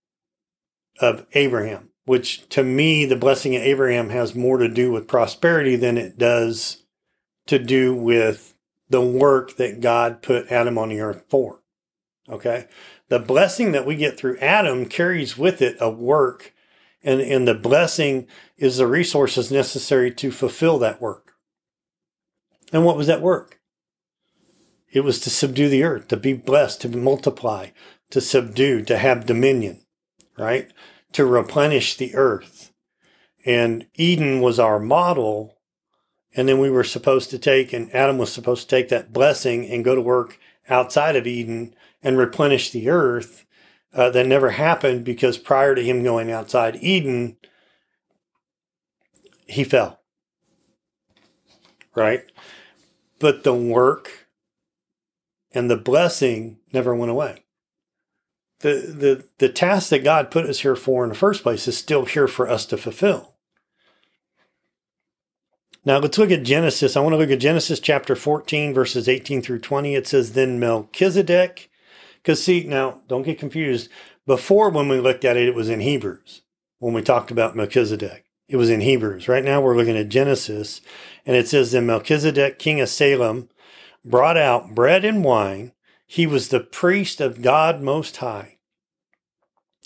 of 0.99 1.25
Abraham, 1.33 1.89
which 2.05 2.47
to 2.49 2.63
me, 2.63 3.05
the 3.05 3.15
blessing 3.15 3.55
of 3.55 3.61
Abraham 3.61 4.09
has 4.09 4.35
more 4.35 4.57
to 4.57 4.67
do 4.67 4.91
with 4.91 5.07
prosperity 5.07 5.75
than 5.75 5.97
it 5.97 6.17
does 6.17 6.83
to 7.47 7.59
do 7.59 7.95
with 7.95 8.55
the 8.89 9.01
work 9.01 9.57
that 9.57 9.81
God 9.81 10.21
put 10.21 10.51
Adam 10.51 10.77
on 10.77 10.89
the 10.89 11.01
earth 11.01 11.23
for. 11.29 11.61
Okay. 12.29 12.67
The 13.09 13.19
blessing 13.19 13.71
that 13.71 13.85
we 13.85 13.95
get 13.95 14.17
through 14.17 14.37
Adam 14.39 14.85
carries 14.85 15.37
with 15.37 15.61
it 15.61 15.77
a 15.79 15.89
work 15.89 16.53
and, 17.03 17.21
and 17.21 17.47
the 17.47 17.53
blessing 17.53 18.27
is 18.57 18.77
the 18.77 18.87
resources 18.87 19.51
necessary 19.51 20.11
to 20.11 20.31
fulfill 20.31 20.79
that 20.79 21.01
work. 21.01 21.33
And 22.73 22.83
what 22.85 22.97
was 22.97 23.07
that 23.07 23.21
work? 23.21 23.59
It 24.91 25.01
was 25.01 25.19
to 25.21 25.29
subdue 25.29 25.69
the 25.69 25.83
earth, 25.83 26.07
to 26.09 26.17
be 26.17 26.33
blessed, 26.33 26.81
to 26.81 26.89
multiply, 26.89 27.69
to 28.09 28.21
subdue, 28.21 28.83
to 28.83 28.97
have 28.97 29.25
dominion, 29.25 29.81
right? 30.37 30.71
To 31.13 31.25
replenish 31.25 31.95
the 31.95 32.15
earth. 32.15 32.71
And 33.45 33.87
Eden 33.95 34.41
was 34.41 34.59
our 34.59 34.79
model. 34.79 35.55
And 36.35 36.47
then 36.47 36.59
we 36.59 36.69
were 36.69 36.83
supposed 36.83 37.29
to 37.31 37.39
take, 37.39 37.73
and 37.73 37.93
Adam 37.93 38.17
was 38.17 38.31
supposed 38.31 38.69
to 38.69 38.75
take 38.75 38.89
that 38.89 39.13
blessing 39.13 39.69
and 39.69 39.85
go 39.85 39.95
to 39.95 40.01
work 40.01 40.39
outside 40.69 41.15
of 41.15 41.27
Eden 41.27 41.73
and 42.01 42.17
replenish 42.17 42.69
the 42.71 42.89
earth 42.89 43.45
uh, 43.97 44.11
that 44.11 44.27
never 44.27 44.51
happened 44.51 45.03
because 45.03 45.39
prior 45.39 45.73
to 45.73 45.83
him 45.83 46.03
going 46.03 46.31
outside 46.31 46.77
Eden, 46.81 47.35
he 49.47 49.63
fell. 49.63 49.99
Right? 51.95 52.23
But 53.19 53.43
the 53.43 53.55
work 53.55 54.27
and 55.51 55.69
the 55.69 55.77
blessing 55.77 56.59
never 56.71 56.95
went 56.95 57.11
away. 57.11 57.43
The, 58.59 58.69
the, 58.69 59.25
the 59.39 59.49
task 59.49 59.89
that 59.89 60.03
God 60.03 60.29
put 60.29 60.45
us 60.45 60.59
here 60.59 60.75
for 60.75 61.03
in 61.03 61.09
the 61.09 61.15
first 61.15 61.41
place 61.41 61.67
is 61.67 61.77
still 61.77 62.05
here 62.05 62.27
for 62.27 62.47
us 62.47 62.65
to 62.67 62.77
fulfill. 62.77 63.35
Now 65.85 65.97
let's 65.97 66.17
look 66.17 66.31
at 66.31 66.43
Genesis. 66.43 66.95
I 66.95 66.99
want 66.99 67.13
to 67.13 67.17
look 67.17 67.31
at 67.31 67.39
Genesis 67.39 67.79
chapter 67.79 68.15
14, 68.15 68.73
verses 68.73 69.09
18 69.09 69.41
through 69.41 69.59
20. 69.59 69.95
It 69.95 70.05
says, 70.05 70.33
Then 70.33 70.59
Melchizedek, 70.59 71.69
because 72.27 72.43
see, 72.43 72.65
now 72.65 72.99
don't 73.07 73.23
get 73.23 73.39
confused. 73.39 73.89
Before, 74.25 74.69
when 74.69 74.89
we 74.89 74.99
looked 74.99 75.23
at 75.23 75.37
it, 75.37 75.47
it 75.47 75.55
was 75.55 75.69
in 75.69 75.79
Hebrews 75.79 76.41
when 76.77 76.93
we 76.93 77.01
talked 77.01 77.31
about 77.31 77.55
Melchizedek. 77.55 78.25
It 78.49 78.57
was 78.57 78.69
in 78.69 78.81
Hebrews. 78.81 79.29
Right 79.29 79.45
now, 79.45 79.61
we're 79.61 79.77
looking 79.77 79.95
at 79.95 80.09
Genesis, 80.09 80.81
and 81.25 81.37
it 81.37 81.47
says, 81.47 81.71
that 81.71 81.83
Melchizedek, 81.83 82.59
king 82.59 82.81
of 82.81 82.89
Salem, 82.89 83.47
brought 84.03 84.35
out 84.35 84.75
bread 84.75 85.05
and 85.05 85.23
wine. 85.23 85.71
He 86.05 86.27
was 86.27 86.49
the 86.49 86.59
priest 86.59 87.21
of 87.21 87.41
God 87.41 87.81
Most 87.81 88.17
High. 88.17 88.57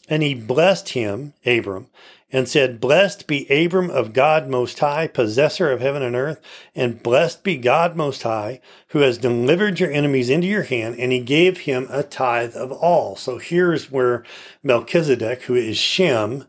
And 0.10 0.24
he 0.24 0.34
blessed 0.34 0.90
him, 0.90 1.36
Abram, 1.46 1.90
and 2.32 2.48
said, 2.48 2.80
Blessed 2.80 3.28
be 3.28 3.48
Abram 3.50 3.90
of 3.90 4.14
God 4.14 4.48
Most 4.48 4.80
High, 4.80 5.08
possessor 5.08 5.72
of 5.72 5.82
heaven 5.82 6.02
and 6.02 6.16
earth, 6.16 6.40
and 6.74 7.04
blessed 7.04 7.44
be 7.44 7.58
God 7.58 7.96
Most 7.96 8.24
High, 8.24 8.62
who 8.90 9.00
has 9.00 9.18
delivered 9.18 9.80
your 9.80 9.92
enemies 9.92 10.30
into 10.30 10.48
your 10.48 10.64
hand, 10.64 10.96
and 10.98 11.12
he 11.12 11.20
gave 11.20 11.60
him 11.60 11.88
a 11.90 12.04
tithe 12.04 12.56
of 12.56 12.72
all. 12.72 13.16
So 13.16 13.38
here's 13.38 13.92
where 13.92 14.24
Melchizedek, 14.64 15.44
who 15.44 15.56
is 15.56 15.78
Shem, 15.78 16.46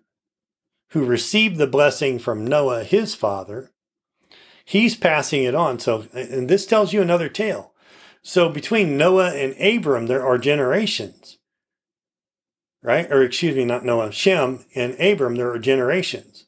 who 0.90 1.04
received 1.04 1.56
the 1.56 1.66
blessing 1.66 2.18
from 2.18 2.46
Noah, 2.46 2.84
his 2.84 3.14
father, 3.14 3.70
he's 4.64 4.94
passing 4.94 5.42
it 5.44 5.54
on. 5.54 5.78
So, 5.78 6.06
and 6.12 6.48
this 6.48 6.66
tells 6.66 6.92
you 6.92 7.02
another 7.02 7.28
tale. 7.28 7.72
So 8.22 8.48
between 8.48 8.96
Noah 8.96 9.32
and 9.34 9.54
Abram, 9.60 10.06
there 10.06 10.24
are 10.24 10.38
generations 10.38 11.38
right? 12.82 13.10
Or 13.10 13.22
excuse 13.22 13.56
me, 13.56 13.64
not 13.64 13.84
Noah, 13.84 14.12
Shem 14.12 14.64
and 14.74 14.98
Abram, 15.00 15.36
there 15.36 15.50
are 15.50 15.58
generations. 15.58 16.46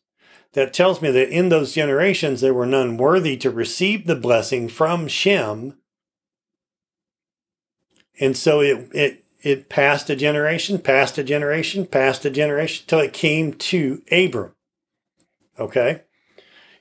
That 0.53 0.73
tells 0.73 1.03
me 1.03 1.11
that 1.11 1.31
in 1.31 1.49
those 1.49 1.75
generations 1.75 2.41
there 2.41 2.55
were 2.55 2.67
none 2.67 2.97
worthy 2.97 3.37
to 3.39 3.51
receive 3.51 4.07
the 4.07 4.15
blessing 4.15 4.69
from 4.69 5.09
Shem. 5.09 5.79
And 8.21 8.37
so 8.37 8.61
it 8.61 8.89
it 8.95 9.25
it 9.43 9.69
passed 9.69 10.09
a 10.11 10.17
generation, 10.17 10.79
passed 10.79 11.19
a 11.19 11.25
generation, 11.25 11.87
passed 11.87 12.25
a 12.25 12.31
generation 12.31 12.85
till 12.87 13.01
it 13.01 13.13
came 13.13 13.53
to 13.55 14.03
Abram. 14.13 14.55
Okay? 15.59 16.03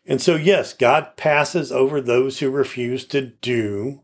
And 0.05 0.21
so 0.21 0.35
yes, 0.35 0.73
God 0.73 1.17
passes 1.17 1.71
over 1.71 1.99
those 1.99 2.39
who 2.39 2.51
refuse 2.51 3.05
to 3.05 3.21
do 3.21 4.03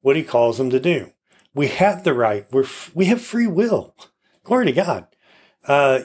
what 0.00 0.16
he 0.16 0.22
calls 0.22 0.58
them 0.58 0.70
to 0.70 0.80
do. 0.80 1.12
We 1.54 1.68
have 1.68 2.02
the 2.04 2.14
right. 2.14 2.46
We're 2.50 2.66
we 2.94 3.06
have 3.06 3.20
free 3.20 3.46
will. 3.46 3.94
Glory 4.44 4.66
to 4.66 4.72
God. 4.72 5.06
Uh, 5.66 6.00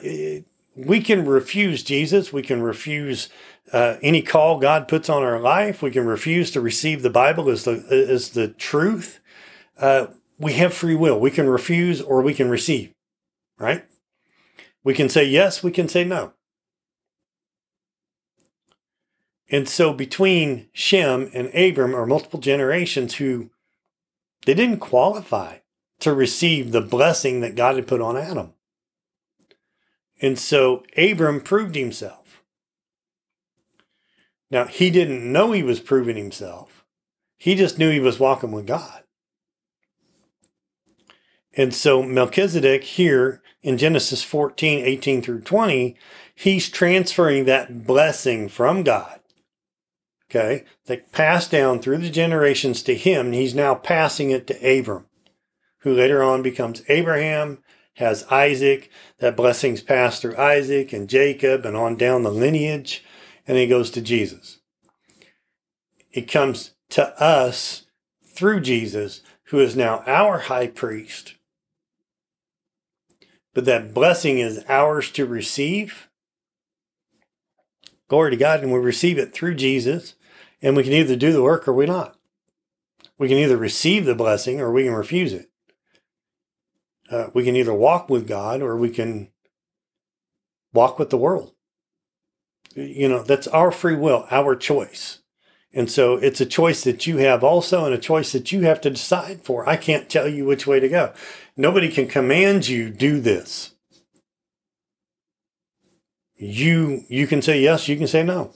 we 0.76 1.00
can 1.00 1.24
refuse 1.24 1.82
Jesus. 1.82 2.32
We 2.32 2.42
can 2.42 2.62
refuse 2.62 3.28
uh, 3.72 3.96
any 4.02 4.22
call 4.22 4.60
God 4.60 4.88
puts 4.88 5.08
on 5.08 5.22
our 5.22 5.40
life. 5.40 5.82
We 5.82 5.90
can 5.90 6.06
refuse 6.06 6.50
to 6.52 6.60
receive 6.60 7.02
the 7.02 7.10
Bible 7.10 7.48
as 7.48 7.64
the 7.64 7.84
as 8.08 8.30
the 8.30 8.48
truth. 8.48 9.20
Uh, 9.78 10.08
we 10.38 10.52
have 10.54 10.74
free 10.74 10.94
will. 10.94 11.18
We 11.18 11.30
can 11.30 11.48
refuse 11.48 12.00
or 12.00 12.20
we 12.22 12.34
can 12.34 12.50
receive. 12.50 12.92
Right? 13.58 13.84
We 14.84 14.94
can 14.94 15.08
say 15.08 15.24
yes. 15.24 15.62
We 15.62 15.70
can 15.70 15.88
say 15.88 16.04
no. 16.04 16.34
And 19.48 19.68
so 19.68 19.92
between 19.92 20.68
Shem 20.72 21.30
and 21.32 21.48
Abram 21.54 21.94
are 21.94 22.06
multiple 22.06 22.40
generations 22.40 23.14
who 23.14 23.50
they 24.44 24.54
didn't 24.54 24.80
qualify 24.80 25.58
to 26.00 26.14
receive 26.14 26.72
the 26.72 26.80
blessing 26.80 27.40
that 27.40 27.54
God 27.54 27.76
had 27.76 27.86
put 27.86 28.00
on 28.00 28.16
Adam. 28.16 28.52
And 30.20 30.38
so 30.38 30.84
Abram 30.96 31.40
proved 31.40 31.74
himself. 31.74 32.42
Now, 34.50 34.66
he 34.66 34.90
didn't 34.90 35.30
know 35.30 35.52
he 35.52 35.62
was 35.62 35.80
proving 35.80 36.16
himself, 36.16 36.84
he 37.36 37.54
just 37.54 37.78
knew 37.78 37.90
he 37.90 38.00
was 38.00 38.18
walking 38.18 38.52
with 38.52 38.66
God. 38.66 39.02
And 41.56 41.74
so 41.74 42.02
Melchizedek 42.02 42.84
here 42.84 43.42
in 43.62 43.78
Genesis 43.78 44.22
14, 44.22 44.84
18 44.84 45.22
through 45.22 45.40
20, 45.40 45.96
he's 46.34 46.68
transferring 46.68 47.46
that 47.46 47.86
blessing 47.86 48.48
from 48.48 48.82
God. 48.82 49.20
Okay. 50.30 50.64
That 50.86 51.12
passed 51.12 51.50
down 51.50 51.80
through 51.80 51.98
the 51.98 52.10
generations 52.10 52.82
to 52.82 52.94
him. 52.94 53.26
And 53.26 53.34
he's 53.34 53.54
now 53.54 53.74
passing 53.74 54.30
it 54.30 54.46
to 54.48 54.78
Abram, 54.78 55.06
who 55.86 55.94
later 55.94 56.20
on 56.20 56.42
becomes 56.42 56.82
Abraham, 56.88 57.58
has 57.94 58.24
Isaac. 58.24 58.90
That 59.20 59.36
blessing's 59.36 59.82
passed 59.82 60.20
through 60.20 60.36
Isaac 60.36 60.92
and 60.92 61.08
Jacob 61.08 61.64
and 61.64 61.76
on 61.76 61.94
down 61.94 62.24
the 62.24 62.32
lineage. 62.32 63.04
And 63.46 63.56
he 63.56 63.68
goes 63.68 63.92
to 63.92 64.00
Jesus. 64.00 64.58
It 66.10 66.22
comes 66.22 66.72
to 66.88 67.16
us 67.22 67.84
through 68.26 68.62
Jesus, 68.62 69.22
who 69.44 69.60
is 69.60 69.76
now 69.76 70.02
our 70.08 70.40
high 70.40 70.66
priest. 70.66 71.36
But 73.54 73.64
that 73.66 73.94
blessing 73.94 74.40
is 74.40 74.64
ours 74.68 75.12
to 75.12 75.24
receive. 75.24 76.08
Glory 78.08 78.32
to 78.32 78.36
God, 78.36 78.64
and 78.64 78.72
we 78.72 78.80
receive 78.80 79.18
it 79.18 79.32
through 79.32 79.54
Jesus, 79.54 80.16
and 80.60 80.76
we 80.76 80.82
can 80.82 80.92
either 80.92 81.14
do 81.14 81.32
the 81.32 81.44
work 81.44 81.68
or 81.68 81.72
we 81.72 81.86
not. 81.86 82.16
We 83.18 83.28
can 83.28 83.36
either 83.38 83.56
receive 83.56 84.04
the 84.04 84.16
blessing 84.16 84.60
or 84.60 84.72
we 84.72 84.82
can 84.82 84.92
refuse 84.92 85.32
it. 85.32 85.48
Uh, 87.10 87.26
we 87.34 87.44
can 87.44 87.56
either 87.56 87.74
walk 87.74 88.10
with 88.10 88.26
God 88.26 88.62
or 88.62 88.76
we 88.76 88.90
can 88.90 89.30
walk 90.72 90.98
with 90.98 91.10
the 91.10 91.18
world. 91.18 91.52
You 92.74 93.08
know, 93.08 93.22
that's 93.22 93.46
our 93.48 93.70
free 93.70 93.96
will, 93.96 94.26
our 94.30 94.54
choice. 94.54 95.20
And 95.72 95.90
so 95.90 96.14
it's 96.16 96.40
a 96.40 96.46
choice 96.46 96.84
that 96.84 97.06
you 97.06 97.18
have 97.18 97.44
also 97.44 97.84
and 97.84 97.94
a 97.94 97.98
choice 97.98 98.32
that 98.32 98.50
you 98.50 98.62
have 98.62 98.80
to 98.80 98.90
decide 98.90 99.42
for. 99.42 99.68
I 99.68 99.76
can't 99.76 100.08
tell 100.08 100.28
you 100.28 100.46
which 100.46 100.66
way 100.66 100.80
to 100.80 100.88
go. 100.88 101.12
Nobody 101.56 101.90
can 101.90 102.08
command 102.08 102.68
you 102.68 102.90
do 102.90 103.20
this. 103.20 103.72
You 106.34 107.04
you 107.08 107.26
can 107.26 107.40
say 107.40 107.60
yes, 107.60 107.88
you 107.88 107.96
can 107.96 108.06
say 108.06 108.22
no. 108.22 108.52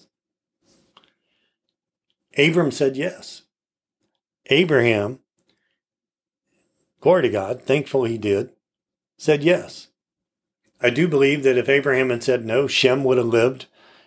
Abram 2.37 2.71
said 2.71 2.97
yes. 2.97 3.43
Abraham, 4.47 5.21
glory 7.01 7.23
to 7.23 7.29
God, 7.29 7.63
thankful 7.63 8.05
he 8.05 8.19
did, 8.19 8.51
said 9.19 9.43
yes. 9.43 9.89
I 10.81 10.91
do 10.91 11.09
believe 11.09 11.43
that 11.43 11.59
if 11.59 11.69
Abraham 11.69 12.11
had 12.11 12.23
said 12.23 12.45
no, 12.45 12.67
Shem 12.67 13.05
would 13.05 13.19
have 13.19 13.27
lived 13.27 13.67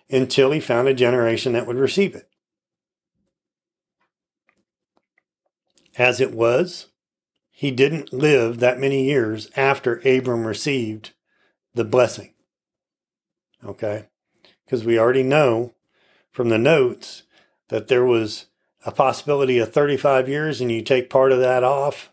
until 0.09 0.51
he 0.51 0.59
found 0.59 0.87
a 0.87 0.93
generation 0.93 1.53
that 1.53 1.67
would 1.67 1.77
receive 1.77 2.15
it. 2.15 2.29
As 5.97 6.19
it 6.19 6.33
was, 6.33 6.87
he 7.51 7.69
didn't 7.69 8.11
live 8.11 8.59
that 8.59 8.79
many 8.79 9.05
years 9.05 9.49
after 9.55 10.01
Abram 10.05 10.47
received 10.47 11.11
the 11.75 11.83
blessing. 11.83 12.33
Okay? 13.63 14.07
Because 14.65 14.83
we 14.83 14.97
already 14.97 15.23
know 15.23 15.73
from 16.31 16.49
the 16.49 16.57
notes 16.57 17.23
that 17.69 17.87
there 17.87 18.03
was 18.03 18.47
a 18.85 18.91
possibility 18.91 19.59
of 19.59 19.71
35 19.71 20.27
years 20.27 20.61
and 20.61 20.71
you 20.71 20.81
take 20.81 21.09
part 21.09 21.31
of 21.31 21.39
that 21.39 21.63
off. 21.63 22.11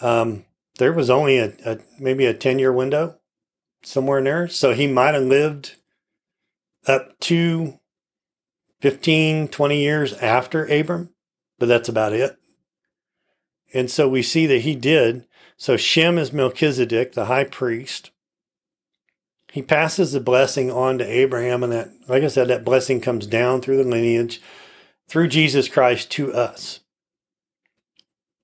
Um, 0.00 0.44
there 0.78 0.92
was 0.92 1.10
only 1.10 1.38
a, 1.38 1.52
a 1.64 1.78
maybe 1.98 2.26
a 2.26 2.34
10 2.34 2.58
year 2.58 2.72
window 2.72 3.18
somewhere 3.82 4.18
in 4.18 4.24
there. 4.24 4.48
So 4.48 4.72
he 4.72 4.86
might 4.86 5.14
have 5.14 5.24
lived 5.24 5.76
up 6.86 7.18
to 7.20 7.78
15, 8.80 9.48
20 9.48 9.80
years 9.80 10.14
after 10.14 10.64
Abram, 10.64 11.10
but 11.58 11.66
that's 11.66 11.88
about 11.88 12.12
it. 12.12 12.36
And 13.72 13.90
so 13.90 14.08
we 14.08 14.22
see 14.22 14.46
that 14.46 14.62
he 14.62 14.74
did. 14.74 15.26
So 15.56 15.76
Shem 15.76 16.18
is 16.18 16.32
Melchizedek, 16.32 17.12
the 17.12 17.26
high 17.26 17.44
priest. 17.44 18.10
He 19.52 19.62
passes 19.62 20.12
the 20.12 20.20
blessing 20.20 20.70
on 20.70 20.98
to 20.98 21.04
Abraham, 21.04 21.62
and 21.62 21.72
that, 21.72 21.90
like 22.08 22.22
I 22.22 22.28
said, 22.28 22.48
that 22.48 22.64
blessing 22.64 23.00
comes 23.00 23.26
down 23.26 23.60
through 23.60 23.76
the 23.78 23.84
lineage, 23.84 24.40
through 25.08 25.28
Jesus 25.28 25.68
Christ 25.68 26.10
to 26.12 26.32
us. 26.32 26.79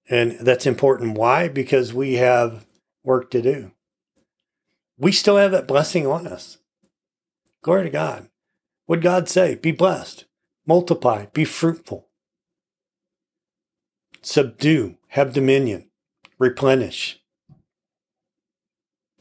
And 0.08 0.32
that's 0.40 0.66
important. 0.66 1.18
Why? 1.18 1.48
Because 1.48 1.92
we 1.92 2.14
have 2.14 2.64
work 3.02 3.30
to 3.32 3.42
do. 3.42 3.72
We 4.98 5.12
still 5.12 5.36
have 5.36 5.50
that 5.52 5.68
blessing 5.68 6.06
on 6.06 6.26
us. 6.26 6.58
Glory 7.62 7.84
to 7.84 7.90
God. 7.90 8.28
What 8.86 9.00
God 9.00 9.28
say? 9.28 9.56
Be 9.56 9.72
blessed, 9.72 10.26
multiply, 10.66 11.26
be 11.32 11.44
fruitful, 11.44 12.08
subdue, 14.22 14.96
have 15.08 15.32
dominion, 15.32 15.90
replenish. 16.38 17.20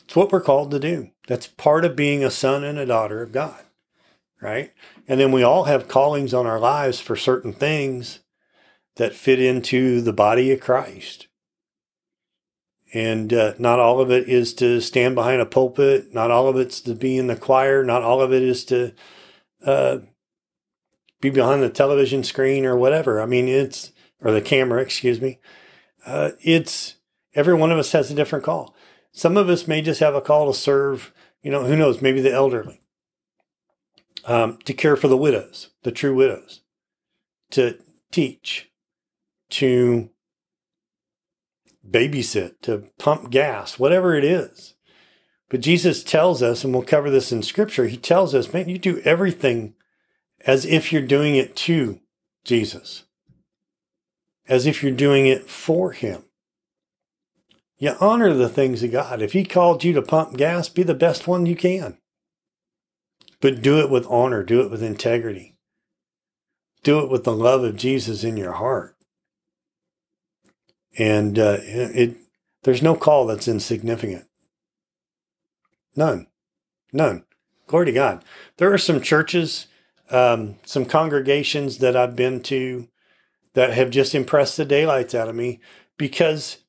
It's 0.04 0.16
what 0.16 0.32
we're 0.32 0.42
called 0.42 0.70
to 0.72 0.80
do. 0.80 1.10
That's 1.28 1.48
part 1.48 1.84
of 1.84 1.96
being 1.96 2.24
a 2.24 2.30
son 2.30 2.64
and 2.64 2.78
a 2.78 2.86
daughter 2.86 3.24
of 3.24 3.32
God, 3.32 3.64
right? 4.40 4.72
And 5.08 5.20
then 5.20 5.32
we 5.32 5.42
all 5.42 5.64
have 5.64 5.88
callings 5.88 6.34
on 6.34 6.46
our 6.46 6.60
lives 6.60 7.00
for 7.00 7.16
certain 7.16 7.54
things 7.54 8.20
that 8.96 9.14
fit 9.14 9.40
into 9.40 10.02
the 10.02 10.14
body 10.14 10.52
of 10.52 10.60
Christ. 10.60 11.28
And 12.94 13.34
uh, 13.34 13.54
not 13.60 13.80
all 13.80 14.00
of 14.00 14.10
it 14.10 14.30
is 14.30 14.54
to 14.56 14.80
stand 14.80 15.16
behind 15.16 15.42
a 15.42 15.46
pulpit. 15.46 16.14
Not 16.14 16.32
all 16.32 16.48
of 16.48 16.56
it's 16.56 16.80
to 16.82 16.96
be 16.96 17.18
in 17.18 17.28
the 17.28 17.36
choir. 17.36 17.84
Not 17.84 18.04
all 18.04 18.22
of 18.22 18.32
it 18.32 18.42
is 18.42 18.64
to 18.66 18.94
uh, 19.66 19.98
be 21.20 21.30
behind 21.30 21.62
the 21.62 21.70
television 21.70 22.24
screen 22.24 22.66
or 22.66 22.78
whatever. 22.78 23.22
I 23.22 23.26
mean, 23.26 23.50
it's, 23.50 23.92
or 24.22 24.32
the 24.32 24.42
camera, 24.42 24.82
excuse 24.82 25.20
me 25.20 25.40
uh, 26.06 26.32
it's 26.42 26.96
every 27.34 27.54
one 27.54 27.72
of 27.72 27.78
us 27.78 27.92
has 27.92 28.12
a 28.12 28.16
different 28.16 28.46
call. 28.46 28.76
Some 29.12 29.38
of 29.38 29.50
us 29.50 29.68
may 29.68 29.82
just 29.82 30.00
have 30.00 30.16
a 30.16 30.22
call 30.22 30.52
to 30.52 30.58
serve, 30.58 31.14
you 31.42 31.52
know, 31.52 31.64
who 31.66 31.76
knows, 31.76 32.02
maybe 32.02 32.22
the 32.22 32.34
elderly, 32.34 32.82
um, 34.26 34.60
to 34.66 34.74
care 34.74 34.96
for 34.96 35.08
the 35.08 35.18
widows, 35.18 35.70
the 35.84 35.92
true 35.92 36.16
widows, 36.16 36.62
to 37.52 37.78
teach, 38.12 38.70
to 39.52 40.10
babysit, 41.90 42.62
to 42.62 42.90
pump 42.98 43.30
gas, 43.30 43.78
whatever 43.78 44.16
it 44.16 44.24
is. 44.24 44.74
But 45.50 45.62
Jesus 45.62 46.04
tells 46.04 46.42
us, 46.42 46.64
and 46.64 46.74
we'll 46.74 46.84
cover 46.84 47.10
this 47.10 47.32
in 47.32 47.44
scripture, 47.44 47.88
he 47.88 47.98
tells 47.98 48.34
us, 48.34 48.52
man, 48.52 48.68
you 48.68 48.78
do 48.78 49.00
everything 49.06 49.76
as 50.46 50.66
if 50.66 50.92
you're 50.92 51.02
doing 51.02 51.36
it 51.36 51.56
to 51.58 52.00
Jesus 52.44 53.06
as 54.48 54.66
if 54.66 54.84
you're 54.84 54.92
doing 54.92 55.26
it 55.26 55.50
for 55.50 55.92
Him. 55.92 56.24
You 57.78 57.96
honor 58.00 58.34
the 58.34 58.50
things 58.50 58.84
of 58.84 58.92
God. 58.92 59.22
If 59.22 59.34
He 59.34 59.44
called 59.44 59.84
you 59.84 59.94
to 59.94 60.02
pump 60.02 60.38
gas, 60.38 60.70
be 60.70 60.84
the 60.84 60.94
best 60.94 61.28
one 61.28 61.46
you 61.46 61.56
can. 61.56 61.98
But 63.42 63.62
do 63.62 63.80
it 63.80 63.90
with 63.90 64.08
honor, 64.08 64.44
do 64.44 64.62
it 64.62 64.72
with 64.72 64.82
integrity, 64.82 65.58
do 66.84 67.00
it 67.00 67.10
with 67.10 67.26
the 67.26 67.36
love 67.36 67.64
of 67.64 67.76
Jesus 67.76 68.24
in 68.24 68.38
your 68.38 68.54
heart. 68.54 68.95
And 70.98 71.38
uh, 71.38 71.58
it, 71.62 72.18
there's 72.64 72.82
no 72.82 72.96
call 72.96 73.28
that's 73.28 73.48
insignificant. 73.48 74.26
None. 75.96 76.28
None. 76.94 77.26
Glory 77.68 77.88
to 77.88 77.92
God. 77.92 78.24
There 78.58 78.74
are 78.74 78.78
some 78.78 79.02
churches, 79.02 79.68
um, 80.10 80.56
some 80.66 80.86
congregations 80.86 81.80
that 81.80 81.96
I've 81.96 82.16
been 82.16 82.42
to 82.44 82.88
that 83.54 83.74
have 83.74 83.90
just 83.90 84.14
impressed 84.14 84.58
the 84.58 84.66
daylights 84.66 85.16
out 85.16 85.30
of 85.30 85.36
me 85.36 85.60
because 85.98 86.60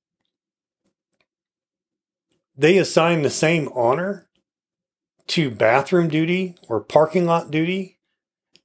they 2.56 2.78
assign 2.78 3.22
the 3.22 3.30
same 3.30 3.68
honor 3.74 4.28
to 5.28 5.50
bathroom 5.50 6.08
duty 6.08 6.56
or 6.68 6.80
parking 6.80 7.26
lot 7.26 7.50
duty 7.50 7.98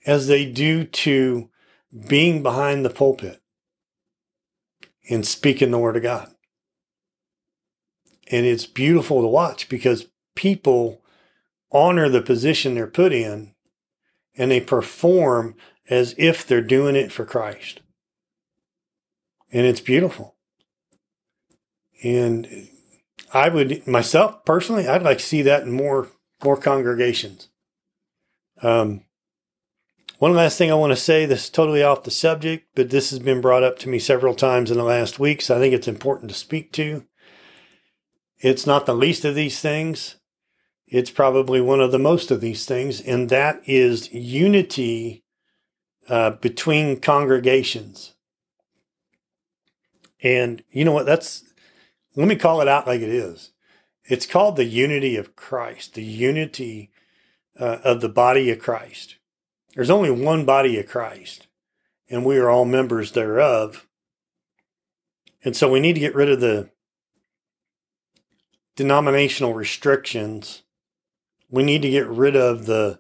as 0.06 0.28
they 0.28 0.50
do 0.50 0.84
to 0.84 1.50
being 2.08 2.42
behind 2.42 2.86
the 2.86 2.90
pulpit 2.90 3.41
and 5.12 5.26
speaking 5.26 5.72
the 5.72 5.78
word 5.78 5.98
of 5.98 6.04
God. 6.04 6.30
And 8.32 8.46
it's 8.46 8.66
beautiful 8.66 9.22
to 9.22 9.28
watch 9.28 9.70
because 9.70 10.08
people 10.36 11.04
honor 11.72 12.10
the 12.10 12.22
position 12.22 12.74
they're 12.74 12.88
put 12.88 13.14
in 13.14 13.54
and 14.36 14.50
they 14.50 14.62
perform 14.62 15.56
as 15.90 16.16
if 16.18 16.48
they're 16.48 16.62
doing 16.62 16.96
it 16.96 17.12
for 17.12 17.26
Christ 17.26 17.82
and 19.52 19.66
it's 19.66 19.82
beautiful. 19.82 20.36
And 22.04 22.70
I 23.34 23.50
would 23.50 23.86
myself 23.86 24.44
personally, 24.46 24.88
I'd 24.88 25.04
like 25.04 25.20
to 25.20 25.24
see 25.24 25.42
that 25.44 25.64
in 25.64 25.72
more 25.72 26.10
more 26.44 26.58
congregations. 26.58 27.50
Um, 28.62 29.04
one 30.22 30.36
last 30.36 30.56
thing 30.60 30.72
I 30.72 30.76
want 30.76 30.92
to 30.92 30.98
say. 30.98 31.26
This 31.26 31.46
is 31.46 31.50
totally 31.50 31.82
off 31.82 32.04
the 32.04 32.12
subject, 32.12 32.68
but 32.76 32.92
this 32.92 33.10
has 33.10 33.18
been 33.18 33.42
brought 33.42 33.64
up 33.64 33.80
to 33.80 33.90
me 33.90 33.98
several 33.98 34.36
times 34.36 34.70
in 34.70 34.78
the 34.78 34.84
last 34.84 35.18
week, 35.18 35.42
so 35.42 35.58
I 35.58 35.60
think 35.60 35.74
it's 35.74 35.88
important 35.88 36.30
to 36.30 36.38
speak 36.38 36.72
to. 36.74 37.08
It's 38.38 38.68
not 38.68 38.86
the 38.86 38.94
least 38.94 39.26
of 39.26 39.34
these 39.34 39.60
things. 39.60 40.18
It's 40.86 41.10
probably 41.10 41.60
one 41.60 41.82
of 41.82 41.92
the 41.92 41.98
most 41.98 42.30
of 42.30 42.40
these 42.40 42.68
things, 42.68 43.02
and 43.02 43.30
that 43.30 43.64
is 43.66 44.14
unity 44.14 45.24
uh, 46.08 46.30
between 46.30 47.00
congregations. 47.00 48.14
And 50.22 50.64
you 50.70 50.86
know 50.86 50.92
what? 50.92 51.08
That's 51.08 51.46
let 52.16 52.28
me 52.28 52.36
call 52.36 52.62
it 52.62 52.68
out 52.68 52.86
like 52.86 53.02
it 53.02 53.10
is. 53.10 53.54
It's 54.06 54.28
called 54.28 54.56
the 54.56 54.66
unity 54.66 55.16
of 55.16 55.36
Christ, 55.36 55.96
the 55.96 56.04
unity 56.04 56.92
uh, 57.60 57.80
of 57.84 58.02
the 58.02 58.10
body 58.10 58.52
of 58.52 58.60
Christ. 58.60 59.16
There's 59.76 59.90
only 59.90 60.12
one 60.12 60.46
body 60.46 60.78
of 60.80 60.88
Christ, 60.88 61.48
and 62.10 62.26
we 62.26 62.38
are 62.38 62.50
all 62.50 62.66
members 62.66 63.14
thereof. 63.14 63.88
And 65.44 65.56
so 65.56 65.72
we 65.72 65.80
need 65.80 65.94
to 65.94 66.00
get 66.02 66.16
rid 66.16 66.30
of 66.30 66.42
the 66.42 66.70
denominational 68.76 69.54
restrictions. 69.54 70.64
We 71.50 71.64
need 71.64 71.82
to 71.84 71.90
get 71.90 72.08
rid 72.08 72.36
of 72.36 72.66
the 72.66 73.00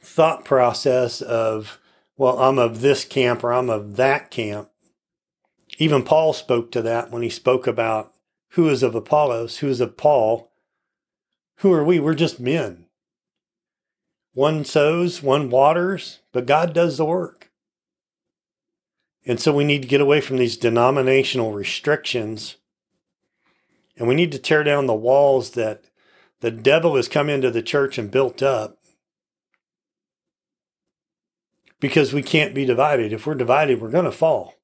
thought 0.00 0.44
process 0.44 1.20
of, 1.20 1.78
well, 2.16 2.38
I'm 2.38 2.58
of 2.58 2.80
this 2.80 3.04
camp 3.04 3.44
or 3.44 3.52
I'm 3.52 3.70
of 3.70 3.96
that 3.96 4.30
camp. 4.30 4.70
Even 5.78 6.02
Paul 6.02 6.32
spoke 6.32 6.70
to 6.72 6.82
that 6.82 7.10
when 7.10 7.22
he 7.22 7.30
spoke 7.30 7.66
about 7.66 8.12
who 8.50 8.68
is 8.68 8.82
of 8.82 8.94
Apollos, 8.94 9.58
who 9.58 9.68
is 9.68 9.80
of 9.80 9.96
Paul. 9.96 10.52
Who 11.58 11.72
are 11.72 11.84
we? 11.84 11.98
We're 11.98 12.14
just 12.14 12.38
men. 12.38 12.86
One 14.34 14.64
sows, 14.64 15.22
one 15.22 15.50
waters, 15.50 16.20
but 16.32 16.46
God 16.46 16.72
does 16.72 16.96
the 16.96 17.04
work. 17.04 17.50
And 19.24 19.38
so 19.38 19.52
we 19.52 19.64
need 19.64 19.82
to 19.82 19.88
get 19.88 20.00
away 20.00 20.20
from 20.20 20.38
these 20.38 20.56
denominational 20.56 21.52
restrictions. 21.52 22.56
And 23.96 24.08
we 24.08 24.14
need 24.14 24.32
to 24.32 24.38
tear 24.38 24.64
down 24.64 24.86
the 24.86 24.94
walls 24.94 25.50
that 25.50 25.84
the 26.40 26.50
devil 26.50 26.96
has 26.96 27.08
come 27.08 27.28
into 27.28 27.50
the 27.50 27.62
church 27.62 27.98
and 27.98 28.10
built 28.10 28.42
up. 28.42 28.78
Because 31.78 32.12
we 32.12 32.22
can't 32.22 32.54
be 32.54 32.64
divided. 32.64 33.12
If 33.12 33.26
we're 33.26 33.34
divided, 33.34 33.80
we're 33.80 33.90
going 33.90 34.04
to 34.04 34.12
fall. 34.12 34.54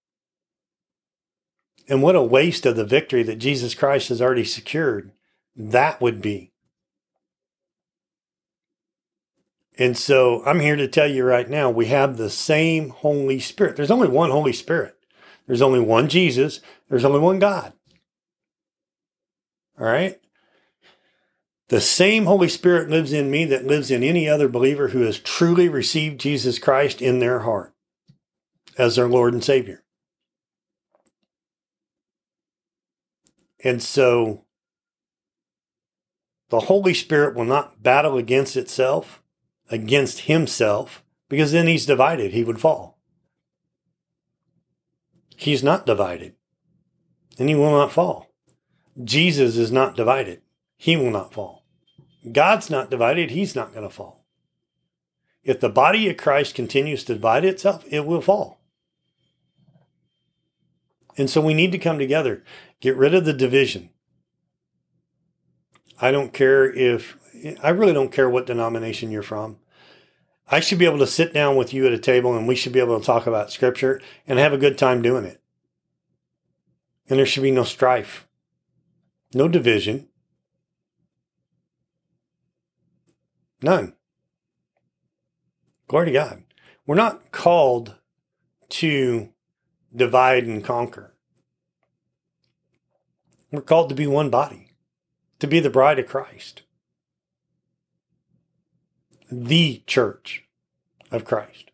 And 1.89 2.03
what 2.03 2.17
a 2.17 2.23
waste 2.23 2.67
of 2.67 2.77
the 2.77 2.85
victory 2.85 3.23
that 3.23 3.37
Jesus 3.37 3.75
Christ 3.75 4.09
has 4.09 4.21
already 4.21 4.45
secured 4.45 5.13
that 5.57 6.01
would 6.01 6.23
be. 6.23 6.53
And 9.79 9.97
so 9.97 10.43
I'm 10.45 10.59
here 10.59 10.75
to 10.75 10.89
tell 10.89 11.07
you 11.09 11.25
right 11.25 11.49
now 11.49 11.71
we 11.71 11.87
have 11.87 12.17
the 12.17 12.31
same 12.31 12.91
Holy 12.91 13.39
Spirit. 13.39 13.77
There's 13.77 13.93
only 13.93 14.09
one 14.09 14.31
Holy 14.31 14.53
Spirit, 14.53 14.97
there's 15.47 15.63
only 15.63 15.81
one 15.81 16.09
Jesus, 16.09 16.61
there's 16.89 17.05
only 17.05 17.21
one 17.21 17.39
God. 17.39 17.73
All 19.79 19.87
right? 19.87 20.21
The 21.69 21.81
same 21.81 22.25
Holy 22.25 22.49
Spirit 22.49 22.89
lives 22.89 23.13
in 23.13 23.31
me 23.31 23.45
that 23.45 23.67
lives 23.67 23.91
in 23.91 24.03
any 24.03 24.29
other 24.29 24.49
believer 24.49 24.89
who 24.89 25.03
has 25.03 25.19
truly 25.19 25.69
received 25.69 26.19
Jesus 26.19 26.59
Christ 26.59 27.01
in 27.01 27.21
their 27.21 27.41
heart 27.41 27.75
as 28.77 28.97
their 28.97 29.09
Lord 29.09 29.35
and 29.35 29.45
Savior. 29.45 29.85
And 33.63 33.83
so 33.83 34.45
the 36.49 36.61
Holy 36.61 36.95
Spirit 36.95 37.37
will 37.37 37.45
not 37.45 37.83
battle 37.83 38.17
against 38.17 38.57
itself 38.57 39.18
against 39.71 40.21
himself 40.21 41.03
because 41.29 41.53
then 41.53 41.67
he's 41.67 41.87
divided. 41.87 42.33
He 42.33 42.45
would 42.45 42.61
fall. 42.61 42.99
He's 45.37 45.63
not 45.63 45.87
divided 45.87 46.35
and 47.39 47.49
he 47.49 47.55
will 47.55 47.71
not 47.71 47.93
fall. 47.93 48.29
Jesus 49.03 49.57
is 49.57 49.71
not 49.71 49.97
divided. 49.97 50.43
He 50.77 50.97
will 50.97 51.11
not 51.11 51.33
fall. 51.33 51.65
God's 52.33 52.69
not 52.69 52.91
divided. 52.91 53.31
He's 53.31 53.55
not 53.55 53.73
going 53.73 53.89
to 53.89 53.95
fall. 53.95 54.27
If 55.45 55.61
the 55.61 55.69
body 55.69 56.09
of 56.11 56.17
Christ 56.17 56.55
continues 56.55 57.05
to 57.05 57.15
divide 57.15 57.45
itself, 57.45 57.85
it 57.89 58.05
will 58.05 58.21
fall. 58.21 58.61
And 61.17 61.29
so 61.29 61.41
we 61.41 61.55
need 61.55 61.73
to 61.73 61.79
come 61.79 61.99
together, 61.99 62.45
get 62.81 62.97
rid 62.97 63.15
of 63.15 63.25
the 63.25 63.33
division. 63.33 63.91
I 66.01 66.13
don't 66.13 66.33
care 66.33 66.71
if 66.71 67.18
I 67.63 67.71
really 67.71 67.93
don't 67.93 68.13
care 68.13 68.29
what 68.29 68.47
denomination 68.47 69.11
you're 69.11 69.23
from. 69.23 69.59
I 70.51 70.61
should 70.61 70.79
be 70.79 70.87
able 70.87 70.99
to 70.99 71.07
sit 71.07 71.35
down 71.35 71.57
with 71.57 71.75
you 71.75 71.87
at 71.87 71.93
a 71.93 71.99
table 71.99 72.37
and 72.37 72.49
we 72.49 72.55
should 72.55 72.73
be 72.73 72.81
able 72.81 72.99
to 72.99 73.05
talk 73.05 73.27
about 73.27 73.53
scripture 73.53 74.01
and 74.27 74.39
have 74.39 74.53
a 74.53 74.59
good 74.59 74.79
time 74.79 75.03
doing 75.03 75.25
it. 75.25 75.41
And 77.09 77.19
there 77.19 77.27
should 77.27 77.43
be 77.43 77.51
no 77.51 77.65
strife, 77.65 78.27
no 79.35 79.49
division, 79.49 80.09
none. 83.63 83.95
Glory 85.87 86.07
to 86.07 86.13
God. 86.13 86.43
We're 86.87 86.95
not 86.95 87.33
called 87.33 87.97
to 88.71 89.31
divide 89.95 90.45
and 90.45 90.65
conquer. 90.65 91.15
We're 93.51 93.63
called 93.63 93.89
to 93.89 93.95
be 93.95 94.07
one 94.07 94.29
body, 94.29 94.73
to 95.39 95.47
be 95.47 95.61
the 95.61 95.71
bride 95.71 95.99
of 95.99 96.07
Christ 96.07 96.63
the 99.31 99.83
church 99.87 100.45
of 101.11 101.25
Christ. 101.25 101.71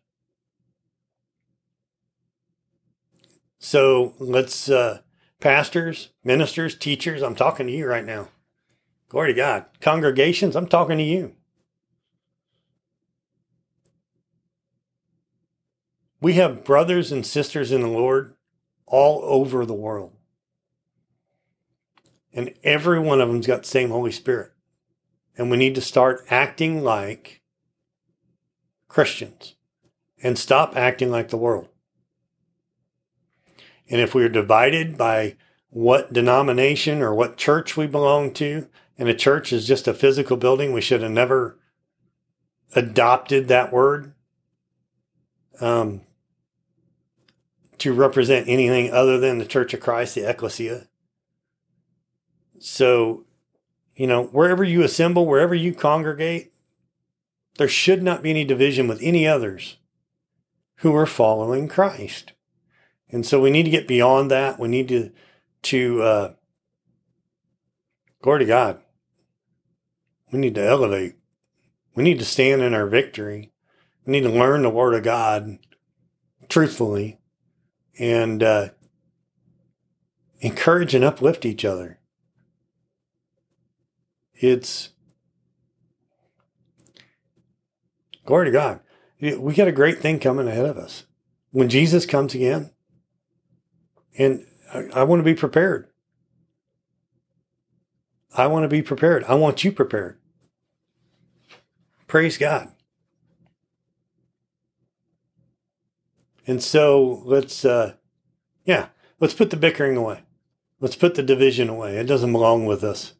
So 3.59 4.13
let's, 4.19 4.69
uh, 4.69 4.99
pastors, 5.39 6.09
ministers, 6.23 6.75
teachers, 6.75 7.21
I'm 7.21 7.35
talking 7.35 7.67
to 7.67 7.73
you 7.73 7.87
right 7.87 8.05
now. 8.05 8.29
Glory 9.09 9.33
to 9.33 9.33
God. 9.33 9.65
Congregations, 9.81 10.55
I'm 10.55 10.67
talking 10.67 10.97
to 10.97 11.03
you. 11.03 11.33
We 16.21 16.33
have 16.33 16.63
brothers 16.63 17.11
and 17.11 17.25
sisters 17.25 17.71
in 17.71 17.81
the 17.81 17.87
Lord 17.87 18.35
all 18.87 19.21
over 19.23 19.65
the 19.65 19.73
world. 19.73 20.13
And 22.33 22.53
every 22.63 22.99
one 22.99 23.21
of 23.21 23.29
them's 23.29 23.47
got 23.47 23.61
the 23.63 23.67
same 23.67 23.89
Holy 23.89 24.11
Spirit. 24.11 24.51
And 25.37 25.49
we 25.51 25.57
need 25.57 25.75
to 25.75 25.81
start 25.81 26.25
acting 26.29 26.83
like 26.83 27.41
Christians 28.95 29.55
and 30.23 30.39
stop 30.39 30.77
acting 30.77 31.11
like 31.11 31.27
the 31.27 31.35
world. 31.35 31.67
And 33.89 33.99
if 33.99 34.15
we're 34.15 34.29
divided 34.29 34.97
by 34.97 35.35
what 35.67 36.13
denomination 36.13 37.01
or 37.01 37.13
what 37.13 37.35
church 37.35 37.75
we 37.75 37.87
belong 37.87 38.31
to, 38.35 38.69
and 38.97 39.09
a 39.09 39.13
church 39.13 39.51
is 39.51 39.67
just 39.67 39.89
a 39.89 39.93
physical 39.93 40.37
building, 40.37 40.71
we 40.71 40.79
should 40.79 41.01
have 41.01 41.11
never 41.11 41.59
adopted 42.73 43.49
that 43.49 43.73
word 43.73 44.13
um, 45.59 45.99
to 47.79 47.91
represent 47.91 48.47
anything 48.47 48.93
other 48.93 49.19
than 49.19 49.39
the 49.39 49.45
Church 49.45 49.73
of 49.73 49.81
Christ, 49.81 50.15
the 50.15 50.23
ecclesia. 50.23 50.87
So, 52.59 53.25
you 53.97 54.07
know, 54.07 54.23
wherever 54.27 54.63
you 54.63 54.83
assemble, 54.83 55.25
wherever 55.25 55.53
you 55.53 55.73
congregate, 55.73 56.53
there 57.57 57.67
should 57.67 58.03
not 58.03 58.21
be 58.21 58.29
any 58.29 58.43
division 58.43 58.87
with 58.87 59.01
any 59.01 59.27
others 59.27 59.77
who 60.77 60.93
are 60.95 61.05
following 61.05 61.67
Christ. 61.67 62.33
And 63.09 63.25
so 63.25 63.39
we 63.39 63.49
need 63.49 63.63
to 63.63 63.71
get 63.71 63.87
beyond 63.87 64.29
that. 64.31 64.59
We 64.59 64.67
need 64.67 64.87
to, 64.89 65.11
to, 65.63 66.01
uh, 66.01 66.33
glory 68.21 68.39
to 68.39 68.45
God. 68.45 68.81
We 70.31 70.39
need 70.39 70.55
to 70.55 70.65
elevate. 70.65 71.15
We 71.95 72.03
need 72.03 72.19
to 72.19 72.25
stand 72.25 72.61
in 72.61 72.73
our 72.73 72.87
victory. 72.87 73.51
We 74.05 74.11
need 74.11 74.23
to 74.23 74.29
learn 74.29 74.63
the 74.63 74.69
word 74.69 74.95
of 74.95 75.03
God 75.03 75.59
truthfully 76.49 77.19
and, 77.97 78.43
uh, 78.43 78.69
encourage 80.41 80.93
and 80.93 81.05
uplift 81.05 81.45
each 81.45 81.63
other. 81.63 81.99
It's, 84.33 84.89
Glory 88.25 88.45
to 88.45 88.51
God. 88.51 88.79
We 89.21 89.53
got 89.53 89.67
a 89.67 89.71
great 89.71 89.99
thing 89.99 90.19
coming 90.19 90.47
ahead 90.47 90.65
of 90.65 90.77
us. 90.77 91.05
When 91.51 91.69
Jesus 91.69 92.05
comes 92.05 92.35
again, 92.35 92.71
and 94.17 94.45
I, 94.73 94.87
I 94.93 95.03
want 95.03 95.19
to 95.19 95.23
be 95.23 95.35
prepared. 95.35 95.87
I 98.35 98.47
want 98.47 98.63
to 98.63 98.67
be 98.67 98.81
prepared. 98.81 99.23
I 99.25 99.35
want 99.35 99.63
you 99.63 99.71
prepared. 99.71 100.19
Praise 102.07 102.37
God. 102.37 102.73
And 106.45 106.61
so 106.61 107.21
let's, 107.25 107.63
uh, 107.63 107.93
yeah, 108.65 108.87
let's 109.19 109.33
put 109.33 109.49
the 109.51 109.57
bickering 109.57 109.95
away. 109.97 110.23
Let's 110.79 110.95
put 110.95 111.15
the 111.15 111.23
division 111.23 111.69
away. 111.69 111.97
It 111.97 112.05
doesn't 112.05 112.31
belong 112.31 112.65
with 112.65 112.83
us. 112.83 113.13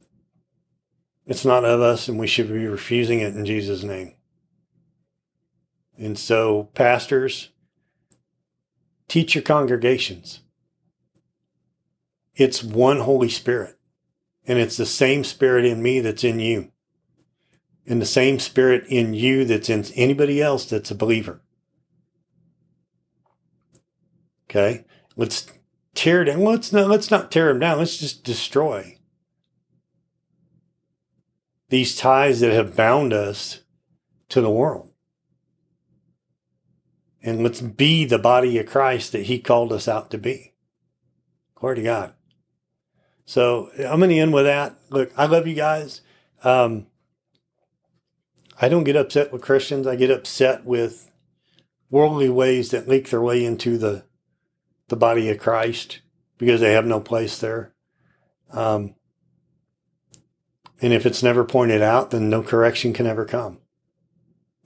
It's 1.25 1.45
not 1.45 1.65
of 1.65 1.81
us, 1.81 2.07
and 2.07 2.19
we 2.19 2.27
should 2.27 2.49
be 2.49 2.67
refusing 2.67 3.21
it 3.21 3.35
in 3.35 3.45
Jesus' 3.45 3.83
name. 3.83 4.14
And 5.97 6.17
so, 6.17 6.65
pastors, 6.73 7.49
teach 9.07 9.35
your 9.35 9.43
congregations. 9.43 10.41
It's 12.35 12.63
one 12.63 12.99
Holy 12.99 13.29
Spirit, 13.29 13.77
and 14.45 14.59
it's 14.59 14.75
the 14.75 14.85
same 14.85 15.23
Spirit 15.23 15.63
in 15.63 15.81
me 15.81 16.01
that's 16.01 16.23
in 16.23 16.39
you, 16.39 16.71
and 17.87 18.01
the 18.01 18.05
same 18.05 18.39
Spirit 18.39 18.83
in 18.89 19.13
you 19.13 19.45
that's 19.45 19.69
in 19.69 19.85
anybody 19.95 20.41
else 20.41 20.65
that's 20.65 20.91
a 20.91 20.95
believer. 20.95 21.41
Okay? 24.49 24.85
Let's 25.15 25.47
tear 25.93 26.25
down. 26.25 26.43
Let's 26.43 26.73
not, 26.73 26.89
let's 26.89 27.09
not 27.09 27.31
tear 27.31 27.47
them 27.47 27.59
down. 27.59 27.79
Let's 27.79 27.97
just 27.97 28.25
destroy 28.25 28.97
these 31.69 31.97
ties 31.97 32.41
that 32.41 32.51
have 32.51 32.75
bound 32.75 33.13
us 33.13 33.61
to 34.29 34.41
the 34.41 34.51
world. 34.51 34.91
And 37.25 37.41
let's 37.41 37.59
be 37.59 38.05
the 38.05 38.19
body 38.19 38.59
of 38.59 38.67
Christ 38.67 39.11
that 39.11 39.23
he 39.23 39.39
called 39.39 39.73
us 39.73 39.87
out 39.87 40.11
to 40.11 40.17
be. 40.19 40.53
Glory 41.55 41.77
to 41.77 41.81
God. 41.81 42.13
So 43.25 43.71
I'm 43.79 43.99
going 43.99 44.11
to 44.11 44.19
end 44.19 44.31
with 44.31 44.45
that. 44.45 44.77
Look, 44.91 45.11
I 45.17 45.25
love 45.25 45.47
you 45.47 45.55
guys. 45.55 46.01
Um, 46.43 46.85
I 48.61 48.69
don't 48.69 48.83
get 48.83 48.95
upset 48.95 49.33
with 49.33 49.41
Christians. 49.41 49.87
I 49.87 49.95
get 49.95 50.11
upset 50.11 50.65
with 50.65 51.11
worldly 51.89 52.29
ways 52.29 52.69
that 52.69 52.87
leak 52.87 53.09
their 53.09 53.21
way 53.21 53.43
into 53.43 53.79
the 53.79 54.03
the 54.87 54.95
body 54.95 55.31
of 55.31 55.39
Christ 55.39 56.01
because 56.37 56.61
they 56.61 56.73
have 56.73 56.85
no 56.85 56.99
place 56.99 57.39
there. 57.39 57.73
Um, 58.51 58.93
and 60.79 60.93
if 60.93 61.07
it's 61.07 61.23
never 61.23 61.43
pointed 61.43 61.81
out, 61.81 62.11
then 62.11 62.29
no 62.29 62.43
correction 62.43 62.93
can 62.93 63.07
ever 63.07 63.25
come. 63.25 63.61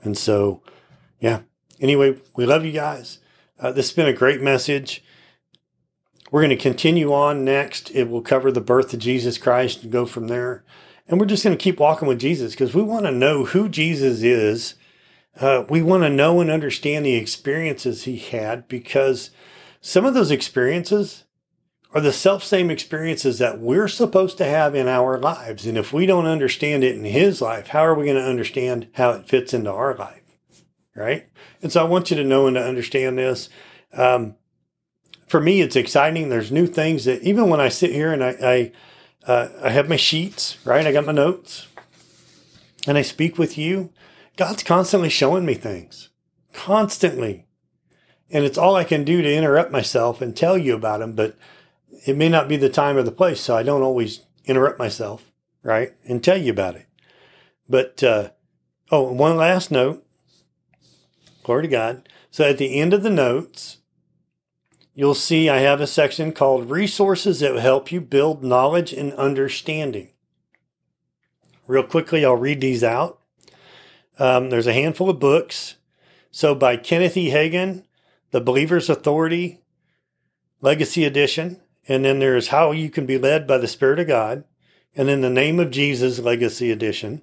And 0.04 0.18
so, 0.18 0.62
yeah. 1.22 1.44
Anyway, 1.80 2.18
we 2.36 2.46
love 2.46 2.66
you 2.66 2.72
guys. 2.72 3.20
Uh, 3.60 3.72
this 3.72 3.90
has 3.90 3.96
been 3.96 4.08
a 4.08 4.14
great 4.14 4.42
message. 4.42 5.04
We're 6.32 6.42
going 6.42 6.50
to 6.50 6.62
continue 6.62 7.14
on 7.14 7.44
next. 7.44 7.90
It 7.92 8.10
will 8.10 8.22
cover 8.22 8.52
the 8.52 8.62
birth 8.62 8.94
of 8.94 9.00
Jesus 9.00 9.38
Christ 9.38 9.84
and 9.84 9.92
go 9.92 10.06
from 10.06 10.28
there. 10.28 10.64
And 11.08 11.20
we're 11.20 11.26
just 11.26 11.44
going 11.44 11.58
to 11.58 11.64
keep 11.64 11.80
walking 11.80 12.08
with 12.08 12.20
Jesus 12.20 12.54
because 12.54 12.76
we 12.76 12.84
want 12.84 13.06
to 13.06 13.12
know 13.12 13.46
who 13.46 13.68
Jesus 13.68 14.22
is. 14.22 14.76
Uh, 15.40 15.64
we 15.70 15.82
want 15.82 16.04
to 16.04 16.10
know 16.10 16.40
and 16.40 16.52
understand 16.52 17.06
the 17.06 17.16
experiences 17.16 18.04
he 18.04 18.18
had 18.18 18.68
because 18.68 19.32
some 19.82 20.06
of 20.06 20.14
those 20.14 20.32
experiences 20.32 21.24
are 21.94 22.02
the 22.02 22.14
self 22.14 22.44
same 22.44 22.70
experiences 22.70 23.40
that 23.40 23.60
we're 23.60 23.88
supposed 23.88 24.38
to 24.38 24.46
have 24.46 24.76
in 24.76 24.88
our 24.88 25.18
lives. 25.18 25.66
And 25.66 25.78
if 25.78 25.92
we 25.92 26.06
don't 26.06 26.28
understand 26.28 26.84
it 26.84 26.96
in 26.96 27.06
his 27.06 27.42
life, 27.42 27.70
how 27.70 27.80
are 27.80 27.96
we 27.96 28.06
going 28.06 28.18
to 28.18 28.24
understand 28.24 28.90
how 28.94 29.12
it 29.12 29.28
fits 29.28 29.54
into 29.54 29.72
our 29.72 29.96
life? 29.96 30.22
Right. 30.96 31.30
And 31.62 31.72
so 31.72 31.82
I 31.82 31.88
want 31.88 32.10
you 32.10 32.18
to 32.18 32.24
know 32.24 32.48
and 32.48 32.56
to 32.56 32.64
understand 32.64 33.18
this. 33.18 33.50
Um, 33.94 34.36
for 35.28 35.40
me, 35.42 35.62
it's 35.62 35.76
exciting. 35.76 36.30
There's 36.30 36.52
new 36.52 36.68
things 36.68 37.06
that 37.06 37.22
even 37.22 37.50
when 37.50 37.60
I 37.60 37.70
sit 37.70 37.92
here 37.92 38.12
and 38.12 38.24
I, 38.24 38.36
I, 38.42 38.72
uh, 39.32 39.50
I 39.64 39.70
have 39.70 39.90
my 39.90 39.96
sheets, 39.96 40.58
right? 40.66 40.88
I 40.88 40.92
got 40.92 41.06
my 41.06 41.12
notes 41.12 41.68
and 42.88 42.98
I 42.98 43.02
speak 43.02 43.38
with 43.38 43.58
you. 43.58 43.92
God's 44.38 44.64
constantly 44.64 45.10
showing 45.10 45.46
me 45.46 45.54
things, 45.54 46.10
constantly. 46.54 47.46
And 48.32 48.46
it's 48.46 48.58
all 48.58 48.76
I 48.76 48.84
can 48.84 49.04
do 49.04 49.22
to 49.22 49.34
interrupt 49.34 49.72
myself 49.72 50.22
and 50.22 50.36
tell 50.36 50.58
you 50.58 50.76
about 50.76 51.00
them. 51.00 51.14
But 51.14 51.36
it 52.06 52.16
may 52.16 52.30
not 52.30 52.48
be 52.48 52.58
the 52.58 52.70
time 52.70 52.98
or 52.98 53.04
the 53.04 53.12
place, 53.12 53.42
so 53.42 53.56
I 53.56 53.64
don't 53.64 53.82
always 53.82 54.22
interrupt 54.46 54.80
myself, 54.80 55.32
right, 55.64 55.94
and 56.06 56.24
tell 56.24 56.38
you 56.38 56.52
about 56.52 56.76
it. 56.76 56.88
But 57.68 58.04
uh, 58.04 58.30
oh, 58.92 59.12
one 59.12 59.38
last 59.38 59.72
note. 59.72 60.06
Glory 61.44 61.64
to 61.64 61.68
God. 61.68 62.10
So 62.32 62.44
at 62.44 62.58
the 62.58 62.80
end 62.80 62.94
of 62.94 63.04
the 63.04 63.10
notes, 63.10 63.78
you'll 64.94 65.16
see 65.16 65.50
I 65.50 65.60
have 65.60 65.82
a 65.82 65.88
section 65.88 66.32
called 66.32 66.70
Resources 66.70 67.40
that 67.40 67.54
will 67.54 67.60
help 67.60 67.92
you 67.92 68.02
build 68.02 68.44
knowledge 68.44 68.94
and 68.94 69.14
understanding. 69.14 70.10
Real 71.68 71.84
quickly, 71.84 72.26
I'll 72.26 72.36
read 72.36 72.62
these 72.62 72.84
out. 72.84 73.20
Um, 74.18 74.50
there's 74.50 74.68
a 74.68 74.74
handful 74.74 75.10
of 75.10 75.20
books. 75.20 75.76
So 76.32 76.54
by 76.54 76.78
Kenneth 76.78 77.16
E. 77.16 77.30
Hagin, 77.30 77.86
The 78.32 78.42
Believer's 78.42 78.90
Authority, 78.90 79.62
Legacy 80.62 81.06
Edition. 81.06 81.62
And 81.88 82.06
then 82.06 82.20
there's 82.20 82.50
How 82.50 82.72
You 82.72 82.90
Can 82.90 83.06
Be 83.06 83.18
Led 83.18 83.48
by 83.48 83.58
the 83.58 83.68
Spirit 83.68 84.00
of 84.00 84.08
God. 84.08 84.44
And 84.96 85.08
then 85.08 85.22
The 85.22 85.30
Name 85.30 85.60
of 85.60 85.72
Jesus 85.72 86.20
Legacy 86.20 86.72
Edition. 86.72 87.22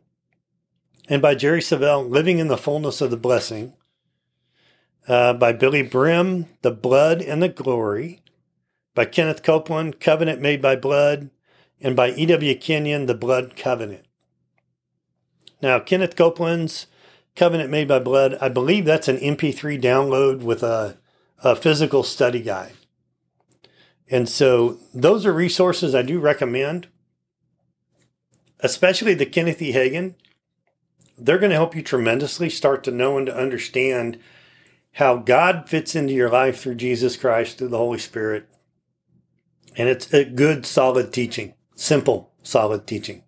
And 1.09 1.21
by 1.21 1.35
Jerry 1.35 1.61
Savelle, 1.61 2.09
Living 2.09 2.39
in 2.39 2.49
the 2.49 2.57
Fullness 2.57 3.01
of 3.01 3.11
the 3.11 3.17
Blessing. 3.17 3.75
Uh, 5.07 5.32
by 5.32 5.52
Billye 5.52 5.90
Brim, 5.90 6.46
The 6.62 6.72
Blood 6.72 7.22
and 7.22 7.42
the 7.42 7.48
Glory. 7.48 8.20
By 8.94 9.04
Kenneth 9.04 9.42
Copeland, 9.42 10.00
Covenant 10.00 10.40
Made 10.40 10.61
by 10.61 10.74
Blood. 10.74 11.30
And 11.80 11.94
by 11.94 12.11
E.W. 12.11 12.57
Kenyon, 12.57 13.07
The 13.07 13.14
Blood 13.14 13.54
Covenant. 13.57 14.07
Now, 15.62 15.78
Kenneth 15.78 16.16
Copeland's 16.16 16.86
Covenant 17.36 17.70
Made 17.70 17.86
by 17.86 17.98
Blood, 17.98 18.38
I 18.40 18.48
believe 18.48 18.86
that's 18.86 19.09
an 19.09 19.18
MP3 19.18 19.80
download 19.80 20.40
with 20.40 20.62
a, 20.62 20.96
a 21.44 21.54
physical 21.54 22.02
study 22.02 22.40
guide. 22.40 22.72
And 24.09 24.28
so 24.28 24.78
those 24.94 25.26
are 25.26 25.32
resources 25.32 25.94
I 25.94 26.02
do 26.02 26.18
recommend, 26.18 26.88
especially 28.61 29.14
the 29.14 29.26
Kenneth 29.26 29.61
E. 29.61 29.72
Hagin. 29.72 30.14
They're 31.18 31.38
going 31.38 31.50
to 31.50 31.57
help 31.57 31.74
you 31.74 31.82
tremendously 31.82 32.48
start 32.48 32.84
to 32.84 32.90
know 32.90 33.18
and 33.18 33.26
to 33.26 33.36
understand 33.36 34.18
how 34.97 35.16
God 35.16 35.68
fits 35.68 35.94
into 35.94 36.14
your 36.14 36.30
life 36.30 36.59
through 36.59 36.74
Jesus 36.74 37.18
Christ, 37.18 37.59
through 37.59 37.68
the 37.68 37.76
Holy 37.76 37.99
Spirit. 37.99 38.49
And 39.76 39.90
it's 39.90 40.12
a 40.14 40.24
good, 40.24 40.64
solid 40.64 41.12
teaching, 41.12 41.53
simple, 41.74 42.32
solid 42.42 42.86
teaching. 42.86 43.22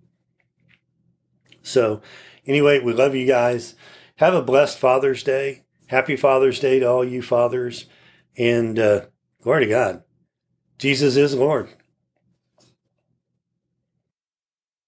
So, 1.62 2.00
anyway, 2.46 2.80
we 2.80 2.94
love 2.94 3.14
you 3.14 3.26
guys. 3.26 3.74
Have 4.16 4.32
a 4.32 4.40
blessed 4.40 4.78
Father's 4.78 5.22
Day. 5.22 5.64
Happy 5.88 6.16
Father's 6.16 6.58
Day 6.58 6.78
to 6.78 6.86
all 6.86 7.04
you 7.04 7.20
fathers. 7.20 7.84
And 8.38 8.78
uh, 8.78 9.02
glory 9.42 9.66
to 9.66 9.70
God. 9.70 10.04
Jesus 10.78 11.18
is 11.18 11.34
Lord. 11.34 11.68